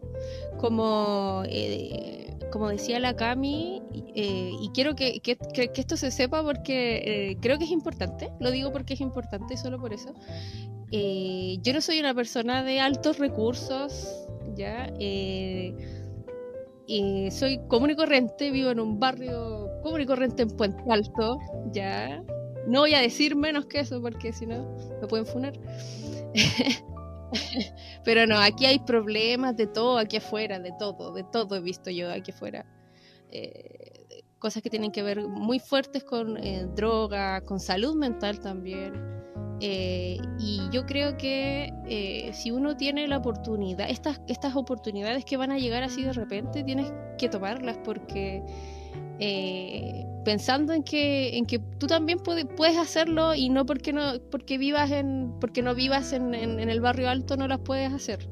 Como, 0.58 1.44
eh, 1.46 2.23
como 2.52 2.70
decía 2.70 3.00
la 3.00 3.16
Cami, 3.16 3.82
eh, 4.16 4.52
y 4.62 4.70
quiero 4.74 4.96
que, 4.96 5.20
que- 5.22 5.38
que- 5.38 5.72
esto 5.76 5.98
se 5.98 6.12
sepa 6.12 6.44
porque 6.44 7.32
eh, 7.32 7.38
creo 7.42 7.58
que 7.58 7.66
es 7.66 7.72
importante, 7.72 8.30
lo 8.40 8.52
digo 8.52 8.72
porque 8.72 8.94
es 8.94 9.02
importante, 9.02 9.58
solo 9.58 9.80
por 9.80 9.94
eso. 9.94 10.14
Eh, 10.92 11.58
yo 11.62 11.74
no 11.74 11.82
soy 11.82 12.00
una 12.00 12.14
persona 12.14 12.64
de 12.64 12.80
altos 12.80 13.18
recursos, 13.18 14.28
¿ya? 14.56 14.92
Eh, 15.00 15.76
y 16.86 17.32
soy 17.32 17.60
común 17.68 17.92
y 17.92 17.96
corriente, 17.96 18.52
vivo 18.52 18.70
en 18.70 18.80
un 18.80 19.00
barrio 19.00 19.70
común 19.82 20.02
y 20.02 20.06
corriente 20.06 20.44
en 20.44 20.50
Puente 20.50 20.84
Alto, 20.90 21.40
ya. 21.72 22.24
No 22.68 22.82
voy 22.82 22.94
a 22.94 23.00
decir 23.00 23.36
menos 23.36 23.66
que 23.66 23.80
eso 23.80 24.02
porque 24.02 24.32
si 24.34 24.46
no 24.46 24.76
me 25.02 25.08
pueden 25.08 25.26
funar. 25.26 25.54
Pero 28.04 28.26
no, 28.28 28.38
aquí 28.40 28.66
hay 28.66 28.80
problemas 28.80 29.56
de 29.56 29.68
todo 29.68 29.98
aquí 29.98 30.18
afuera, 30.18 30.60
de 30.60 30.72
todo, 30.78 31.14
de 31.14 31.24
todo 31.24 31.56
he 31.56 31.62
visto 31.62 31.90
yo 31.90 32.12
aquí 32.12 32.32
afuera. 32.32 32.66
Eh, 33.32 34.24
cosas 34.40 34.62
que 34.62 34.70
tienen 34.70 34.92
que 34.92 35.04
ver 35.04 35.28
muy 35.28 35.60
fuertes 35.60 36.04
con 36.04 36.38
eh, 36.38 36.68
droga, 36.76 37.42
con 37.42 37.60
salud 37.60 37.96
mental 37.96 38.40
también. 38.40 38.94
Eh, 39.60 40.18
y 40.40 40.62
yo 40.72 40.86
creo 40.86 41.16
que 41.16 42.32
si 42.34 42.52
uno 42.52 42.76
tiene 42.76 43.08
la 43.08 43.18
oportunidad, 43.18 43.90
estas, 43.90 44.20
estas 44.28 44.56
oportunidades 44.56 45.24
que 45.24 45.38
van 45.38 45.52
a 45.52 45.58
llegar 45.58 45.84
así 45.84 46.04
de 46.04 46.12
repente, 46.12 46.64
tienes 46.64 46.92
que 47.18 47.30
tomarlas 47.30 47.78
porque 47.84 48.44
pensando 50.24 50.74
en 50.74 50.84
que, 50.84 51.38
en 51.38 51.46
que 51.46 51.60
tú 51.80 51.88
también 51.88 52.20
puede- 52.20 52.46
puedes 52.46 52.78
hacerlo 52.78 53.34
y 53.36 53.50
no 53.50 53.66
porque 53.66 53.92
no, 53.94 54.14
porque 54.32 54.58
vivas 54.58 54.92
en, 54.92 55.34
porque 55.40 55.62
no 55.62 55.76
vivas 55.76 56.14
en, 56.14 56.34
en- 56.34 56.60
en 56.60 56.70
el 56.70 56.82
barrio 56.82 57.10
alto 57.10 57.36
no 57.38 57.48
las 57.48 57.60
puedes 57.60 57.92
hacer. 57.92 58.28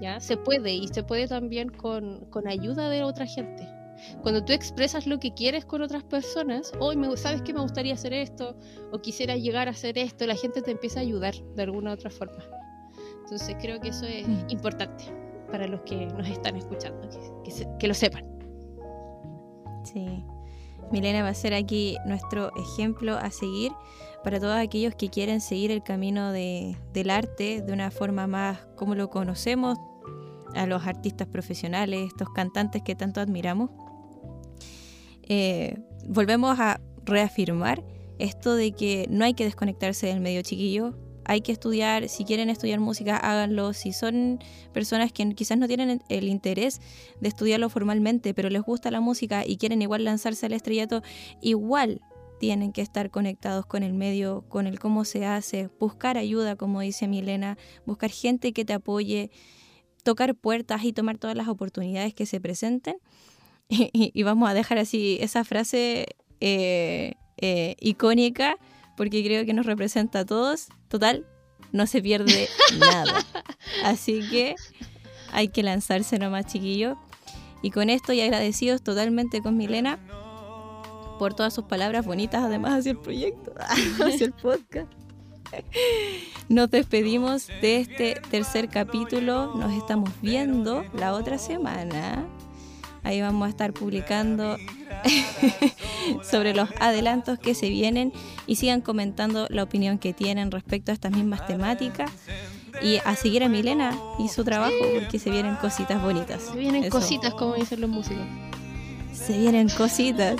¿ya? 0.00 0.20
Se 0.20 0.36
puede 0.36 0.74
y 0.74 0.88
se 0.88 1.02
puede 1.02 1.26
también 1.26 1.68
con, 1.70 2.26
con 2.30 2.46
ayuda 2.48 2.88
de 2.90 3.02
otra 3.02 3.24
gente. 3.26 3.66
Cuando 4.22 4.44
tú 4.44 4.52
expresas 4.52 5.06
lo 5.06 5.18
que 5.18 5.32
quieres 5.32 5.64
con 5.64 5.80
otras 5.80 6.04
personas, 6.04 6.70
hoy 6.80 6.96
me 6.96 7.16
sabes 7.16 7.40
que 7.40 7.54
me 7.54 7.60
gustaría 7.62 7.94
hacer 7.94 8.12
esto, 8.12 8.54
o 8.92 8.98
quisiera 9.00 9.36
llegar 9.36 9.68
a 9.68 9.70
hacer 9.70 9.96
esto, 9.96 10.26
la 10.26 10.34
gente 10.36 10.60
te 10.60 10.70
empieza 10.70 11.00
a 11.00 11.02
ayudar 11.02 11.34
de 11.54 11.62
alguna 11.62 11.90
u 11.92 11.94
otra 11.94 12.10
forma. 12.10 12.44
Entonces 13.22 13.56
creo 13.58 13.80
que 13.80 13.88
eso 13.88 14.04
es 14.04 14.28
Mm. 14.28 14.50
importante 14.50 15.04
para 15.50 15.66
los 15.66 15.80
que 15.80 16.04
nos 16.06 16.28
están 16.28 16.56
escuchando, 16.56 17.08
que, 17.08 17.18
que 17.44 17.50
se- 17.50 17.68
que 17.78 17.88
lo 17.88 17.94
sepan. 17.94 18.24
Sí. 19.84 20.22
Milena 20.92 21.22
va 21.22 21.30
a 21.30 21.34
ser 21.34 21.52
aquí 21.54 21.96
nuestro 22.06 22.52
ejemplo 22.56 23.16
a 23.16 23.30
seguir 23.30 23.72
para 24.22 24.38
todos 24.40 24.56
aquellos 24.56 24.94
que 24.94 25.08
quieren 25.08 25.40
seguir 25.40 25.70
el 25.70 25.82
camino 25.82 26.32
de- 26.32 26.76
del 26.92 27.10
arte 27.10 27.60
de 27.62 27.72
una 27.72 27.90
forma 27.90 28.26
más 28.26 28.58
como 28.76 28.94
lo 28.94 29.08
conocemos, 29.10 29.78
a 30.54 30.66
los 30.66 30.86
artistas 30.86 31.26
profesionales, 31.28 32.06
estos 32.06 32.30
cantantes 32.30 32.82
que 32.82 32.94
tanto 32.94 33.20
admiramos. 33.20 33.70
Eh, 35.22 35.76
volvemos 36.08 36.58
a 36.58 36.80
reafirmar 37.04 37.84
esto 38.18 38.54
de 38.54 38.72
que 38.72 39.06
no 39.10 39.24
hay 39.24 39.34
que 39.34 39.44
desconectarse 39.44 40.06
del 40.06 40.20
medio 40.20 40.40
chiquillo, 40.42 40.94
hay 41.26 41.40
que 41.40 41.52
estudiar, 41.52 42.08
si 42.08 42.24
quieren 42.24 42.50
estudiar 42.50 42.80
música, 42.80 43.16
háganlo, 43.16 43.72
si 43.72 43.92
son 43.92 44.38
personas 44.72 45.12
que 45.12 45.28
quizás 45.34 45.58
no 45.58 45.66
tienen 45.66 46.02
el 46.08 46.28
interés 46.28 46.80
de 47.20 47.28
estudiarlo 47.28 47.68
formalmente, 47.68 48.32
pero 48.32 48.48
les 48.48 48.62
gusta 48.62 48.90
la 48.90 49.00
música 49.00 49.44
y 49.46 49.56
quieren 49.56 49.82
igual 49.82 50.04
lanzarse 50.04 50.46
al 50.46 50.52
estrellato, 50.52 51.02
igual 51.40 52.00
tienen 52.38 52.72
que 52.72 52.82
estar 52.82 53.10
conectados 53.10 53.66
con 53.66 53.82
el 53.82 53.94
medio, 53.94 54.44
con 54.48 54.66
el 54.66 54.78
cómo 54.78 55.04
se 55.04 55.24
hace, 55.24 55.68
buscar 55.80 56.16
ayuda, 56.16 56.56
como 56.56 56.80
dice 56.80 57.08
Milena, 57.08 57.58
buscar 57.86 58.10
gente 58.10 58.52
que 58.52 58.64
te 58.64 58.74
apoye, 58.74 59.30
tocar 60.02 60.34
puertas 60.34 60.84
y 60.84 60.92
tomar 60.92 61.18
todas 61.18 61.36
las 61.36 61.48
oportunidades 61.48 62.14
que 62.14 62.26
se 62.26 62.40
presenten. 62.40 62.96
Y, 63.68 64.22
vamos 64.22 64.48
a 64.48 64.54
dejar 64.54 64.78
así 64.78 65.18
esa 65.20 65.42
frase 65.42 66.06
eh, 66.40 67.14
eh, 67.36 67.74
icónica, 67.80 68.58
porque 68.96 69.24
creo 69.24 69.44
que 69.44 69.52
nos 69.52 69.66
representa 69.66 70.20
a 70.20 70.24
todos. 70.26 70.68
Total, 70.88 71.26
no 71.72 71.86
se 71.86 72.02
pierde 72.02 72.48
nada. 72.78 73.24
Así 73.84 74.20
que 74.30 74.54
hay 75.32 75.48
que 75.48 75.62
lanzarse 75.62 76.18
nomás, 76.18 76.46
chiquillo. 76.46 76.96
Y 77.62 77.70
con 77.70 77.90
esto 77.90 78.12
y 78.12 78.20
agradecidos 78.20 78.82
totalmente 78.82 79.42
con 79.42 79.56
Milena 79.56 79.98
por 81.18 81.34
todas 81.34 81.54
sus 81.54 81.64
palabras 81.64 82.04
bonitas, 82.04 82.44
además 82.44 82.78
hacia 82.78 82.92
el 82.92 82.98
proyecto, 82.98 83.54
hacia 84.04 84.26
el 84.26 84.32
podcast. 84.32 84.92
Nos 86.48 86.70
despedimos 86.70 87.46
de 87.46 87.80
este 87.80 88.20
tercer 88.30 88.68
capítulo. 88.68 89.54
Nos 89.54 89.72
estamos 89.72 90.10
viendo 90.20 90.84
la 90.94 91.12
otra 91.14 91.38
semana. 91.38 92.26
Ahí 93.06 93.20
vamos 93.20 93.46
a 93.46 93.50
estar 93.50 93.72
publicando 93.72 94.56
sobre 96.28 96.54
los 96.54 96.68
adelantos 96.80 97.38
que 97.38 97.54
se 97.54 97.68
vienen 97.68 98.12
y 98.48 98.56
sigan 98.56 98.80
comentando 98.80 99.46
la 99.48 99.62
opinión 99.62 99.98
que 99.98 100.12
tienen 100.12 100.50
respecto 100.50 100.90
a 100.90 100.94
estas 100.94 101.12
mismas 101.12 101.46
temáticas 101.46 102.10
y 102.82 102.96
a 102.96 103.14
seguir 103.14 103.44
a 103.44 103.48
Milena 103.48 103.96
y 104.18 104.28
su 104.28 104.42
trabajo 104.42 104.74
porque 104.92 105.20
se 105.20 105.30
vienen 105.30 105.54
cositas 105.54 106.02
bonitas. 106.02 106.42
Se 106.42 106.58
vienen 106.58 106.82
Eso. 106.82 106.98
cositas, 106.98 107.32
como 107.34 107.54
dicen 107.54 107.80
los 107.80 107.90
músicos. 107.90 108.26
Se 109.12 109.38
vienen 109.38 109.68
cositas. 109.68 110.34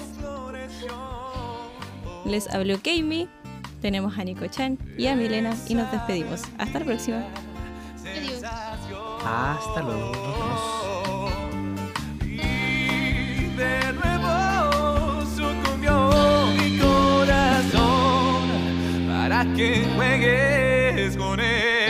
Les 2.25 2.53
habló 2.53 2.83
Keimi, 2.83 3.29
tenemos 3.81 4.19
a 4.19 4.25
Nico 4.25 4.45
Chan 4.49 4.77
y 4.99 5.07
a 5.07 5.15
Milena 5.15 5.55
y 5.69 5.75
nos 5.75 5.93
despedimos. 5.93 6.43
Hasta 6.59 6.81
la 6.81 6.85
próxima. 6.85 7.25
Adiós. 8.05 8.43
Hasta 9.25 9.83
luego. 9.83 10.76
Que 19.55 19.87
juegues 19.95 21.17
con 21.17 21.41
él. 21.41 21.86